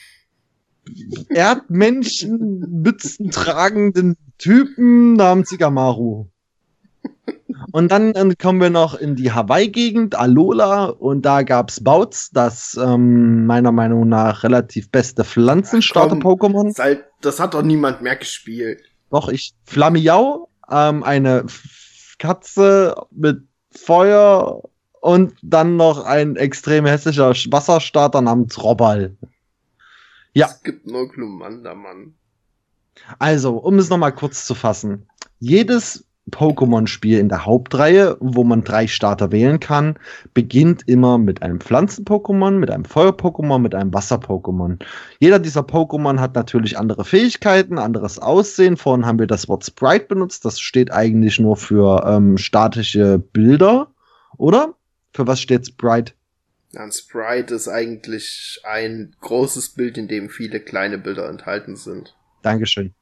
Erdmännchen 1.31 2.83
Mützen 2.83 3.31
tragenden 3.31 4.17
Typen 4.39 5.15
namens 5.15 5.51
Igamaru. 5.51 6.29
Und 7.73 7.91
dann 7.91 8.15
äh, 8.15 8.35
kommen 8.41 8.61
wir 8.61 8.71
noch 8.71 8.95
in 8.95 9.17
die 9.17 9.33
Hawaii-Gegend, 9.33 10.15
Alola, 10.15 10.87
und 10.87 11.23
da 11.23 11.43
gab's 11.43 11.83
Bouts, 11.83 12.31
das 12.31 12.79
ähm, 12.81 13.47
meiner 13.47 13.73
Meinung 13.73 14.09
nach 14.09 14.45
relativ 14.45 14.91
beste 14.91 15.25
Pflanzenstarter-Pokémon. 15.25 17.01
Das 17.21 17.41
hat 17.41 17.55
doch 17.55 17.63
niemand 17.63 18.03
mehr 18.03 18.17
gespielt. 18.17 18.83
Doch, 19.11 19.29
ich. 19.29 19.55
Flamiau, 19.65 20.49
ähm, 20.71 21.03
eine 21.03 21.47
Katze 22.19 22.95
mit 23.11 23.43
Feuer 23.71 24.63
und 25.01 25.35
dann 25.43 25.77
noch 25.77 26.05
ein 26.05 26.37
extrem 26.37 26.87
hässlicher 26.87 27.31
Wasserstarter 27.31 28.21
namens 28.21 28.63
Robbal. 28.63 29.17
Ja. 30.33 30.47
Es 30.47 30.63
gibt 30.63 30.87
nur 30.87 31.09
Glumanda, 31.09 31.75
Mann. 31.75 32.15
Also, 33.19 33.57
um 33.57 33.79
es 33.79 33.91
nochmal 33.91 34.15
kurz 34.15 34.47
zu 34.47 34.55
fassen. 34.55 35.09
Jedes 35.41 36.07
Pokémon-Spiel 36.31 37.19
in 37.19 37.29
der 37.29 37.45
Hauptreihe, 37.45 38.17
wo 38.21 38.45
man 38.45 38.65
drei 38.65 38.87
Starter 38.87 39.31
wählen 39.31 39.61
kann, 39.61 39.99
beginnt 40.33 40.89
immer 40.89 41.19
mit 41.19 41.43
einem 41.43 41.61
Pflanzen-Pokémon, 41.61 42.53
mit 42.53 42.71
einem 42.71 42.85
Feuer-Pokémon, 42.85 43.59
mit 43.59 43.75
einem 43.75 43.93
Wasser-Pokémon. 43.93 44.83
Jeder 45.19 45.39
dieser 45.39 45.61
Pokémon 45.61 46.19
hat 46.19 46.35
natürlich 46.35 46.79
andere 46.79 47.05
Fähigkeiten, 47.05 47.79
anderes 47.79 48.19
Aussehen. 48.19 48.77
Vorhin 48.77 49.05
haben 49.05 49.19
wir 49.19 49.27
das 49.27 49.49
Wort 49.49 49.65
Sprite 49.65 50.07
benutzt. 50.07 50.45
Das 50.45 50.61
steht 50.61 50.93
eigentlich 50.93 51.39
nur 51.39 51.57
für 51.57 52.05
ähm, 52.07 52.39
statische 52.39 53.19
Bilder, 53.19 53.89
oder? 54.39 54.75
Für 55.13 55.27
was 55.27 55.41
steht 55.41 55.67
Sprite? 55.67 56.15
Ein 56.75 56.91
Sprite 56.91 57.55
ist 57.55 57.69
eigentlich 57.69 58.61
ein 58.65 59.15
großes 59.21 59.71
Bild, 59.71 59.99
in 59.99 60.09
dem 60.09 60.29
viele 60.29 60.59
kleine 60.61 60.99
Bilder 60.99 61.29
enthalten 61.29 61.77
sind. 61.77 62.17
Dankeschön. 62.43 62.95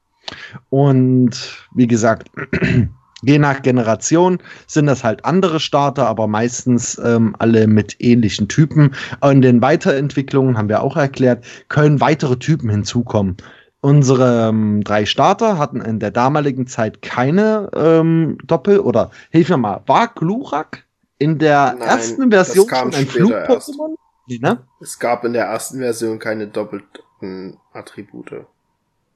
Und 0.69 1.67
wie 1.75 1.87
gesagt, 1.87 2.31
Je 3.23 3.39
nach 3.39 3.63
Generation 3.63 4.39
sind 4.67 4.87
das 4.87 5.05
halt 5.05 5.25
andere 5.25 5.61
Starter, 5.61 6.07
aber 6.09 6.27
meistens 6.27 7.01
ähm, 7.03 7.37
alle 7.39 7.69
mit 7.69 7.97
ähnlichen 8.01 8.49
Typen. 8.49 8.95
In 9.23 9.43
den 9.43 9.63
Weiterentwicklungen 9.63 10.59
haben 10.59 10.69
wir 10.69 10.83
auch 10.83 10.97
erklärt, 10.97 11.45
können 11.69 12.01
weitere 12.01 12.37
Typen 12.37 12.69
hinzukommen. 12.69 13.37
Unsere 13.81 14.49
ähm, 14.49 14.85
drei 14.85 15.07
Starter 15.07 15.59
hatten 15.59 15.81
in 15.81 15.99
der 15.99 16.11
damaligen 16.11 16.67
Zeit 16.67 17.03
keine 17.03 17.71
ähm, 17.75 18.39
Doppel- 18.45 18.81
oder 18.81 19.11
hilf 19.31 19.49
mir 19.49 19.57
mal, 19.57 19.83
war 19.87 20.09
Glurak 20.09 20.85
in 21.19 21.39
der 21.39 21.75
Nein, 21.79 21.89
ersten 21.89 22.31
Version 22.31 22.69
ein 22.71 23.07
Flug-Pokémon? 23.07 23.97
Ne? 24.41 24.59
Es 24.81 24.99
gab 24.99 25.25
in 25.25 25.33
der 25.33 25.47
ersten 25.47 25.79
Version 25.79 26.19
keine 26.19 26.47
doppelten 26.47 27.59
Attribute. 27.73 28.47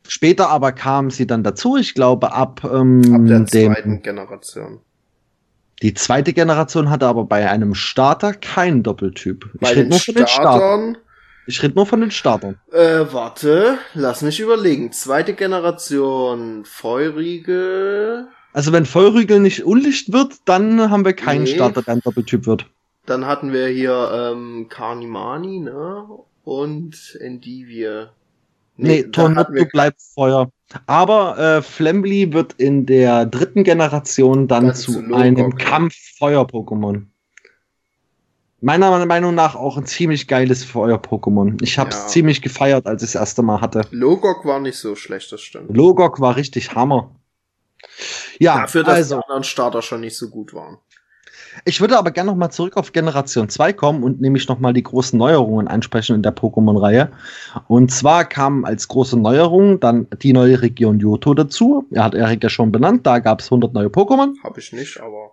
Später 0.09 0.49
aber 0.49 0.73
kam 0.73 1.11
sie 1.11 1.27
dann 1.27 1.43
dazu, 1.43 1.77
ich 1.77 1.95
glaube, 1.95 2.33
ab, 2.33 2.63
ähm, 2.65 3.03
ab 3.13 3.27
der 3.27 3.39
dem, 3.41 3.47
zweiten 3.47 4.03
Generation. 4.03 4.81
Die 5.83 5.95
zweite 5.95 6.33
Generation 6.33 6.89
hatte 6.91 7.07
aber 7.07 7.25
bei 7.25 7.49
einem 7.51 7.75
Starter 7.75 8.33
keinen 8.33 8.83
Doppeltyp. 8.83 9.51
Bei 9.61 9.73
ich 9.73 9.77
rede 9.77 9.91
nur 9.91 9.99
von 9.99 10.15
den 10.15 10.27
Startern. 10.27 10.99
Ich 11.47 11.63
rede 11.63 11.75
nur 11.75 11.87
von 11.87 12.01
den 12.01 12.11
Startern. 12.11 12.59
Äh, 12.73 13.05
warte, 13.13 13.79
lass 13.95 14.23
mich 14.23 14.41
überlegen. 14.41 14.91
Zweite 14.93 15.35
Generation 15.35 16.65
Feurigel. 16.65 18.29
Also 18.53 18.73
wenn 18.73 18.87
Feurigel 18.87 19.39
nicht 19.39 19.65
unlicht 19.65 20.13
wird, 20.13 20.37
dann 20.47 20.91
haben 20.91 21.05
wir 21.05 21.13
keinen 21.13 21.45
nee. 21.45 21.55
Starter, 21.55 21.83
der 21.83 21.95
ein 21.95 22.01
Doppeltyp 22.01 22.47
wird. 22.47 22.67
Dann 23.05 23.27
hatten 23.27 23.53
wir 23.53 23.69
hier 23.69 24.33
ähm, 24.33 24.67
Carnimani, 24.69 25.61
ne? 25.61 26.09
Und 26.43 27.19
Endivie. 27.21 28.07
Nee, 28.77 28.89
nee 28.89 29.03
Tornado 29.05 29.53
bleibt 29.73 30.01
Feuer. 30.15 30.51
Aber 30.87 31.39
äh, 31.39 31.63
Flambly 31.63 32.33
wird 32.33 32.55
in 32.55 32.87
der 32.87 33.27
dritten 33.27 33.65
Generation 33.65 34.49
dann 34.49 34.75
zu, 34.75 34.93
zu 34.93 35.15
einem 35.15 35.57
Kampf-Feuer-Pokémon. 35.57 37.07
Meiner 38.61 39.07
Meinung 39.07 39.35
nach 39.35 39.55
auch 39.55 39.77
ein 39.77 39.87
ziemlich 39.87 40.27
geiles 40.27 40.65
Feuer-Pokémon. 40.65 41.63
Ich 41.63 41.79
hab's 41.79 41.97
ja. 41.97 42.07
ziemlich 42.09 42.43
gefeiert, 42.43 42.87
als 42.87 43.03
ich 43.03 43.13
das 43.13 43.21
erste 43.21 43.43
Mal 43.43 43.61
hatte. 43.61 43.83
Logok 43.91 44.45
war 44.45 44.59
nicht 44.61 44.79
so 44.79 44.97
schlecht, 44.97 45.31
das 45.31 45.43
stimmt. 45.43 45.75
Logok 45.75 46.21
war 46.21 46.37
richtig 46.37 46.75
Hammer. 46.75 47.15
Ja, 48.41 48.63
Dafür, 48.63 48.83
dass 48.83 48.95
also, 48.95 49.17
die 49.17 49.23
anderen 49.23 49.45
Starter 49.45 49.83
schon 49.83 50.01
nicht 50.01 50.17
so 50.17 50.31
gut 50.31 50.53
waren. 50.55 50.79
Ich 51.65 51.81
würde 51.81 51.99
aber 51.99 52.11
gerne 52.11 52.31
noch 52.31 52.37
mal 52.37 52.51
zurück 52.51 52.77
auf 52.77 52.93
Generation 52.93 53.49
2 53.49 53.73
kommen 53.73 54.03
und 54.03 54.21
nämlich 54.21 54.49
noch 54.49 54.59
mal 54.59 54.73
die 54.73 54.83
großen 54.83 55.19
Neuerungen 55.19 55.69
ansprechen 55.69 56.17
in 56.17 56.23
der 56.23 56.35
Pokémon-Reihe. 56.35 57.11
Und 57.69 57.91
zwar 57.91 58.25
kam 58.25 58.65
als 58.65 58.89
große 58.89 59.19
Neuerung 59.19 59.81
dann 59.81 60.07
die 60.23 60.33
neue 60.33 60.61
Region 60.63 60.99
Johto 60.99 61.35
dazu. 61.35 61.87
Er 61.91 62.05
hat 62.05 62.15
Erik 62.15 62.43
ja 62.43 62.51
schon 62.51 62.73
benannt, 62.73 63.07
da 63.07 63.19
gab 63.19 63.41
es 63.41 63.47
100 63.47 63.73
neue 63.73 63.89
Pokémon. 63.89 64.35
Habe 64.43 64.61
ich 64.61 64.73
nicht, 64.73 65.01
aber... 65.01 65.33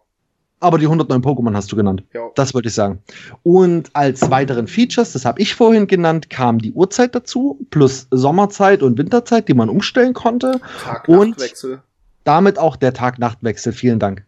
Aber 0.59 0.77
die 0.77 0.85
100 0.85 1.09
neuen 1.09 1.21
Pokémon 1.21 1.53
hast 1.55 1.69
du 1.73 1.75
genannt. 1.75 2.03
Ja. 2.13 2.29
Das 2.35 2.53
würde 2.53 2.69
ich 2.69 2.73
sagen. 2.73 3.03
Und 3.43 3.89
als 3.91 4.31
weiteren 4.31 4.67
Features, 4.67 5.11
das 5.11 5.25
habe 5.25 5.41
ich 5.41 5.55
vorhin 5.55 5.87
genannt, 5.87 6.29
kam 6.29 6.59
die 6.59 6.71
Uhrzeit 6.71 7.13
dazu, 7.13 7.59
plus 7.69 8.07
Sommerzeit 8.11 8.81
und 8.81 8.97
Winterzeit, 8.97 9.49
die 9.49 9.55
man 9.55 9.67
umstellen 9.67 10.13
konnte. 10.13 10.61
Tag-Nacht-Wechsel. 10.85 11.73
Und 11.73 11.81
damit 12.23 12.59
auch 12.59 12.77
der 12.77 12.93
Tag-Nacht-Wechsel. 12.93 13.73
Vielen 13.73 13.99
Dank. 13.99 14.25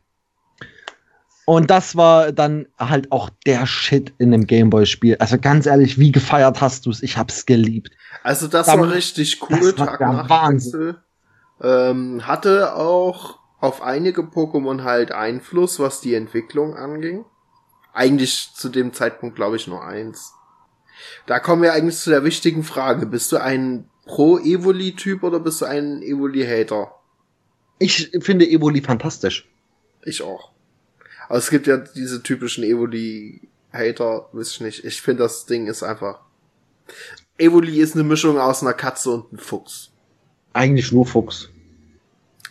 Und 1.45 1.69
das 1.69 1.95
war 1.95 2.31
dann 2.31 2.67
halt 2.77 3.11
auch 3.11 3.29
der 3.45 3.67
Shit 3.67 4.13
in 4.17 4.31
dem 4.31 4.47
Gameboy-Spiel. 4.47 5.17
Also 5.19 5.37
ganz 5.37 5.67
ehrlich, 5.67 5.99
wie 5.99 6.11
gefeiert 6.11 6.59
hast 6.59 6.85
du 6.85 6.89
es? 6.89 7.03
Ich 7.03 7.17
hab's 7.17 7.45
geliebt. 7.45 7.91
Also 8.23 8.47
das 8.47 8.65
Dann, 8.65 8.79
war 8.79 8.91
richtig 8.91 9.41
cool. 9.43 9.73
Das 9.73 9.77
war 9.77 9.97
der 9.97 10.29
Wahnsinn. 10.29 10.95
Ähm, 11.61 12.25
hatte 12.25 12.75
auch 12.75 13.39
auf 13.59 13.81
einige 13.81 14.21
Pokémon 14.21 14.83
halt 14.83 15.11
Einfluss, 15.11 15.79
was 15.79 16.01
die 16.01 16.15
Entwicklung 16.15 16.75
anging. 16.75 17.25
Eigentlich 17.93 18.51
zu 18.55 18.69
dem 18.69 18.93
Zeitpunkt 18.93 19.35
glaube 19.35 19.55
ich 19.55 19.67
nur 19.67 19.83
eins. 19.83 20.33
Da 21.27 21.39
kommen 21.39 21.61
wir 21.61 21.73
eigentlich 21.73 21.97
zu 21.97 22.09
der 22.09 22.23
wichtigen 22.23 22.63
Frage. 22.63 23.05
Bist 23.05 23.31
du 23.31 23.37
ein 23.37 23.87
Pro-Evoli-Typ 24.05 25.23
oder 25.23 25.39
bist 25.39 25.61
du 25.61 25.65
ein 25.65 26.01
Evoli-Hater? 26.01 26.91
Ich 27.77 28.11
finde 28.21 28.47
Evoli 28.47 28.81
fantastisch. 28.81 29.47
Ich 30.03 30.21
auch. 30.23 30.54
Aber 31.27 31.37
es 31.37 31.49
gibt 31.49 31.67
ja 31.67 31.77
diese 31.77 32.21
typischen 32.23 32.63
Evoli-Hater, 32.63 34.29
weiß 34.31 34.51
ich 34.51 34.61
nicht. 34.61 34.85
Ich 34.85 35.01
finde, 35.01 35.23
das 35.23 35.45
Ding 35.45 35.67
ist 35.67 35.83
einfach. 35.83 36.19
Evoli 37.37 37.79
ist 37.79 37.95
eine 37.95 38.03
Mischung 38.03 38.39
aus 38.39 38.61
einer 38.61 38.73
Katze 38.73 39.11
und 39.11 39.29
einem 39.29 39.39
Fuchs. 39.39 39.91
Eigentlich 40.53 40.91
nur 40.91 41.05
Fuchs. 41.05 41.49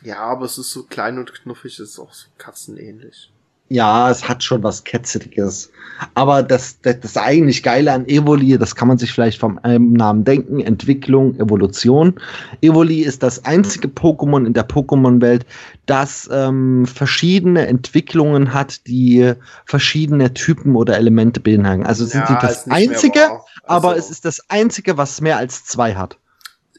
Ja, 0.02 0.18
aber 0.18 0.44
es 0.44 0.58
ist 0.58 0.70
so 0.70 0.82
klein 0.84 1.18
und 1.18 1.32
knuffig, 1.32 1.78
ist 1.78 1.98
auch 1.98 2.12
so 2.12 2.28
katzenähnlich 2.36 3.30
ja, 3.68 4.10
es 4.10 4.28
hat 4.28 4.42
schon 4.42 4.62
was 4.62 4.84
Ketzeriges. 4.84 5.70
Aber 6.14 6.42
das, 6.42 6.80
das, 6.82 7.00
das 7.00 7.16
eigentlich 7.16 7.62
Geile 7.62 7.92
an 7.92 8.06
Evoli, 8.06 8.58
das 8.58 8.74
kann 8.74 8.88
man 8.88 8.98
sich 8.98 9.12
vielleicht 9.12 9.38
vom 9.38 9.58
Namen 9.62 10.24
denken, 10.24 10.60
Entwicklung, 10.60 11.38
Evolution. 11.38 12.14
Evoli 12.60 13.02
ist 13.02 13.22
das 13.22 13.44
einzige 13.44 13.88
Pokémon 13.88 14.44
in 14.46 14.52
der 14.52 14.68
Pokémon-Welt, 14.68 15.46
das 15.86 16.28
ähm, 16.32 16.84
verschiedene 16.86 17.66
Entwicklungen 17.66 18.52
hat, 18.52 18.86
die 18.86 19.32
verschiedene 19.64 20.34
Typen 20.34 20.76
oder 20.76 20.96
Elemente 20.96 21.40
beinhalten. 21.40 21.86
Also 21.86 22.04
sind 22.04 22.22
ja, 22.22 22.26
sie 22.40 22.46
das 22.46 22.68
einzige, 22.68 23.30
also, 23.30 23.44
aber 23.64 23.96
es 23.96 24.10
ist 24.10 24.24
das 24.24 24.50
einzige, 24.50 24.98
was 24.98 25.20
mehr 25.20 25.38
als 25.38 25.64
zwei 25.64 25.94
hat. 25.94 26.18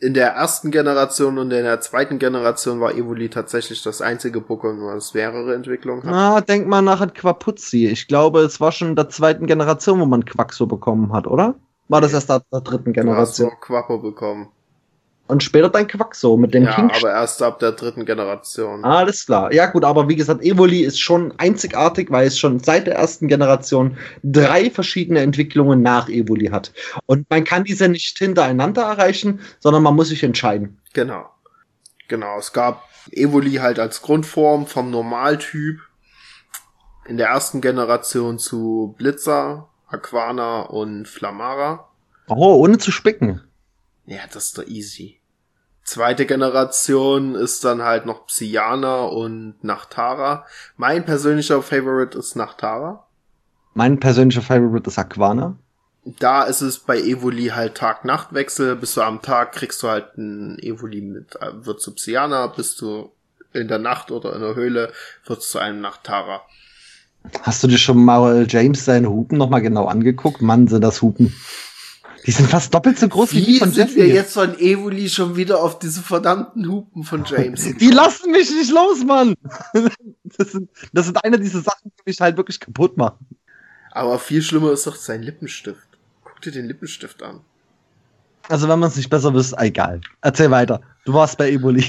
In 0.02 0.14
der 0.14 0.32
ersten 0.32 0.72
Generation 0.72 1.38
und 1.38 1.52
in 1.52 1.64
der 1.64 1.80
zweiten 1.80 2.20
Generation 2.20 2.80
war 2.80 2.94
Evoli 2.94 3.30
tatsächlich 3.30 3.82
das 3.82 4.02
einzige 4.02 4.40
Pokémon, 4.40 4.96
was 4.96 5.14
mehrere 5.14 5.56
Entwicklungen 5.56 6.04
hat. 6.04 6.12
Na, 6.12 6.42
denk 6.42 6.68
mal 6.68 6.82
nach 6.82 7.02
an 7.02 7.14
Quapuzzi. 7.14 7.88
Ich 7.88 8.08
glaube, 8.08 8.42
es 8.42 8.60
war 8.60 8.72
schon 8.72 8.90
in 8.90 8.96
der 8.96 9.10
zweiten 9.10 9.48
Generation, 9.48 10.00
wo 10.00 10.06
man 10.06 10.26
Quaxo 10.26 10.66
bekommen 10.66 11.14
hat, 11.14 11.28
oder? 11.28 11.56
War 11.88 12.02
das 12.02 12.14
erst 12.14 12.30
der, 12.30 12.42
der 12.52 12.62
dritten 12.62 12.94
Generation? 12.94 13.50
Du 13.50 13.56
hast 13.56 13.62
Quappo 13.62 14.00
bekommen. 14.00 14.50
Und 15.28 15.42
später 15.42 15.70
dein 15.70 15.88
Quaxo 15.88 16.38
mit 16.38 16.54
dem 16.54 16.66
ja, 16.66 16.76
King. 16.76 16.92
aber 16.92 17.10
erst 17.10 17.42
ab 17.42 17.58
der 17.60 17.72
dritten 17.72 18.06
Generation. 18.06 18.86
Alles 18.86 19.26
klar. 19.26 19.52
Ja 19.52 19.66
gut, 19.66 19.84
aber 19.84 20.08
wie 20.08 20.16
gesagt, 20.16 20.44
Evoli 20.44 20.82
ist 20.82 21.00
schon 21.00 21.34
einzigartig, 21.40 22.12
weil 22.12 22.28
es 22.28 22.38
schon 22.38 22.60
seit 22.60 22.86
der 22.86 22.96
ersten 22.96 23.28
Generation 23.28 23.98
drei 24.22 24.70
verschiedene 24.70 25.22
Entwicklungen 25.22 25.82
nach 25.82 26.10
Evoli 26.10 26.48
hat. 26.48 26.72
Und 27.08 27.28
man 27.32 27.44
kann 27.44 27.64
diese 27.64 27.90
nicht 27.90 28.18
hintereinander 28.20 28.84
erreichen, 28.84 29.40
sondern 29.60 29.82
man 29.82 29.96
muss 29.96 30.10
sich 30.10 30.24
entscheiden. 30.24 30.80
Genau. 30.94 31.26
Genau, 32.08 32.38
es 32.38 32.54
gab 32.54 32.88
Evoli 33.12 33.54
halt 33.54 33.80
als 33.80 34.04
Grundform 34.04 34.68
vom 34.68 34.92
Normaltyp 34.92 35.80
in 37.08 37.18
der 37.18 37.30
ersten 37.30 37.62
Generation 37.62 38.38
zu 38.38 38.94
Blitzer, 38.98 39.70
Aquana 39.88 40.62
und 40.62 41.08
Flamara. 41.08 41.88
Oh, 42.28 42.56
ohne 42.56 42.78
zu 42.78 42.92
spicken. 42.92 43.42
Ja, 44.06 44.22
das 44.32 44.48
ist 44.48 44.58
doch 44.58 44.66
easy. 44.66 45.20
Zweite 45.84 46.26
Generation 46.26 47.36
ist 47.36 47.64
dann 47.64 47.84
halt 47.84 48.08
noch 48.08 48.26
Psyana 48.26 49.04
und 49.04 49.64
Nachtara. 49.64 50.46
Mein 50.78 51.06
persönlicher 51.06 51.62
Favorite 51.62 52.18
ist 52.18 52.36
Nachtara. 52.36 53.06
Mein 53.76 54.00
persönlicher 54.00 54.42
Favorite 54.42 54.90
ist 54.90 54.98
Aquana. 54.98 55.58
Da 56.06 56.44
ist 56.44 56.62
es 56.62 56.80
bei 56.80 57.00
Evoli 57.00 57.48
halt 57.48 57.76
Tag-Nacht-Wechsel. 57.76 58.76
Bist 58.76 58.98
du 58.98 59.02
am 59.02 59.22
Tag, 59.22 59.52
kriegst 59.52 59.84
du 59.84 59.90
halt 59.90 60.18
ein 60.18 60.58
Evoli 60.60 61.02
mit, 61.02 61.36
äh, 61.42 61.66
wird 61.66 61.82
zu 61.82 61.94
Psyana, 61.94 62.48
bist 62.48 62.82
du 62.82 63.12
in 63.54 63.68
der 63.68 63.80
Nacht 63.80 64.12
oder 64.12 64.34
in 64.34 64.42
der 64.42 64.56
Höhle, 64.56 64.92
wird 65.26 65.44
zu 65.44 65.60
einem 65.60 65.82
Nachtara. 65.82 66.42
Hast 67.42 67.64
du 67.64 67.68
dir 67.68 67.78
schon 67.78 68.04
mal 68.04 68.46
James 68.48 68.86
seine 68.86 69.10
Hupen 69.10 69.38
nochmal 69.38 69.62
genau 69.62 69.86
angeguckt? 69.86 70.42
Mann, 70.42 70.68
sind 70.68 70.84
das 70.84 71.02
Hupen. 71.02 71.36
Die 72.26 72.32
sind 72.32 72.50
fast 72.50 72.74
doppelt 72.74 72.98
so 72.98 73.08
groß 73.08 73.34
wie, 73.34 73.38
Wie 73.38 73.46
die 73.46 73.60
von 73.60 73.72
sind 73.72 73.90
Jesse. 73.90 73.96
wir 73.98 74.08
jetzt 74.08 74.34
von 74.34 74.58
Evoli 74.58 75.10
schon 75.10 75.36
wieder 75.36 75.62
auf 75.62 75.78
diese 75.78 76.02
verdammten 76.02 76.68
Hupen 76.68 77.04
von 77.04 77.24
James? 77.24 77.64
Die 77.80 77.92
lassen 77.92 78.32
mich 78.32 78.50
nicht 78.50 78.72
los, 78.72 79.04
Mann. 79.04 79.36
Das 80.38 80.52
sind, 80.52 80.70
das 80.92 81.06
sind 81.06 81.24
eine 81.24 81.40
dieser 81.40 81.62
Sachen, 81.62 81.92
die 81.98 82.02
mich 82.08 82.20
halt 82.20 82.36
wirklich 82.36 82.60
kaputt 82.60 82.98
machen. 82.98 83.26
Aber 83.92 84.20
viel 84.20 84.42
schlimmer 84.42 84.72
ist 84.74 84.86
doch 84.86 84.96
sein 84.96 85.22
Lippenstift. 85.22 85.88
Guck 86.26 86.42
dir 86.42 86.52
den 86.52 86.66
Lippenstift 86.66 87.24
an. 87.24 87.40
Also 88.50 88.68
wenn 88.68 88.80
man 88.80 88.90
es 88.90 88.98
nicht 88.98 89.10
besser 89.10 89.34
wisst, 89.34 89.56
egal. 89.58 90.02
Erzähl 90.22 90.52
weiter. 90.52 90.82
Du 91.06 91.14
warst 91.14 91.38
bei 91.38 91.52
Eboli. 91.52 91.82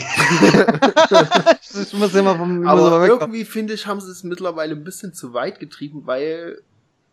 ich 1.72 1.92
muss 1.94 2.14
immer 2.14 2.36
vom 2.36 2.60
muss 2.60 2.68
Aber 2.68 2.96
immer 2.96 3.06
irgendwie 3.06 3.44
finde 3.44 3.74
ich, 3.74 3.86
haben 3.86 4.00
sie 4.00 4.10
es 4.10 4.22
mittlerweile 4.22 4.74
ein 4.76 4.84
bisschen 4.84 5.12
zu 5.12 5.32
weit 5.34 5.58
getrieben, 5.58 6.02
weil 6.04 6.62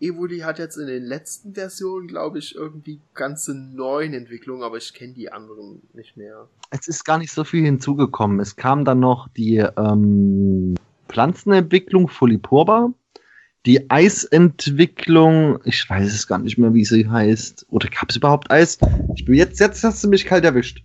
Evoli 0.04 0.40
hat 0.40 0.60
jetzt 0.60 0.78
in 0.78 0.88
den 0.88 1.04
letzten 1.04 1.54
Versionen, 1.54 2.08
glaube 2.08 2.40
ich, 2.40 2.56
irgendwie 2.56 3.00
ganze 3.14 3.56
neun 3.56 4.14
Entwicklungen, 4.14 4.64
aber 4.64 4.78
ich 4.78 4.94
kenne 4.94 5.14
die 5.14 5.32
anderen 5.32 5.82
nicht 5.94 6.18
mehr. 6.18 6.50
Es 6.72 6.88
ist 6.88 7.06
gar 7.06 7.18
nicht 7.18 7.32
so 7.32 7.44
viel 7.44 7.64
hinzugekommen. 7.64 8.40
Es 8.40 8.56
kam 8.56 8.84
dann 8.84 9.00
noch 9.00 9.30
die 9.30 9.58
ähm, 9.58 10.76
Pflanzenentwicklung 11.08 12.10
Folipurba, 12.10 12.92
die 13.66 13.90
Eisentwicklung, 13.90 15.60
ich 15.64 15.90
weiß 15.90 16.14
es 16.14 16.28
gar 16.28 16.40
nicht 16.40 16.58
mehr, 16.58 16.74
wie 16.74 16.84
sie 16.84 17.08
heißt. 17.10 17.68
Oder 17.70 17.88
gab 17.88 18.10
es 18.10 18.18
überhaupt 18.18 18.52
Eis? 18.52 18.78
Ich 19.16 19.24
bin 19.24 19.36
jetzt, 19.36 19.60
jetzt 19.62 19.84
hast 19.84 20.04
du 20.04 20.10
mich 20.10 20.26
kalt 20.26 20.44
erwischt. 20.44 20.84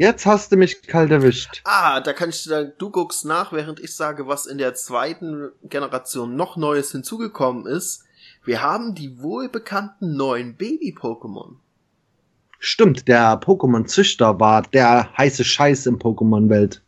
Jetzt 0.00 0.26
hast 0.26 0.52
du 0.52 0.56
mich 0.56 0.82
kalt 0.82 1.10
erwischt. 1.10 1.60
Ah, 1.64 2.00
da 2.00 2.12
kann 2.12 2.28
ich 2.28 2.44
dir 2.44 2.50
sagen, 2.50 2.72
du 2.78 2.88
guckst 2.88 3.24
nach, 3.24 3.52
während 3.52 3.80
ich 3.80 3.96
sage, 3.96 4.28
was 4.28 4.46
in 4.46 4.56
der 4.56 4.74
zweiten 4.74 5.50
Generation 5.64 6.36
noch 6.36 6.56
Neues 6.56 6.92
hinzugekommen 6.92 7.66
ist. 7.66 8.04
Wir 8.44 8.62
haben 8.62 8.94
die 8.94 9.20
wohlbekannten 9.20 10.16
neuen 10.16 10.56
Baby-Pokémon. 10.56 11.56
Stimmt, 12.60 13.08
der 13.08 13.40
Pokémon-Züchter 13.40 14.38
war 14.38 14.62
der 14.62 15.12
heiße 15.18 15.42
Scheiß 15.42 15.86
im 15.86 15.98
Pokémon-Welt. 15.98 16.80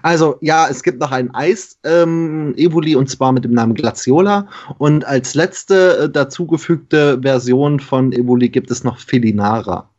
Also, 0.00 0.38
ja, 0.40 0.66
es 0.66 0.82
gibt 0.82 1.00
noch 1.00 1.12
ein 1.12 1.34
Eis, 1.34 1.78
ähm, 1.84 2.54
Evoli, 2.56 2.96
und 2.96 3.10
zwar 3.10 3.32
mit 3.32 3.44
dem 3.44 3.52
Namen 3.52 3.74
Glaciola. 3.74 4.48
Und 4.78 5.04
als 5.04 5.34
letzte 5.34 5.98
äh, 5.98 6.08
dazugefügte 6.08 7.20
Version 7.20 7.78
von 7.78 8.14
Evoli 8.14 8.48
gibt 8.48 8.70
es 8.70 8.84
noch 8.84 8.98
Felinara. 8.98 9.90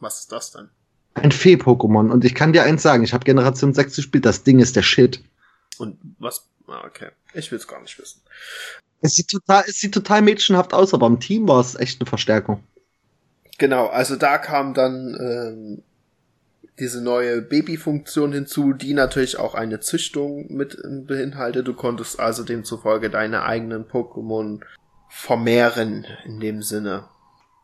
Was 0.00 0.18
ist 0.18 0.32
das 0.32 0.50
denn? 0.50 0.68
Ein 1.14 1.32
Fee-Pokémon. 1.32 2.10
Und 2.10 2.24
ich 2.24 2.34
kann 2.34 2.52
dir 2.52 2.62
eins 2.64 2.82
sagen, 2.82 3.04
ich 3.04 3.12
habe 3.12 3.24
Generation 3.24 3.74
6 3.74 3.96
gespielt, 3.96 4.24
das 4.24 4.44
Ding 4.44 4.60
ist 4.60 4.76
der 4.76 4.82
Shit. 4.82 5.22
Und 5.78 5.98
was? 6.18 6.48
Ah, 6.66 6.84
okay. 6.86 7.08
Ich 7.34 7.50
will's 7.52 7.68
gar 7.68 7.82
nicht 7.82 7.98
wissen. 7.98 8.22
Es 9.00 9.16
sieht 9.16 9.28
total, 9.28 9.64
es 9.66 9.80
sieht 9.80 9.92
total 9.92 10.22
mädchenhaft 10.22 10.72
aus, 10.72 10.94
aber 10.94 11.06
im 11.06 11.20
Team 11.20 11.48
war 11.48 11.60
es 11.60 11.74
echt 11.74 12.00
eine 12.00 12.08
Verstärkung. 12.08 12.62
Genau, 13.58 13.86
also 13.88 14.16
da 14.16 14.38
kam 14.38 14.74
dann 14.74 15.16
ähm, 15.20 15.82
diese 16.78 17.02
neue 17.02 17.42
Babyfunktion 17.42 18.32
hinzu, 18.32 18.72
die 18.72 18.94
natürlich 18.94 19.38
auch 19.38 19.54
eine 19.54 19.80
Züchtung 19.80 20.52
mit 20.52 20.74
äh, 20.74 20.88
beinhaltet. 20.88 21.68
Du 21.68 21.74
konntest 21.74 22.18
also 22.18 22.44
demzufolge 22.44 23.10
deine 23.10 23.42
eigenen 23.42 23.84
Pokémon 23.84 24.60
vermehren 25.08 26.06
in 26.24 26.40
dem 26.40 26.62
Sinne. 26.62 27.04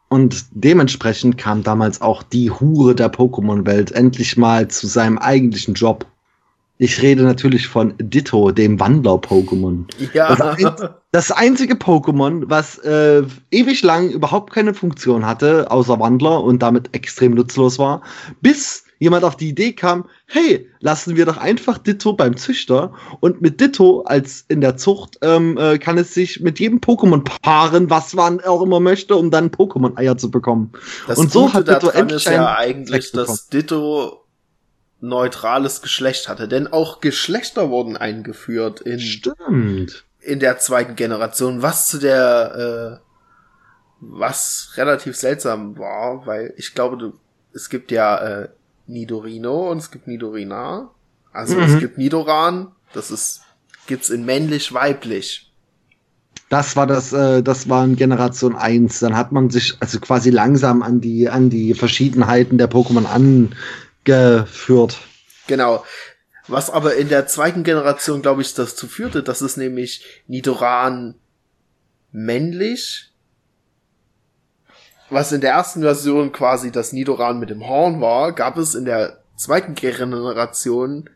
Und 0.09 0.47
dementsprechend 0.53 1.37
kam 1.37 1.63
damals 1.63 2.01
auch 2.01 2.23
die 2.23 2.51
Hure 2.51 2.95
der 2.95 3.13
Pokémon-Welt 3.13 3.93
endlich 3.93 4.37
mal 4.37 4.69
zu 4.69 4.87
seinem 4.87 5.19
eigentlichen 5.19 5.75
Job. 5.75 6.07
Ich 6.79 7.03
rede 7.03 7.25
natürlich 7.25 7.67
von 7.67 7.93
Ditto, 7.99 8.53
dem 8.53 8.79
Wandler-Pokémon. 8.79 9.85
Ja, 10.15 10.35
Das, 10.35 10.65
ein, 10.65 10.89
das 11.11 11.33
einzige 11.33 11.75
Pokémon, 11.75 12.45
was 12.47 12.79
äh, 12.79 13.25
ewig 13.51 13.83
lang 13.83 14.11
überhaupt 14.11 14.53
keine 14.53 14.73
Funktion 14.73 15.27
hatte, 15.27 15.71
außer 15.71 15.99
Wandler 15.99 16.43
und 16.43 16.63
damit 16.63 16.95
extrem 16.95 17.35
nutzlos 17.35 17.79
war, 17.79 18.03
bis 18.41 18.85
jemand 18.99 19.25
auf 19.25 19.37
die 19.37 19.49
Idee 19.49 19.73
kam, 19.73 20.09
hey, 20.27 20.71
lassen 20.81 21.17
wir 21.17 21.27
doch 21.27 21.37
einfach 21.37 21.79
Ditto 21.79 22.13
beim 22.13 22.37
Züchter 22.37 22.93
und 23.21 23.41
mit 23.41 23.61
Ditto 23.61 24.03
als 24.03 24.45
in 24.49 24.61
der 24.61 24.77
Zucht 24.77 25.19
ähm, 25.23 25.57
äh, 25.57 25.79
kann 25.79 25.99
es 25.99 26.15
sich 26.15 26.41
mit 26.41 26.59
jedem 26.59 26.81
Pokémon 26.81 27.23
paaren, 27.43 27.91
was 27.91 28.15
man 28.15 28.41
auch 28.41 28.63
immer 28.63 28.81
möchte, 28.81 29.17
um 29.17 29.31
dann 29.31 29.51
Pokémon-Eier 29.51 30.17
zu 30.17 30.31
bekommen. 30.31 30.73
das 31.07 31.19
und 31.19 31.33
so 31.33 31.47
Gute 31.47 31.55
hat 31.55 31.69
Ditto 31.69 31.89
endlich 31.89 32.27
ist 32.27 32.33
ja 32.33 32.57
eigentlich, 32.57 33.13
dass 33.13 33.49
Ditto 33.49 34.25
neutrales 35.01 35.83
Geschlecht 35.83 36.29
hatte. 36.29 36.49
Denn 36.49 36.67
auch 36.67 37.01
Geschlechter 37.01 37.71
wurden 37.71 37.97
eingeführt 37.97 38.81
in 38.81 39.01
Stimmt. 39.01 40.05
in 40.21 40.41
der 40.41 40.59
zweiten 40.59 40.97
Generation, 40.97 41.63
was 41.63 41.89
zu 41.89 41.99
der, 41.99 43.01
äh, 43.01 43.05
was 44.01 44.73
relativ 44.77 45.17
seltsam 45.17 45.79
war, 45.79 46.27
weil 46.27 46.55
ich 46.57 46.75
glaube, 46.75 46.97
du, 46.97 47.13
es 47.53 47.69
gibt 47.69 47.91
ja 47.91 48.43
äh, 48.43 48.49
Nidorino 48.89 49.71
und 49.71 49.79
es 49.79 49.91
gibt 49.91 50.07
Nidorina. 50.07 50.91
Also 51.33 51.55
Mhm. 51.57 51.63
es 51.63 51.79
gibt 51.79 51.99
Nidoran, 51.99 52.73
das 52.93 53.11
ist, 53.11 53.43
gibt's 53.87 54.11
in 54.11 54.25
männlich-weiblich. 54.25 55.53
Das 56.49 56.77
war 56.77 56.87
das, 56.87 57.13
äh, 57.13 57.43
das 57.43 57.69
war 57.69 57.85
in 57.85 57.97
Generation 57.97 58.57
1. 58.57 59.01
Dann 59.01 59.17
hat 59.17 59.33
man 59.33 59.51
sich 59.51 59.75
also 59.81 60.01
quasi 60.01 60.31
langsam 60.31 60.83
an 60.83 61.01
die, 61.01 61.29
an 61.29 61.51
die 61.51 61.75
Verschiedenheiten 61.75 62.57
der 62.57 62.71
Pokémon 62.71 63.05
angeführt. 64.07 64.97
Genau. 65.47 65.85
Was 66.47 66.71
aber 66.71 66.97
in 66.97 67.11
der 67.11 67.27
zweiten 67.27 67.63
Generation, 67.65 68.23
glaube 68.23 68.41
ich, 68.41 68.55
dazu 68.55 68.87
führte, 68.87 69.23
dass 69.23 69.43
es 69.43 69.59
nämlich 69.59 70.03
Nidoran 70.27 71.17
männlich, 72.11 73.08
was 75.11 75.33
in 75.33 75.41
der 75.41 75.53
ersten 75.53 75.81
Version 75.83 76.33
quasi 76.33 76.71
das 76.71 76.93
Nidoran 76.93 77.39
mit 77.39 77.51
dem 77.51 77.67
Horn 77.67 78.01
war, 78.01 78.33
gab 78.33 78.57
es 78.59 78.75
in 78.75 78.85
der 78.85 79.19
zweiten 79.37 79.75
Generation 79.75 81.09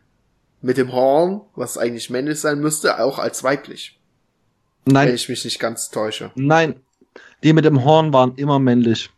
mit 0.61 0.77
dem 0.77 0.91
Horn, 0.93 1.41
was 1.55 1.77
eigentlich 1.77 2.09
männlich 2.09 2.39
sein 2.39 2.59
müsste, 2.59 3.03
auch 3.03 3.19
als 3.19 3.43
weiblich. 3.43 3.99
Wenn 4.85 4.93
Nein, 4.93 5.13
ich 5.13 5.29
mich 5.29 5.45
nicht 5.45 5.59
ganz 5.59 5.89
täusche. 5.89 6.31
nein. 6.35 6.75
Die 7.43 7.53
mit 7.53 7.65
dem 7.65 7.83
Horn 7.83 8.13
waren 8.13 8.33
immer 8.35 8.57
männlich. 8.59 9.09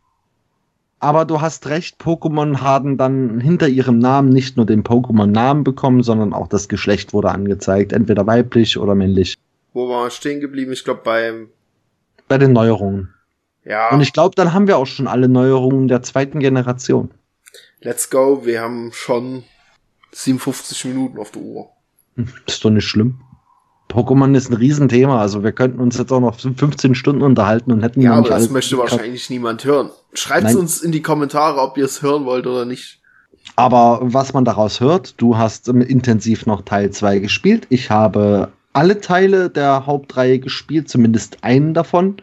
Aber 0.99 1.25
du 1.25 1.41
hast 1.41 1.67
recht, 1.67 2.01
Pokémon 2.01 2.61
haben 2.61 2.97
dann 2.97 3.39
hinter 3.39 3.67
ihrem 3.67 3.99
Namen 3.99 4.29
nicht 4.29 4.57
nur 4.57 4.65
den 4.65 4.83
Pokémon-Namen 4.83 5.63
bekommen, 5.63 6.01
sondern 6.03 6.33
auch 6.33 6.47
das 6.47 6.67
Geschlecht 6.67 7.13
wurde 7.13 7.29
angezeigt, 7.29 7.93
entweder 7.93 8.25
weiblich 8.25 8.77
oder 8.77 8.95
männlich. 8.95 9.35
Wo 9.73 9.87
war 9.89 10.09
stehen 10.09 10.39
geblieben? 10.39 10.71
Ich 10.73 10.83
glaube 10.83 11.01
beim, 11.03 11.49
Bei 12.27 12.37
den 12.39 12.53
Neuerungen. 12.53 13.13
Ja, 13.65 13.89
Und 13.89 14.01
ich 14.01 14.13
glaube, 14.13 14.35
dann 14.35 14.53
haben 14.53 14.67
wir 14.67 14.77
auch 14.77 14.85
schon 14.85 15.07
alle 15.07 15.27
Neuerungen 15.27 15.87
der 15.87 16.03
zweiten 16.03 16.39
Generation. 16.39 17.11
let's 17.81 18.09
go. 18.09 18.45
Wir 18.45 18.61
haben 18.61 18.91
schon 18.93 19.43
57 20.11 20.85
Minuten 20.85 21.19
auf 21.19 21.31
der 21.31 21.41
Uhr. 21.41 21.69
Hm, 22.15 22.29
Ist 22.45 22.63
doch 22.63 22.69
nicht 22.69 22.85
schlimm. 22.85 23.19
Pokémon 23.89 24.35
ist 24.35 24.49
ein 24.49 24.55
Riesenthema. 24.55 25.19
Also 25.19 25.43
wir 25.43 25.51
könnten 25.51 25.79
uns 25.79 25.97
jetzt 25.97 26.11
auch 26.11 26.19
noch 26.19 26.39
15 26.39 26.95
Stunden 26.95 27.21
unterhalten 27.21 27.71
und 27.71 27.81
hätten 27.81 28.01
ja, 28.01 28.13
aber 28.13 28.29
das 28.29 28.49
möchte 28.49 28.77
wahrscheinlich 28.77 29.29
niemand 29.29 29.63
hören. 29.63 29.91
Schreibt 30.13 30.55
uns 30.55 30.81
in 30.81 30.91
die 30.91 31.01
Kommentare, 31.01 31.59
ob 31.61 31.77
ihr 31.77 31.85
es 31.85 32.01
hören 32.01 32.25
wollt 32.25 32.47
oder 32.47 32.65
nicht. 32.65 32.99
Aber 33.55 33.99
was 34.01 34.33
man 34.33 34.43
daraus 34.43 34.79
hört, 34.79 35.21
du 35.21 35.37
hast 35.37 35.67
ähm, 35.69 35.81
intensiv 35.81 36.45
noch 36.45 36.63
Teil 36.63 36.91
2 36.91 37.19
gespielt. 37.19 37.67
Ich 37.69 37.89
habe 37.91 38.51
alle 38.73 38.99
Teile 38.99 39.49
der 39.49 39.85
Hauptreihe 39.85 40.39
gespielt, 40.39 40.89
zumindest 40.89 41.37
einen 41.43 41.73
davon. 41.73 42.17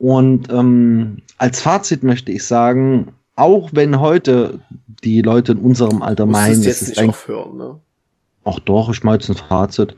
Und 0.00 0.50
ähm, 0.50 1.18
als 1.36 1.60
Fazit 1.60 2.02
möchte 2.02 2.32
ich 2.32 2.44
sagen, 2.44 3.08
auch 3.36 3.68
wenn 3.74 4.00
heute 4.00 4.60
die 5.04 5.20
Leute 5.20 5.52
in 5.52 5.58
unserem 5.58 6.00
Alter 6.00 6.24
meinen, 6.24 6.64
es 6.64 6.80
ist 6.80 6.98
ein 6.98 7.10
aufhören, 7.10 7.58
ne? 7.58 7.78
Ach 8.44 8.58
doch, 8.60 8.88
ich 8.88 9.04
mache 9.04 9.16
jetzt 9.16 9.28
ein 9.28 9.36
Fazit. 9.36 9.94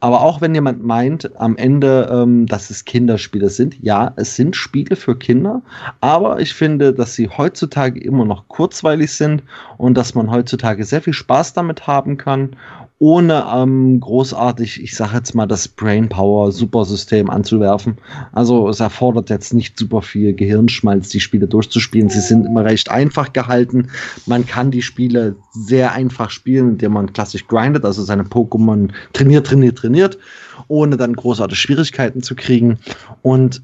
Aber 0.00 0.22
auch 0.22 0.40
wenn 0.40 0.54
jemand 0.54 0.82
meint, 0.82 1.38
am 1.38 1.58
Ende, 1.58 2.08
ähm, 2.10 2.46
dass 2.46 2.70
es 2.70 2.86
Kinderspiele 2.86 3.50
sind, 3.50 3.78
ja, 3.82 4.14
es 4.16 4.36
sind 4.36 4.56
Spiele 4.56 4.96
für 4.96 5.18
Kinder, 5.18 5.60
aber 6.00 6.40
ich 6.40 6.54
finde, 6.54 6.94
dass 6.94 7.14
sie 7.14 7.28
heutzutage 7.28 8.00
immer 8.00 8.24
noch 8.24 8.48
kurzweilig 8.48 9.12
sind 9.12 9.42
und 9.76 9.98
dass 9.98 10.14
man 10.14 10.30
heutzutage 10.30 10.82
sehr 10.84 11.02
viel 11.02 11.12
Spaß 11.12 11.52
damit 11.52 11.86
haben 11.86 12.16
kann 12.16 12.56
ohne 12.98 13.44
ähm, 13.54 14.00
großartig, 14.00 14.82
ich 14.82 14.96
sage 14.96 15.16
jetzt 15.16 15.34
mal, 15.34 15.46
das 15.46 15.68
Brainpower 15.68 16.50
Supersystem 16.50 17.28
anzuwerfen. 17.28 17.98
Also 18.32 18.68
es 18.68 18.80
erfordert 18.80 19.28
jetzt 19.28 19.52
nicht 19.52 19.78
super 19.78 20.00
viel 20.00 20.32
Gehirnschmalz, 20.32 21.10
die 21.10 21.20
Spiele 21.20 21.46
durchzuspielen. 21.46 22.08
Sie 22.08 22.20
sind 22.20 22.46
immer 22.46 22.64
recht 22.64 22.90
einfach 22.90 23.34
gehalten. 23.34 23.88
Man 24.24 24.46
kann 24.46 24.70
die 24.70 24.80
Spiele 24.80 25.36
sehr 25.52 25.92
einfach 25.92 26.30
spielen, 26.30 26.70
indem 26.70 26.92
man 26.92 27.12
klassisch 27.12 27.46
grindet, 27.46 27.84
also 27.84 28.02
seine 28.02 28.22
Pokémon 28.22 28.90
trainiert, 29.12 29.46
trainiert, 29.46 29.76
trainiert, 29.76 30.18
ohne 30.68 30.96
dann 30.96 31.12
großartige 31.12 31.56
Schwierigkeiten 31.56 32.22
zu 32.22 32.34
kriegen. 32.34 32.78
Und 33.20 33.62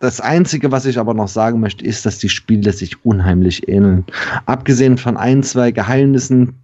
das 0.00 0.20
Einzige, 0.20 0.72
was 0.72 0.86
ich 0.86 0.98
aber 0.98 1.14
noch 1.14 1.28
sagen 1.28 1.60
möchte, 1.60 1.84
ist, 1.84 2.04
dass 2.04 2.18
die 2.18 2.28
Spiele 2.28 2.72
sich 2.72 3.04
unheimlich 3.04 3.68
ähneln. 3.68 4.04
Abgesehen 4.46 4.98
von 4.98 5.16
ein, 5.16 5.44
zwei 5.44 5.70
Geheimnissen, 5.70 6.61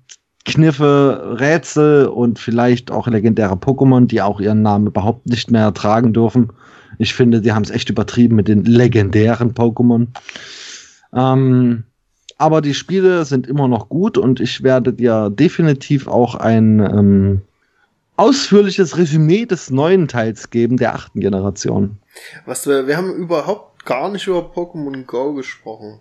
Kniffe, 0.49 1.37
Rätsel 1.39 2.07
und 2.07 2.39
vielleicht 2.39 2.91
auch 2.91 3.07
legendäre 3.07 3.55
Pokémon, 3.55 4.07
die 4.07 4.23
auch 4.23 4.41
ihren 4.41 4.63
Namen 4.63 4.87
überhaupt 4.87 5.27
nicht 5.27 5.51
mehr 5.51 5.73
tragen 5.75 6.13
dürfen. 6.13 6.51
Ich 6.99 7.15
finde, 7.15 7.41
die 7.41 7.53
haben 7.53 7.63
es 7.63 7.71
echt 7.71 7.91
übertrieben 7.91 8.35
mit 8.35 8.49
den 8.49 8.65
legendären 8.65 9.53
Pokémon. 9.53 10.07
Ähm, 11.15 11.85
aber 12.39 12.61
die 12.61 12.75
Spiele 12.75 13.25
sind 13.25 13.47
immer 13.47 13.69
noch 13.69 13.89
gut 13.89 14.17
und 14.17 14.41
ich 14.41 14.63
werde 14.63 14.93
dir 14.93 15.29
definitiv 15.31 16.09
auch 16.09 16.35
ein 16.35 16.81
ähm, 16.81 17.43
ausführliches 18.17 18.97
Resümee 18.97 19.45
des 19.45 19.71
neuen 19.71 20.09
Teils 20.09 20.51
geben, 20.51 20.77
der 20.79 20.95
achten 20.95 21.21
Generation. 21.21 21.99
Was 22.47 22.67
wir, 22.67 22.87
wir 22.87 22.97
haben 22.97 23.13
überhaupt 23.15 23.85
gar 23.85 24.11
nicht 24.11 24.27
über 24.27 24.41
Pokémon 24.41 25.05
Go 25.05 25.35
gesprochen 25.35 26.01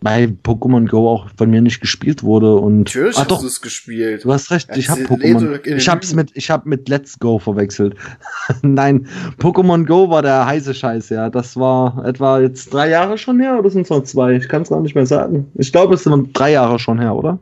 weil 0.00 0.36
Pokémon 0.44 0.86
Go 0.88 1.08
auch 1.08 1.28
von 1.36 1.50
mir 1.50 1.60
nicht 1.60 1.80
gespielt 1.80 2.22
wurde 2.22 2.54
und 2.54 2.78
Natürlich 2.78 3.16
ah, 3.16 3.20
hast 3.20 3.30
doch, 3.30 3.40
du 3.40 3.46
es 3.46 3.60
gespielt. 3.60 4.24
Du 4.24 4.32
hast 4.32 4.50
recht, 4.50 4.68
ich 4.76 4.88
habe 4.88 5.02
Pokémon. 5.02 5.66
Ich 5.66 5.88
hab's 5.88 6.14
mit 6.14 6.30
ich 6.34 6.50
habe 6.50 6.68
mit 6.68 6.88
Let's 6.88 7.18
Go 7.18 7.38
verwechselt. 7.38 7.96
Nein, 8.62 9.08
Pokémon 9.38 9.86
Go 9.86 10.08
war 10.08 10.22
der 10.22 10.46
heiße 10.46 10.74
Scheiß, 10.74 11.08
ja. 11.08 11.30
Das 11.30 11.56
war 11.56 12.04
etwa 12.04 12.40
jetzt 12.40 12.72
drei 12.72 12.90
Jahre 12.90 13.18
schon 13.18 13.40
her 13.40 13.58
oder 13.58 13.70
sind 13.70 13.82
es 13.82 13.90
noch 13.90 14.04
zwei? 14.04 14.34
Ich 14.34 14.48
kann 14.48 14.62
es 14.62 14.68
gar 14.68 14.80
nicht 14.80 14.94
mehr 14.94 15.06
sagen. 15.06 15.50
Ich 15.56 15.72
glaube, 15.72 15.94
es 15.94 16.04
sind 16.04 16.30
drei 16.32 16.52
Jahre 16.52 16.78
schon 16.78 17.00
her, 17.00 17.14
oder? 17.14 17.40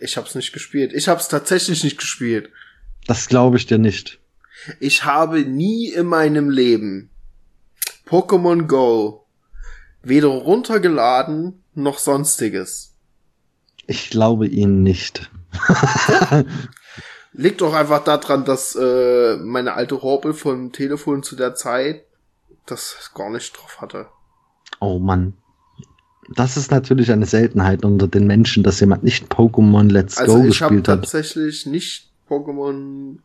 Ich 0.00 0.16
hab's 0.16 0.34
nicht 0.34 0.52
gespielt. 0.52 0.92
Ich 0.94 1.08
hab's 1.08 1.28
tatsächlich 1.28 1.84
nicht 1.84 1.98
gespielt. 1.98 2.48
Das 3.06 3.28
glaube 3.28 3.58
ich 3.58 3.66
dir 3.66 3.78
nicht. 3.78 4.18
Ich 4.80 5.04
habe 5.04 5.40
nie 5.40 5.88
in 5.88 6.06
meinem 6.06 6.48
Leben 6.48 7.10
Pokémon 8.06 8.62
Go 8.62 9.23
weder 10.04 10.28
runtergeladen 10.28 11.62
noch 11.74 11.98
sonstiges. 11.98 12.94
Ich 13.86 14.10
glaube 14.10 14.46
Ihnen 14.46 14.82
nicht. 14.82 15.30
Liegt 17.32 17.60
doch 17.60 17.74
einfach 17.74 18.04
daran, 18.04 18.44
dass 18.44 18.76
äh, 18.76 19.36
meine 19.36 19.74
alte 19.74 20.02
Horbel 20.02 20.34
vom 20.34 20.72
Telefon 20.72 21.22
zu 21.22 21.36
der 21.36 21.54
Zeit 21.54 22.04
das 22.66 23.10
gar 23.14 23.30
nicht 23.30 23.56
drauf 23.56 23.80
hatte. 23.80 24.06
Oh 24.80 24.98
Mann. 24.98 25.34
Das 26.34 26.56
ist 26.56 26.70
natürlich 26.70 27.12
eine 27.12 27.26
Seltenheit 27.26 27.84
unter 27.84 28.08
den 28.08 28.26
Menschen, 28.26 28.62
dass 28.62 28.80
jemand 28.80 29.02
nicht 29.02 29.30
Pokémon 29.30 29.90
Let's 29.90 30.16
also 30.16 30.36
Go 30.36 30.42
gespielt 30.42 30.88
hat. 30.88 31.00
Also 31.00 31.18
ich 31.18 31.20
habe 31.20 31.22
tatsächlich 31.22 31.66
nicht 31.66 32.10
Pokémon 32.28 33.18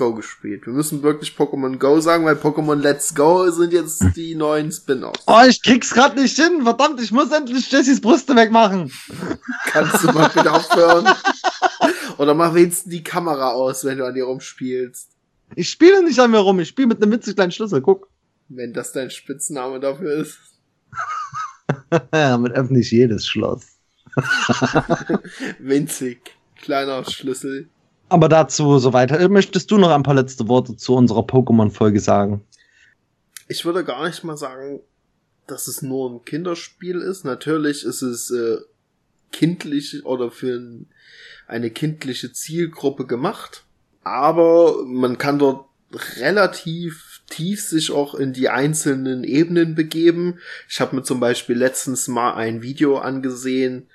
Go 0.00 0.14
gespielt. 0.14 0.64
Wir 0.64 0.72
müssen 0.72 1.02
wirklich 1.02 1.36
Pokémon 1.36 1.76
Go 1.76 2.00
sagen, 2.00 2.24
weil 2.24 2.36
Pokémon 2.36 2.74
Let's 2.74 3.14
Go 3.14 3.50
sind 3.50 3.74
jetzt 3.74 4.00
hm. 4.00 4.12
die 4.14 4.34
neuen 4.34 4.72
Spin-offs. 4.72 5.24
Oh, 5.26 5.42
ich 5.46 5.62
krieg's 5.62 5.92
grad 5.92 6.16
nicht 6.16 6.34
hin. 6.36 6.62
Verdammt, 6.62 7.02
ich 7.02 7.12
muss 7.12 7.30
endlich 7.30 7.70
Jessys 7.70 8.00
Brüste 8.00 8.34
wegmachen. 8.34 8.90
Kannst 9.66 10.02
du 10.02 10.06
mal 10.12 10.28
bitte 10.34 10.50
aufhören? 10.50 11.06
Oder 12.16 12.32
mach 12.32 12.54
wenigstens 12.54 12.90
die 12.90 13.04
Kamera 13.04 13.50
aus, 13.50 13.84
wenn 13.84 13.98
du 13.98 14.06
an 14.06 14.14
dir 14.14 14.24
rumspielst. 14.24 15.10
Ich 15.54 15.68
spiele 15.68 16.02
nicht 16.02 16.18
an 16.18 16.30
mir 16.30 16.38
rum, 16.38 16.58
ich 16.60 16.68
spiele 16.68 16.88
mit 16.88 17.02
einem 17.02 17.12
winzig 17.12 17.34
kleinen 17.34 17.52
Schlüssel, 17.52 17.82
guck. 17.82 18.08
Wenn 18.48 18.72
das 18.72 18.92
dein 18.92 19.10
Spitzname 19.10 19.80
dafür 19.80 20.14
ist. 20.14 20.38
Damit 22.10 22.52
öffne 22.52 22.80
ich 22.80 22.90
jedes 22.90 23.26
Schloss. 23.26 23.66
winzig. 25.58 26.36
Kleiner 26.56 27.04
Schlüssel. 27.04 27.68
Aber 28.10 28.28
dazu 28.28 28.78
so 28.78 28.92
weiter. 28.92 29.28
Möchtest 29.28 29.70
du 29.70 29.78
noch 29.78 29.90
ein 29.90 30.02
paar 30.02 30.14
letzte 30.14 30.48
Worte 30.48 30.76
zu 30.76 30.94
unserer 30.94 31.20
Pokémon-Folge 31.20 32.00
sagen? 32.00 32.44
Ich 33.48 33.64
würde 33.64 33.84
gar 33.84 34.06
nicht 34.06 34.24
mal 34.24 34.36
sagen, 34.36 34.80
dass 35.46 35.68
es 35.68 35.80
nur 35.80 36.10
ein 36.10 36.24
Kinderspiel 36.24 37.00
ist. 37.00 37.24
Natürlich 37.24 37.84
ist 37.84 38.02
es 38.02 38.30
äh, 38.32 38.58
kindlich 39.30 40.04
oder 40.04 40.32
für 40.32 40.56
ein, 40.56 40.88
eine 41.46 41.70
kindliche 41.70 42.32
Zielgruppe 42.32 43.06
gemacht. 43.06 43.64
Aber 44.02 44.84
man 44.84 45.16
kann 45.16 45.38
dort 45.38 45.66
relativ 46.16 47.22
tief 47.28 47.62
sich 47.62 47.92
auch 47.92 48.14
in 48.16 48.32
die 48.32 48.48
einzelnen 48.48 49.22
Ebenen 49.22 49.76
begeben. 49.76 50.40
Ich 50.68 50.80
habe 50.80 50.96
mir 50.96 51.04
zum 51.04 51.20
Beispiel 51.20 51.56
letztens 51.56 52.08
mal 52.08 52.34
ein 52.34 52.60
Video 52.60 52.98
angesehen, 52.98 53.86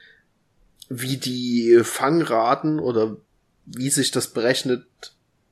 wie 0.87 1.17
die 1.17 1.81
Fangraten 1.83 2.79
oder 2.79 3.17
wie 3.65 3.89
sich 3.89 4.11
das 4.11 4.27
berechnet, 4.27 4.85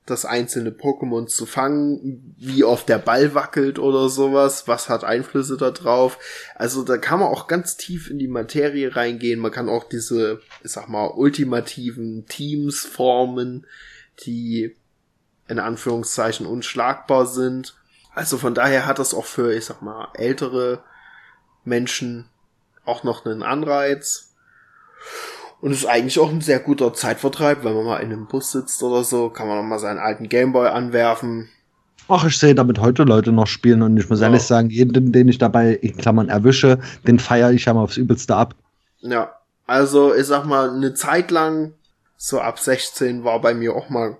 das 0.06 0.26
einzelne 0.26 0.70
Pokémon 0.70 1.26
zu 1.26 1.46
fangen, 1.46 2.34
wie 2.38 2.62
oft 2.62 2.88
der 2.88 2.98
Ball 2.98 3.34
wackelt 3.34 3.78
oder 3.78 4.10
sowas, 4.10 4.68
was 4.68 4.90
hat 4.90 5.02
Einflüsse 5.02 5.56
da 5.56 5.70
drauf. 5.70 6.18
Also 6.54 6.82
da 6.84 6.98
kann 6.98 7.20
man 7.20 7.28
auch 7.28 7.46
ganz 7.46 7.76
tief 7.76 8.10
in 8.10 8.18
die 8.18 8.28
Materie 8.28 8.94
reingehen. 8.94 9.40
Man 9.40 9.50
kann 9.50 9.70
auch 9.70 9.84
diese, 9.84 10.42
ich 10.62 10.72
sag 10.72 10.88
mal, 10.88 11.06
ultimativen 11.06 12.26
Teams 12.26 12.84
formen, 12.84 13.66
die 14.26 14.76
in 15.48 15.58
Anführungszeichen 15.58 16.46
unschlagbar 16.46 17.26
sind. 17.26 17.74
Also 18.14 18.36
von 18.36 18.54
daher 18.54 18.86
hat 18.86 18.98
das 18.98 19.14
auch 19.14 19.26
für, 19.26 19.54
ich 19.54 19.64
sag 19.64 19.80
mal, 19.80 20.08
ältere 20.14 20.82
Menschen 21.64 22.28
auch 22.84 23.04
noch 23.04 23.24
einen 23.24 23.42
Anreiz. 23.42 24.34
Und 25.64 25.72
es 25.72 25.78
ist 25.78 25.86
eigentlich 25.86 26.18
auch 26.18 26.28
ein 26.28 26.42
sehr 26.42 26.58
guter 26.58 26.92
Zeitvertreib, 26.92 27.64
wenn 27.64 27.72
man 27.72 27.86
mal 27.86 27.96
in 28.00 28.12
einem 28.12 28.26
Bus 28.26 28.52
sitzt 28.52 28.82
oder 28.82 29.02
so, 29.02 29.30
kann 29.30 29.48
man 29.48 29.56
noch 29.56 29.64
mal 29.64 29.78
seinen 29.78 29.98
alten 29.98 30.28
Gameboy 30.28 30.68
anwerfen. 30.68 31.48
Ach, 32.06 32.26
ich 32.26 32.36
sehe 32.36 32.54
damit 32.54 32.80
heute 32.80 33.04
Leute 33.04 33.32
noch 33.32 33.46
spielen 33.46 33.80
und 33.80 33.96
ich 33.96 34.10
muss 34.10 34.20
ja. 34.20 34.26
ehrlich 34.26 34.42
sagen, 34.42 34.68
jeden, 34.68 35.10
den 35.10 35.26
ich 35.26 35.38
dabei 35.38 35.72
in 35.72 35.96
Klammern 35.96 36.28
erwische, 36.28 36.80
den 37.06 37.18
feiere 37.18 37.52
ich 37.52 37.66
einmal 37.66 37.84
aufs 37.84 37.96
Übelste 37.96 38.36
ab. 38.36 38.54
Ja, 39.00 39.36
also 39.66 40.14
ich 40.14 40.26
sag 40.26 40.44
mal, 40.44 40.68
eine 40.68 40.92
Zeit 40.92 41.30
lang, 41.30 41.72
so 42.18 42.42
ab 42.42 42.58
16 42.58 43.24
war 43.24 43.40
bei 43.40 43.54
mir 43.54 43.74
auch 43.74 43.88
mal 43.88 44.18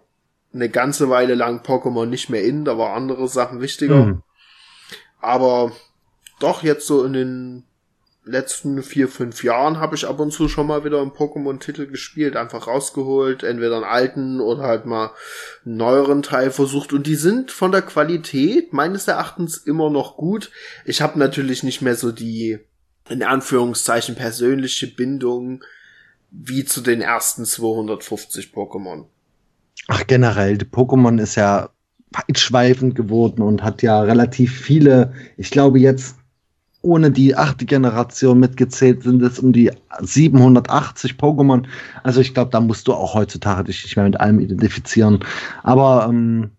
eine 0.54 0.70
ganze 0.70 1.10
Weile 1.10 1.34
lang 1.34 1.60
Pokémon 1.60 2.06
nicht 2.06 2.30
mehr 2.30 2.42
in, 2.42 2.64
da 2.64 2.78
war 2.78 2.96
andere 2.96 3.28
Sachen 3.28 3.60
wichtiger. 3.60 4.06
Hm. 4.06 4.22
Aber 5.20 5.72
doch 6.40 6.62
jetzt 6.62 6.86
so 6.86 7.04
in 7.04 7.12
den 7.12 7.64
letzten 8.24 8.82
vier, 8.82 9.08
fünf 9.08 9.44
Jahren 9.44 9.78
habe 9.78 9.94
ich 9.96 10.06
ab 10.06 10.18
und 10.18 10.32
zu 10.32 10.48
schon 10.48 10.66
mal 10.66 10.84
wieder 10.84 11.00
einen 11.00 11.12
Pokémon-Titel 11.12 11.86
gespielt, 11.86 12.36
einfach 12.36 12.66
rausgeholt, 12.66 13.42
entweder 13.42 13.76
einen 13.76 13.84
alten 13.84 14.40
oder 14.40 14.62
halt 14.62 14.86
mal 14.86 15.10
einen 15.64 15.76
neueren 15.76 16.22
Teil 16.22 16.50
versucht 16.50 16.92
und 16.92 17.06
die 17.06 17.16
sind 17.16 17.50
von 17.50 17.72
der 17.72 17.82
Qualität 17.82 18.72
meines 18.72 19.08
Erachtens 19.08 19.58
immer 19.58 19.90
noch 19.90 20.16
gut. 20.16 20.50
Ich 20.84 21.02
habe 21.02 21.18
natürlich 21.18 21.62
nicht 21.62 21.82
mehr 21.82 21.96
so 21.96 22.12
die, 22.12 22.58
in 23.08 23.22
Anführungszeichen, 23.22 24.14
persönliche 24.14 24.86
Bindung 24.86 25.62
wie 26.30 26.64
zu 26.64 26.80
den 26.80 27.00
ersten 27.00 27.44
250 27.44 28.52
Pokémon. 28.54 29.04
Ach, 29.86 30.06
generell, 30.06 30.54
Pokémon 30.54 31.20
ist 31.20 31.34
ja 31.34 31.70
weitschweifend 32.10 32.94
geworden 32.94 33.42
und 33.42 33.62
hat 33.62 33.82
ja 33.82 34.00
relativ 34.00 34.58
viele, 34.58 35.12
ich 35.36 35.50
glaube 35.50 35.78
jetzt 35.78 36.16
ohne 36.84 37.10
die 37.10 37.34
achte 37.34 37.64
Generation 37.64 38.38
mitgezählt 38.38 39.02
sind 39.02 39.22
es 39.22 39.38
um 39.38 39.52
die 39.52 39.70
780 40.00 41.14
Pokémon. 41.14 41.64
Also 42.02 42.20
ich 42.20 42.34
glaube, 42.34 42.50
da 42.50 42.60
musst 42.60 42.86
du 42.86 42.92
auch 42.94 43.14
heutzutage 43.14 43.64
dich 43.64 43.82
nicht 43.82 43.96
mehr 43.96 44.04
mit 44.04 44.20
allem 44.20 44.38
identifizieren. 44.38 45.20
Aber 45.62 46.06
ähm, 46.08 46.50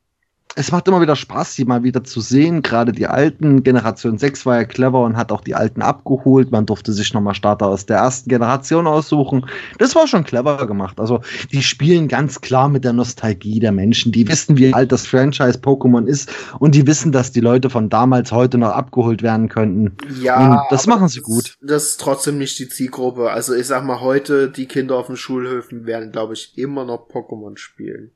es 0.57 0.71
macht 0.71 0.87
immer 0.87 1.01
wieder 1.01 1.17
Spaß, 1.17 1.55
die 1.55 1.65
mal 1.65 1.83
wieder 1.83 2.03
zu 2.05 2.21
sehen. 2.21 2.61
Gerade 2.61 2.93
die 2.93 3.07
alten, 3.07 3.63
Generation 3.63 4.17
6 4.17 4.45
war 4.45 4.57
ja 4.57 4.63
clever 4.63 5.01
und 5.03 5.17
hat 5.17 5.33
auch 5.33 5.41
die 5.41 5.53
alten 5.53 5.81
abgeholt. 5.81 6.51
Man 6.51 6.65
durfte 6.65 6.93
sich 6.93 7.13
nochmal 7.13 7.35
Starter 7.35 7.67
aus 7.67 7.85
der 7.85 7.97
ersten 7.97 8.29
Generation 8.29 8.87
aussuchen. 8.87 9.45
Das 9.79 9.95
war 9.95 10.07
schon 10.07 10.23
clever 10.23 10.65
gemacht. 10.65 10.99
Also, 10.99 11.19
die 11.51 11.61
spielen 11.61 12.07
ganz 12.07 12.39
klar 12.39 12.69
mit 12.69 12.85
der 12.85 12.93
Nostalgie 12.93 13.59
der 13.59 13.73
Menschen. 13.73 14.13
Die 14.13 14.27
wissen, 14.29 14.57
wie 14.57 14.73
alt 14.73 14.93
das 14.93 15.05
Franchise 15.05 15.59
Pokémon 15.59 16.05
ist 16.05 16.31
und 16.59 16.73
die 16.73 16.87
wissen, 16.87 17.11
dass 17.11 17.33
die 17.33 17.41
Leute 17.41 17.69
von 17.69 17.89
damals 17.89 18.31
heute 18.31 18.57
noch 18.57 18.71
abgeholt 18.71 19.23
werden 19.23 19.49
könnten. 19.49 19.97
Ja, 20.21 20.51
und 20.51 20.59
das 20.69 20.87
machen 20.87 21.09
sie 21.09 21.19
gut. 21.19 21.57
Das, 21.59 21.75
das 21.75 21.83
ist 21.89 22.01
trotzdem 22.01 22.37
nicht 22.37 22.57
die 22.59 22.69
Zielgruppe. 22.69 23.29
Also, 23.29 23.53
ich 23.53 23.67
sag 23.67 23.83
mal, 23.83 23.99
heute, 23.99 24.49
die 24.49 24.67
Kinder 24.67 24.95
auf 24.95 25.07
den 25.07 25.17
Schulhöfen 25.17 25.85
werden, 25.85 26.13
glaube 26.13 26.33
ich, 26.33 26.57
immer 26.57 26.85
noch 26.85 27.09
Pokémon 27.09 27.57
spielen. 27.57 28.11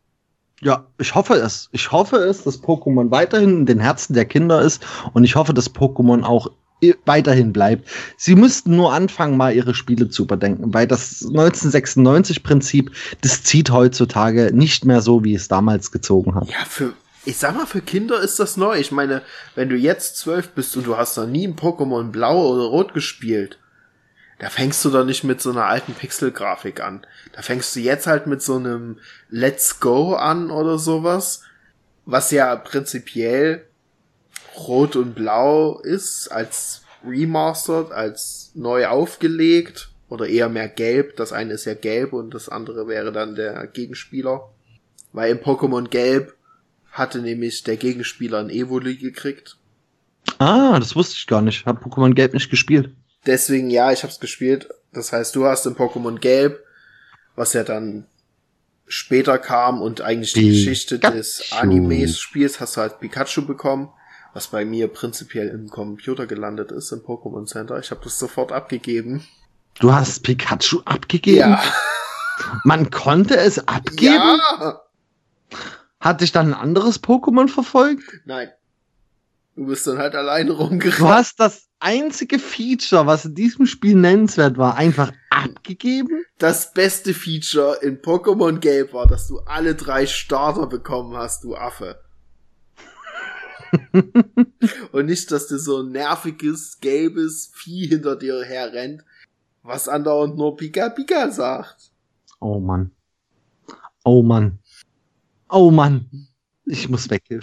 Ja, 0.62 0.88
ich 0.98 1.16
hoffe 1.16 1.36
es. 1.36 1.70
Ich 1.72 1.92
hoffe 1.92 2.18
es, 2.18 2.44
dass 2.44 2.62
Pokémon 2.62 3.12
weiterhin 3.12 3.60
in 3.60 3.66
den 3.66 3.80
Herzen 3.80 4.14
der 4.14 4.26
Kinder 4.26 4.62
ist 4.62 4.86
und 5.14 5.24
ich 5.24 5.36
hoffe, 5.36 5.54
dass 5.54 5.74
Pokémon 5.74 6.24
auch 6.24 6.52
weiterhin 7.06 7.52
bleibt. 7.54 7.90
Sie 8.18 8.36
müssten 8.36 8.76
nur 8.76 8.94
anfangen, 8.94 9.38
mal 9.38 9.54
ihre 9.54 9.74
Spiele 9.74 10.10
zu 10.10 10.24
überdenken, 10.24 10.74
weil 10.74 10.88
das 10.88 11.26
1996-Prinzip, 11.26 12.92
das 13.22 13.44
zieht 13.44 13.72
heutzutage 13.72 14.52
nicht 14.54 14.86
mehr 14.86 15.02
so, 15.02 15.24
wie 15.24 15.36
es 15.36 15.48
damals 15.48 15.92
gezogen 15.92 16.36
hat. 16.36 16.50
Ja, 16.50 16.64
für, 16.68 16.94
ich 17.26 17.38
sag 17.38 17.56
mal, 17.56 17.66
für 17.66 17.82
Kinder 17.82 18.22
ist 18.22 18.40
das 18.40 18.56
neu. 18.56 18.78
Ich 18.78 18.92
meine, 18.92 19.22
wenn 19.56 19.70
du 19.70 19.76
jetzt 19.76 20.18
zwölf 20.18 20.50
bist 20.50 20.76
und 20.78 20.88
du 20.88 20.98
hast 20.98 21.18
noch 21.18 21.28
nie 21.28 21.48
ein 21.48 21.56
Pokémon 21.56 22.12
Blau 22.12 22.54
oder 22.54 22.64
Rot 22.64 22.94
gespielt, 22.94 23.58
da 24.40 24.50
fängst 24.50 24.84
du 24.86 24.90
doch 24.90 25.04
nicht 25.04 25.24
mit 25.26 25.42
so 25.42 25.52
einer 25.52 25.66
alten 25.66 25.94
Pixel-Grafik 25.94 26.82
an. 26.82 27.06
Da 27.34 27.42
fängst 27.42 27.76
du 27.76 27.82
jetzt 27.82 28.08
halt 28.08 28.26
mit 28.26 28.42
so 28.42 28.56
einem 28.56 29.00
Let's 29.30 29.82
Go 29.82 30.16
an 30.16 30.50
oder 30.50 30.80
sowas, 30.80 31.44
was 32.06 32.32
ja 32.32 32.56
prinzipiell 32.56 33.66
rot 34.58 34.96
und 34.96 35.14
blau 35.14 35.80
ist, 35.82 36.30
als 36.30 36.84
remastered, 37.06 37.92
als 37.92 38.52
neu 38.56 38.88
aufgelegt 38.88 39.90
oder 40.08 40.28
eher 40.28 40.50
mehr 40.50 40.70
gelb. 40.70 41.18
Das 41.18 41.34
eine 41.34 41.54
ist 41.54 41.66
ja 41.66 41.74
gelb 41.74 42.14
und 42.14 42.34
das 42.34 42.48
andere 42.48 42.88
wäre 42.88 43.12
dann 43.12 43.36
der 43.36 43.68
Gegenspieler. 43.68 44.50
Weil 45.12 45.32
im 45.32 45.40
Pokémon 45.40 45.90
Gelb 45.90 46.36
hatte 46.92 47.20
nämlich 47.20 47.64
der 47.64 47.78
Gegenspieler 47.78 48.40
ein 48.40 48.50
Evoli 48.50 48.96
gekriegt. 48.96 49.58
Ah, 50.38 50.80
das 50.80 50.96
wusste 50.96 51.16
ich 51.18 51.28
gar 51.28 51.42
nicht. 51.42 51.66
Hab 51.66 51.84
Pokémon 51.84 52.14
Gelb 52.14 52.34
nicht 52.34 52.50
gespielt. 52.50 52.92
Deswegen, 53.26 53.70
ja, 53.70 53.92
ich 53.92 54.04
hab's 54.04 54.20
gespielt. 54.20 54.70
Das 54.94 55.12
heißt, 55.12 55.36
du 55.36 55.46
hast 55.46 55.66
im 55.66 55.76
Pokémon 55.76 56.20
Gelb, 56.20 56.64
was 57.36 57.54
ja 57.54 57.64
dann 57.64 58.08
später 58.88 59.38
kam 59.38 59.82
und 59.82 60.02
eigentlich 60.02 60.34
die 60.34 60.50
Geschichte 60.50 60.98
des 61.00 61.52
Animes-Spiels 61.52 62.60
hast 62.60 62.76
du 62.76 62.82
halt 62.82 63.00
Pikachu 63.00 63.46
bekommen, 63.46 63.90
was 64.34 64.48
bei 64.48 64.66
mir 64.66 64.88
prinzipiell 64.88 65.48
im 65.50 65.70
Computer 65.70 66.26
gelandet 66.26 66.72
ist, 66.72 66.92
im 66.92 67.00
Pokémon 67.00 67.46
Center. 67.46 67.78
Ich 67.80 67.92
habe 67.92 68.02
das 68.04 68.18
sofort 68.18 68.52
abgegeben. 68.52 69.24
Du 69.80 69.94
hast 69.94 70.24
Pikachu 70.24 70.82
abgegeben? 70.86 71.52
Ja. 71.52 71.64
Man 72.64 72.90
konnte 72.90 73.38
es 73.38 73.68
abgeben? 73.68 74.14
Ja. 74.14 74.82
Hat 76.00 76.22
dich 76.22 76.32
dann 76.32 76.54
ein 76.54 76.60
anderes 76.60 77.04
Pokémon 77.04 77.48
verfolgt? 77.48 78.22
Nein. 78.26 78.50
Du 79.56 79.68
bist 79.68 79.86
dann 79.86 79.98
halt 79.98 80.16
alleine 80.16 80.52
rumgerannt. 80.52 81.00
Du 81.00 81.10
hast 81.10 81.40
das 81.40 81.69
einzige 81.80 82.40
Feature, 82.40 83.08
was 83.08 83.26
in 83.26 83.36
diesem 83.36 83.66
Spiel 83.66 83.96
nennenswert 83.96 84.58
war, 84.58 84.76
einfach 84.76 85.12
abgegeben? 85.30 86.26
Das 86.38 86.74
beste 86.74 87.14
Feature 87.14 87.78
in 87.82 88.02
Pokémon 88.02 88.60
Gelb 88.60 88.94
war, 88.94 89.08
dass 89.08 89.28
du 89.28 89.40
alle 89.40 89.76
drei 89.76 90.06
Starter 90.06 90.68
bekommen 90.68 91.16
hast, 91.16 91.44
du 91.44 91.56
Affe. 91.56 92.00
Und 94.92 95.06
nicht, 95.06 95.32
dass 95.32 95.48
dir 95.48 95.60
so 95.60 95.82
ein 95.82 95.92
nerviges, 95.92 96.80
gelbes 96.80 97.52
Vieh 97.54 97.88
hinter 97.88 98.16
dir 98.16 98.44
herrennt, 98.44 99.04
was 99.64 99.88
andauernd 99.88 100.38
nur 100.38 100.58
Pika 100.58 100.90
Pika 100.90 101.30
sagt. 101.32 101.92
Oh 102.40 102.60
Mann. 102.60 102.92
Oh 104.04 104.24
Mann. 104.24 104.60
Oh 105.50 105.72
Mann. 105.72 106.28
Ich 106.66 106.90
muss 106.90 107.10
weg. 107.10 107.24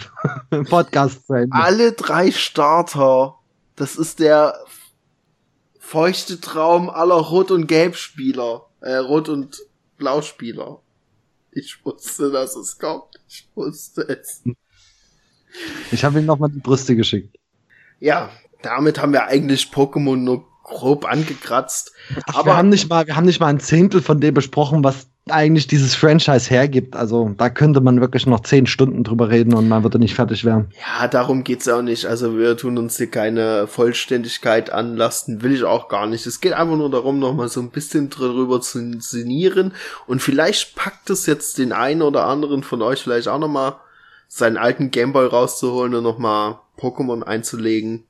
Podcast 0.69 1.29
Ende. 1.29 1.49
Alle 1.51 1.91
drei 1.91 2.31
Starter. 2.31 3.36
Das 3.77 3.95
ist 3.95 4.19
der 4.19 4.59
feuchte 5.79 6.41
Traum 6.41 6.89
aller 6.89 7.15
Rot- 7.15 7.51
und 7.51 7.67
Gelb-Spieler. 7.67 8.65
Äh, 8.81 8.95
Rot- 8.95 9.29
und 9.29 9.61
Blau-Spieler. 9.97 10.81
Ich 11.51 11.85
wusste, 11.85 12.31
dass 12.31 12.55
es 12.55 12.77
kommt. 12.77 13.15
Ich 13.29 13.47
wusste 13.55 14.01
es. 14.01 14.43
Ich 15.91 16.03
habe 16.03 16.19
ihm 16.19 16.25
nochmal 16.25 16.49
die 16.49 16.59
Brüste 16.59 16.95
geschickt. 16.95 17.37
Ja, 17.99 18.29
damit 18.61 18.99
haben 18.99 19.13
wir 19.13 19.25
eigentlich 19.25 19.65
Pokémon 19.67 20.17
nur 20.17 20.45
grob 20.63 21.05
angekratzt. 21.05 21.93
Ach, 22.25 22.35
aber 22.35 22.51
wir 22.51 22.57
haben 22.57 22.69
nicht 22.69 22.89
mal, 22.89 23.07
wir 23.07 23.15
haben 23.15 23.25
nicht 23.25 23.39
mal 23.39 23.47
ein 23.47 23.59
Zehntel 23.59 24.01
von 24.01 24.19
dem 24.19 24.33
besprochen, 24.33 24.83
was 24.83 25.07
eigentlich 25.31 25.67
dieses 25.67 25.95
Franchise 25.95 26.49
hergibt. 26.49 26.95
Also 26.95 27.33
da 27.37 27.49
könnte 27.49 27.81
man 27.81 28.01
wirklich 28.01 28.25
noch 28.25 28.41
zehn 28.41 28.65
Stunden 28.65 29.03
drüber 29.03 29.29
reden 29.29 29.53
und 29.53 29.67
man 29.67 29.83
würde 29.83 29.99
nicht 29.99 30.15
fertig 30.15 30.45
werden. 30.45 30.69
Ja, 30.79 31.07
darum 31.07 31.43
geht's 31.43 31.67
auch 31.67 31.81
nicht. 31.81 32.05
Also 32.05 32.37
wir 32.37 32.57
tun 32.57 32.77
uns 32.77 32.97
hier 32.97 33.11
keine 33.11 33.67
Vollständigkeit 33.67 34.69
anlasten, 34.69 35.41
will 35.41 35.53
ich 35.53 35.63
auch 35.63 35.89
gar 35.89 36.07
nicht. 36.07 36.25
Es 36.25 36.41
geht 36.41 36.53
einfach 36.53 36.77
nur 36.77 36.89
darum, 36.89 37.19
noch 37.19 37.33
mal 37.33 37.49
so 37.49 37.59
ein 37.61 37.69
bisschen 37.69 38.09
drüber 38.09 38.61
zu 38.61 38.79
inszenieren 38.79 39.73
und 40.05 40.21
vielleicht 40.21 40.75
packt 40.75 41.09
es 41.09 41.25
jetzt 41.25 41.57
den 41.57 41.71
einen 41.71 42.01
oder 42.01 42.25
anderen 42.25 42.63
von 42.63 42.81
euch 42.81 43.01
vielleicht 43.01 43.27
auch 43.27 43.39
noch 43.39 43.47
mal 43.47 43.75
seinen 44.27 44.57
alten 44.57 44.91
Gameboy 44.91 45.27
rauszuholen 45.27 45.95
und 45.95 46.03
noch 46.03 46.17
mal 46.17 46.59
Pokémon 46.77 47.23
einzulegen. 47.23 48.03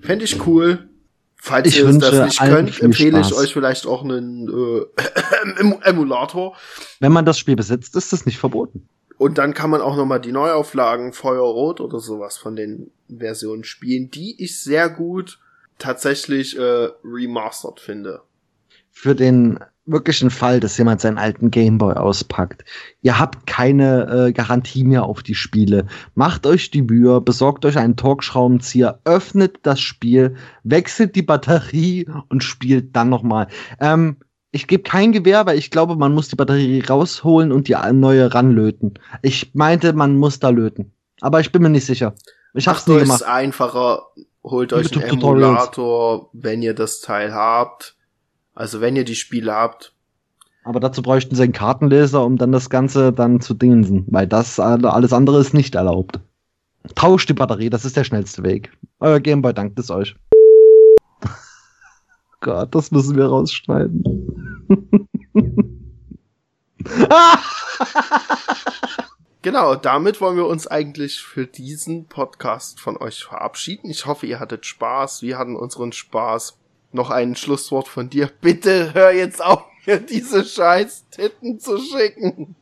Fände 0.00 0.24
ich 0.24 0.46
cool. 0.46 0.88
Falls 1.44 1.68
ich 1.68 1.78
ihr 1.78 1.84
das 1.84 2.24
nicht 2.24 2.40
könnt, 2.40 2.80
empfehle 2.80 3.20
ich 3.20 3.34
euch 3.34 3.52
vielleicht 3.52 3.86
auch 3.86 4.02
einen 4.02 4.48
äh, 4.48 4.86
Em- 5.60 5.78
Emulator. 5.82 6.56
Wenn 7.00 7.12
man 7.12 7.26
das 7.26 7.38
Spiel 7.38 7.54
besitzt, 7.54 7.94
ist 7.96 8.14
das 8.14 8.24
nicht 8.24 8.38
verboten. 8.38 8.88
Und 9.18 9.36
dann 9.36 9.52
kann 9.52 9.68
man 9.68 9.82
auch 9.82 9.94
noch 9.94 10.06
mal 10.06 10.18
die 10.20 10.32
Neuauflagen 10.32 11.12
Feuerrot 11.12 11.82
oder 11.82 12.00
sowas 12.00 12.38
von 12.38 12.56
den 12.56 12.92
Versionen 13.14 13.62
spielen, 13.64 14.10
die 14.10 14.42
ich 14.42 14.58
sehr 14.58 14.88
gut 14.88 15.38
tatsächlich 15.78 16.58
äh, 16.58 16.88
remastered 17.04 17.78
finde. 17.78 18.22
Für 18.90 19.14
den 19.14 19.60
wirklichen 19.86 20.30
Fall, 20.30 20.60
dass 20.60 20.78
jemand 20.78 21.00
seinen 21.00 21.18
alten 21.18 21.50
Gameboy 21.50 21.94
auspackt. 21.94 22.64
Ihr 23.02 23.18
habt 23.18 23.46
keine 23.46 24.28
äh, 24.28 24.32
Garantie 24.32 24.84
mehr 24.84 25.04
auf 25.04 25.22
die 25.22 25.34
Spiele. 25.34 25.86
Macht 26.14 26.46
euch 26.46 26.70
die 26.70 26.82
Mühe, 26.82 27.20
besorgt 27.20 27.64
euch 27.64 27.76
einen 27.76 27.96
Torx-Schraubenzieher, 27.96 29.00
öffnet 29.04 29.58
das 29.62 29.80
Spiel, 29.80 30.36
wechselt 30.62 31.14
die 31.16 31.22
Batterie 31.22 32.08
und 32.28 32.42
spielt 32.42 32.96
dann 32.96 33.10
nochmal. 33.10 33.48
Ähm, 33.80 34.16
ich 34.52 34.68
gebe 34.68 34.84
kein 34.84 35.12
Gewehr, 35.12 35.46
weil 35.46 35.58
ich 35.58 35.70
glaube, 35.70 35.96
man 35.96 36.14
muss 36.14 36.28
die 36.28 36.36
Batterie 36.36 36.80
rausholen 36.80 37.50
und 37.50 37.66
die 37.68 37.76
neue 37.92 38.32
ranlöten. 38.32 38.94
Ich 39.20 39.52
meinte, 39.54 39.92
man 39.92 40.16
muss 40.16 40.38
da 40.38 40.50
löten. 40.50 40.92
Aber 41.20 41.40
ich 41.40 41.50
bin 41.50 41.60
mir 41.62 41.70
nicht 41.70 41.86
sicher. 41.86 42.14
Ich 42.54 42.68
hab's 42.68 42.86
Macht 42.86 42.88
nie 42.88 43.02
gemacht. 43.02 43.24
einfacher, 43.24 44.06
holt 44.44 44.72
euch 44.72 44.92
einen. 44.92 45.02
Emulator, 45.02 46.30
wenn 46.32 46.62
ihr 46.62 46.74
das 46.74 47.00
Teil 47.00 47.34
habt. 47.34 47.93
Also 48.54 48.80
wenn 48.80 48.96
ihr 48.96 49.04
die 49.04 49.14
Spiele 49.16 49.52
habt. 49.52 49.92
Aber 50.64 50.80
dazu 50.80 51.02
bräuchten 51.02 51.34
sie 51.34 51.42
einen 51.42 51.52
Kartenleser, 51.52 52.24
um 52.24 52.36
dann 52.38 52.52
das 52.52 52.70
Ganze 52.70 53.12
dann 53.12 53.40
zu 53.40 53.52
dingensen, 53.54 54.06
weil 54.08 54.26
das 54.26 54.58
alle- 54.60 54.92
alles 54.92 55.12
andere 55.12 55.38
ist 55.40 55.52
nicht 55.54 55.74
erlaubt. 55.74 56.20
Tauscht 56.94 57.28
die 57.28 57.34
Batterie, 57.34 57.70
das 57.70 57.84
ist 57.84 57.96
der 57.96 58.04
schnellste 58.04 58.42
Weg. 58.42 58.70
Euer 59.00 59.20
Gameboy 59.20 59.52
dankt 59.54 59.78
es 59.78 59.90
euch. 59.90 60.16
Gott, 62.40 62.74
das 62.74 62.90
müssen 62.90 63.16
wir 63.16 63.26
rausschneiden. 63.26 64.04
Genau, 69.42 69.74
damit 69.74 70.20
wollen 70.22 70.36
wir 70.36 70.46
uns 70.46 70.66
eigentlich 70.66 71.20
für 71.22 71.46
diesen 71.46 72.06
Podcast 72.06 72.80
von 72.80 72.96
euch 72.96 73.24
verabschieden. 73.24 73.90
Ich 73.90 74.06
hoffe, 74.06 74.26
ihr 74.26 74.40
hattet 74.40 74.64
Spaß. 74.64 75.20
Wir 75.22 75.36
hatten 75.36 75.54
unseren 75.56 75.92
Spaß. 75.92 76.58
Noch 76.94 77.10
ein 77.10 77.34
Schlusswort 77.34 77.88
von 77.88 78.08
dir. 78.08 78.30
Bitte 78.40 78.94
hör 78.94 79.12
jetzt 79.12 79.44
auf, 79.44 79.64
mir 79.84 79.98
diese 79.98 80.44
scheiß 80.44 81.06
Titten 81.10 81.58
zu 81.58 81.76
schicken. 81.78 82.54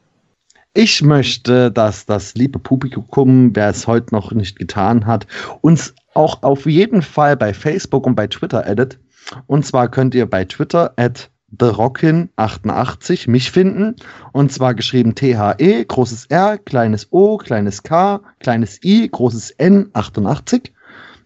Ich 0.73 1.03
möchte, 1.03 1.71
dass 1.71 2.07
das 2.07 2.35
liebe 2.35 2.59
Publikum, 2.59 3.55
wer 3.55 3.69
es 3.69 3.87
heute 3.87 4.15
noch 4.15 4.33
nicht 4.33 4.59
getan 4.59 5.05
hat, 5.05 5.27
uns 5.61 5.95
auch 6.15 6.43
auf 6.43 6.65
jeden 6.65 7.03
Fall 7.03 7.37
bei 7.37 7.53
Facebook 7.53 8.07
und 8.07 8.15
bei 8.15 8.27
Twitter 8.27 8.67
addet. 8.67 8.99
Und 9.47 9.67
zwar 9.67 9.91
könnt 9.91 10.15
ihr 10.15 10.25
bei 10.25 10.47
Twitter 10.47 10.95
at 10.97 11.31
TheRockin88 11.55 13.29
mich 13.29 13.51
finden. 13.51 13.97
Und 14.33 14.51
zwar 14.51 14.73
geschrieben 14.73 15.15
T-H-E, 15.15 15.85
großes 15.85 16.25
R, 16.31 16.57
kleines 16.57 17.13
O, 17.13 17.37
kleines 17.37 17.83
K, 17.83 18.23
kleines 18.41 18.83
I, 18.83 19.11
großes 19.11 19.51
N, 19.51 19.91
88. 19.93 20.73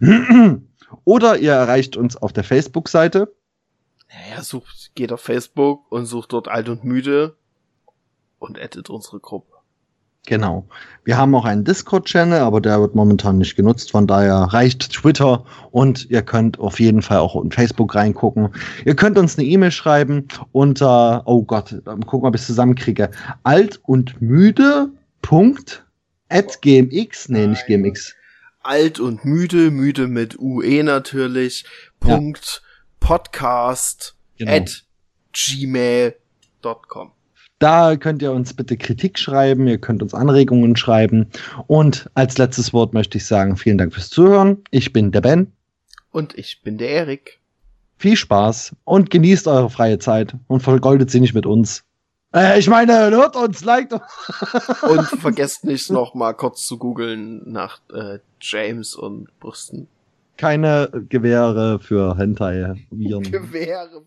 Oder 1.07 1.37
ihr 1.37 1.53
erreicht 1.53 1.95
uns 1.95 2.17
auf 2.17 2.33
der 2.33 2.43
Facebook-Seite. 2.43 3.33
Naja, 4.09 4.43
sucht, 4.43 4.91
geht 4.93 5.13
auf 5.13 5.21
Facebook 5.21 5.89
und 5.89 6.05
sucht 6.05 6.33
dort 6.33 6.49
alt 6.49 6.67
und 6.67 6.83
müde 6.83 7.37
und 8.39 8.59
addet 8.59 8.89
unsere 8.89 9.21
Gruppe. 9.21 9.53
Genau. 10.25 10.67
Wir 11.05 11.15
haben 11.15 11.33
auch 11.33 11.45
einen 11.45 11.63
Discord-Channel, 11.63 12.41
aber 12.41 12.59
der 12.59 12.81
wird 12.81 12.93
momentan 12.93 13.37
nicht 13.37 13.55
genutzt. 13.55 13.91
Von 13.91 14.05
daher 14.05 14.35
reicht 14.35 14.91
Twitter 14.91 15.45
und 15.71 16.11
ihr 16.11 16.23
könnt 16.23 16.59
auf 16.59 16.77
jeden 16.81 17.01
Fall 17.01 17.19
auch 17.19 17.41
in 17.41 17.53
Facebook 17.53 17.95
reingucken. 17.95 18.49
Ihr 18.83 18.97
könnt 18.97 19.17
uns 19.17 19.37
eine 19.37 19.47
E-Mail 19.47 19.71
schreiben 19.71 20.27
unter, 20.51 21.23
oh 21.25 21.41
Gott, 21.41 21.73
guck 22.05 22.21
mal, 22.21 22.27
ob 22.27 22.35
ich 22.35 22.41
es 22.41 22.47
zusammenkriege. 22.47 23.11
Alt 23.43 23.79
und 23.85 24.21
müde. 24.21 24.89
Punkt 25.21 25.85
at 26.27 26.61
gmx, 26.61 27.29
nee, 27.29 27.47
nicht 27.47 27.65
gmx. 27.65 28.16
Alt 28.67 28.99
und 28.99 29.23
müde, 29.23 29.71
müde 29.71 30.09
mit 30.09 30.37
UE 30.39 30.83
natürlich. 30.83 31.63
Punkt 32.01 32.61
ja. 32.61 33.07
podcast 33.07 34.17
genau. 34.37 34.51
at 34.51 34.83
gmail.com. 35.31 37.13
Da 37.59 37.95
könnt 37.95 38.21
ihr 38.21 38.33
uns 38.33 38.53
bitte 38.53 38.75
Kritik 38.75 39.17
schreiben, 39.19 39.67
ihr 39.67 39.77
könnt 39.77 40.03
uns 40.03 40.13
Anregungen 40.13 40.75
schreiben. 40.75 41.29
Und 41.67 42.09
als 42.13 42.37
letztes 42.37 42.73
Wort 42.73 42.93
möchte 42.93 43.19
ich 43.19 43.25
sagen, 43.25 43.55
vielen 43.55 43.77
Dank 43.77 43.93
fürs 43.93 44.09
Zuhören. 44.09 44.57
Ich 44.69 44.91
bin 44.91 45.13
der 45.13 45.21
Ben. 45.21 45.53
Und 46.11 46.37
ich 46.37 46.61
bin 46.61 46.77
der 46.77 46.89
Erik. 46.89 47.39
Viel 47.97 48.17
Spaß 48.17 48.75
und 48.83 49.09
genießt 49.09 49.47
eure 49.47 49.69
freie 49.69 49.99
Zeit 49.99 50.35
und 50.47 50.59
vergoldet 50.59 51.09
sie 51.09 51.21
nicht 51.21 51.33
mit 51.33 51.45
uns. 51.45 51.85
Äh, 52.35 52.59
ich 52.59 52.67
meine, 52.69 53.09
hört 53.11 53.35
uns, 53.35 53.63
liked 53.63 53.93
uns. 53.93 54.03
und 54.83 55.05
vergesst 55.19 55.63
nicht 55.63 55.89
noch 55.89 56.13
mal 56.13 56.33
kurz 56.33 56.65
zu 56.65 56.77
googeln 56.77 57.41
nach 57.49 57.79
äh, 57.93 58.19
James 58.41 58.95
und 58.95 59.27
Brüsten. 59.39 59.87
Keine 60.37 60.89
Gewehre 61.09 61.79
für 61.79 62.17
Hentai-Viren. 62.17 63.23
Gewehre. 63.31 64.03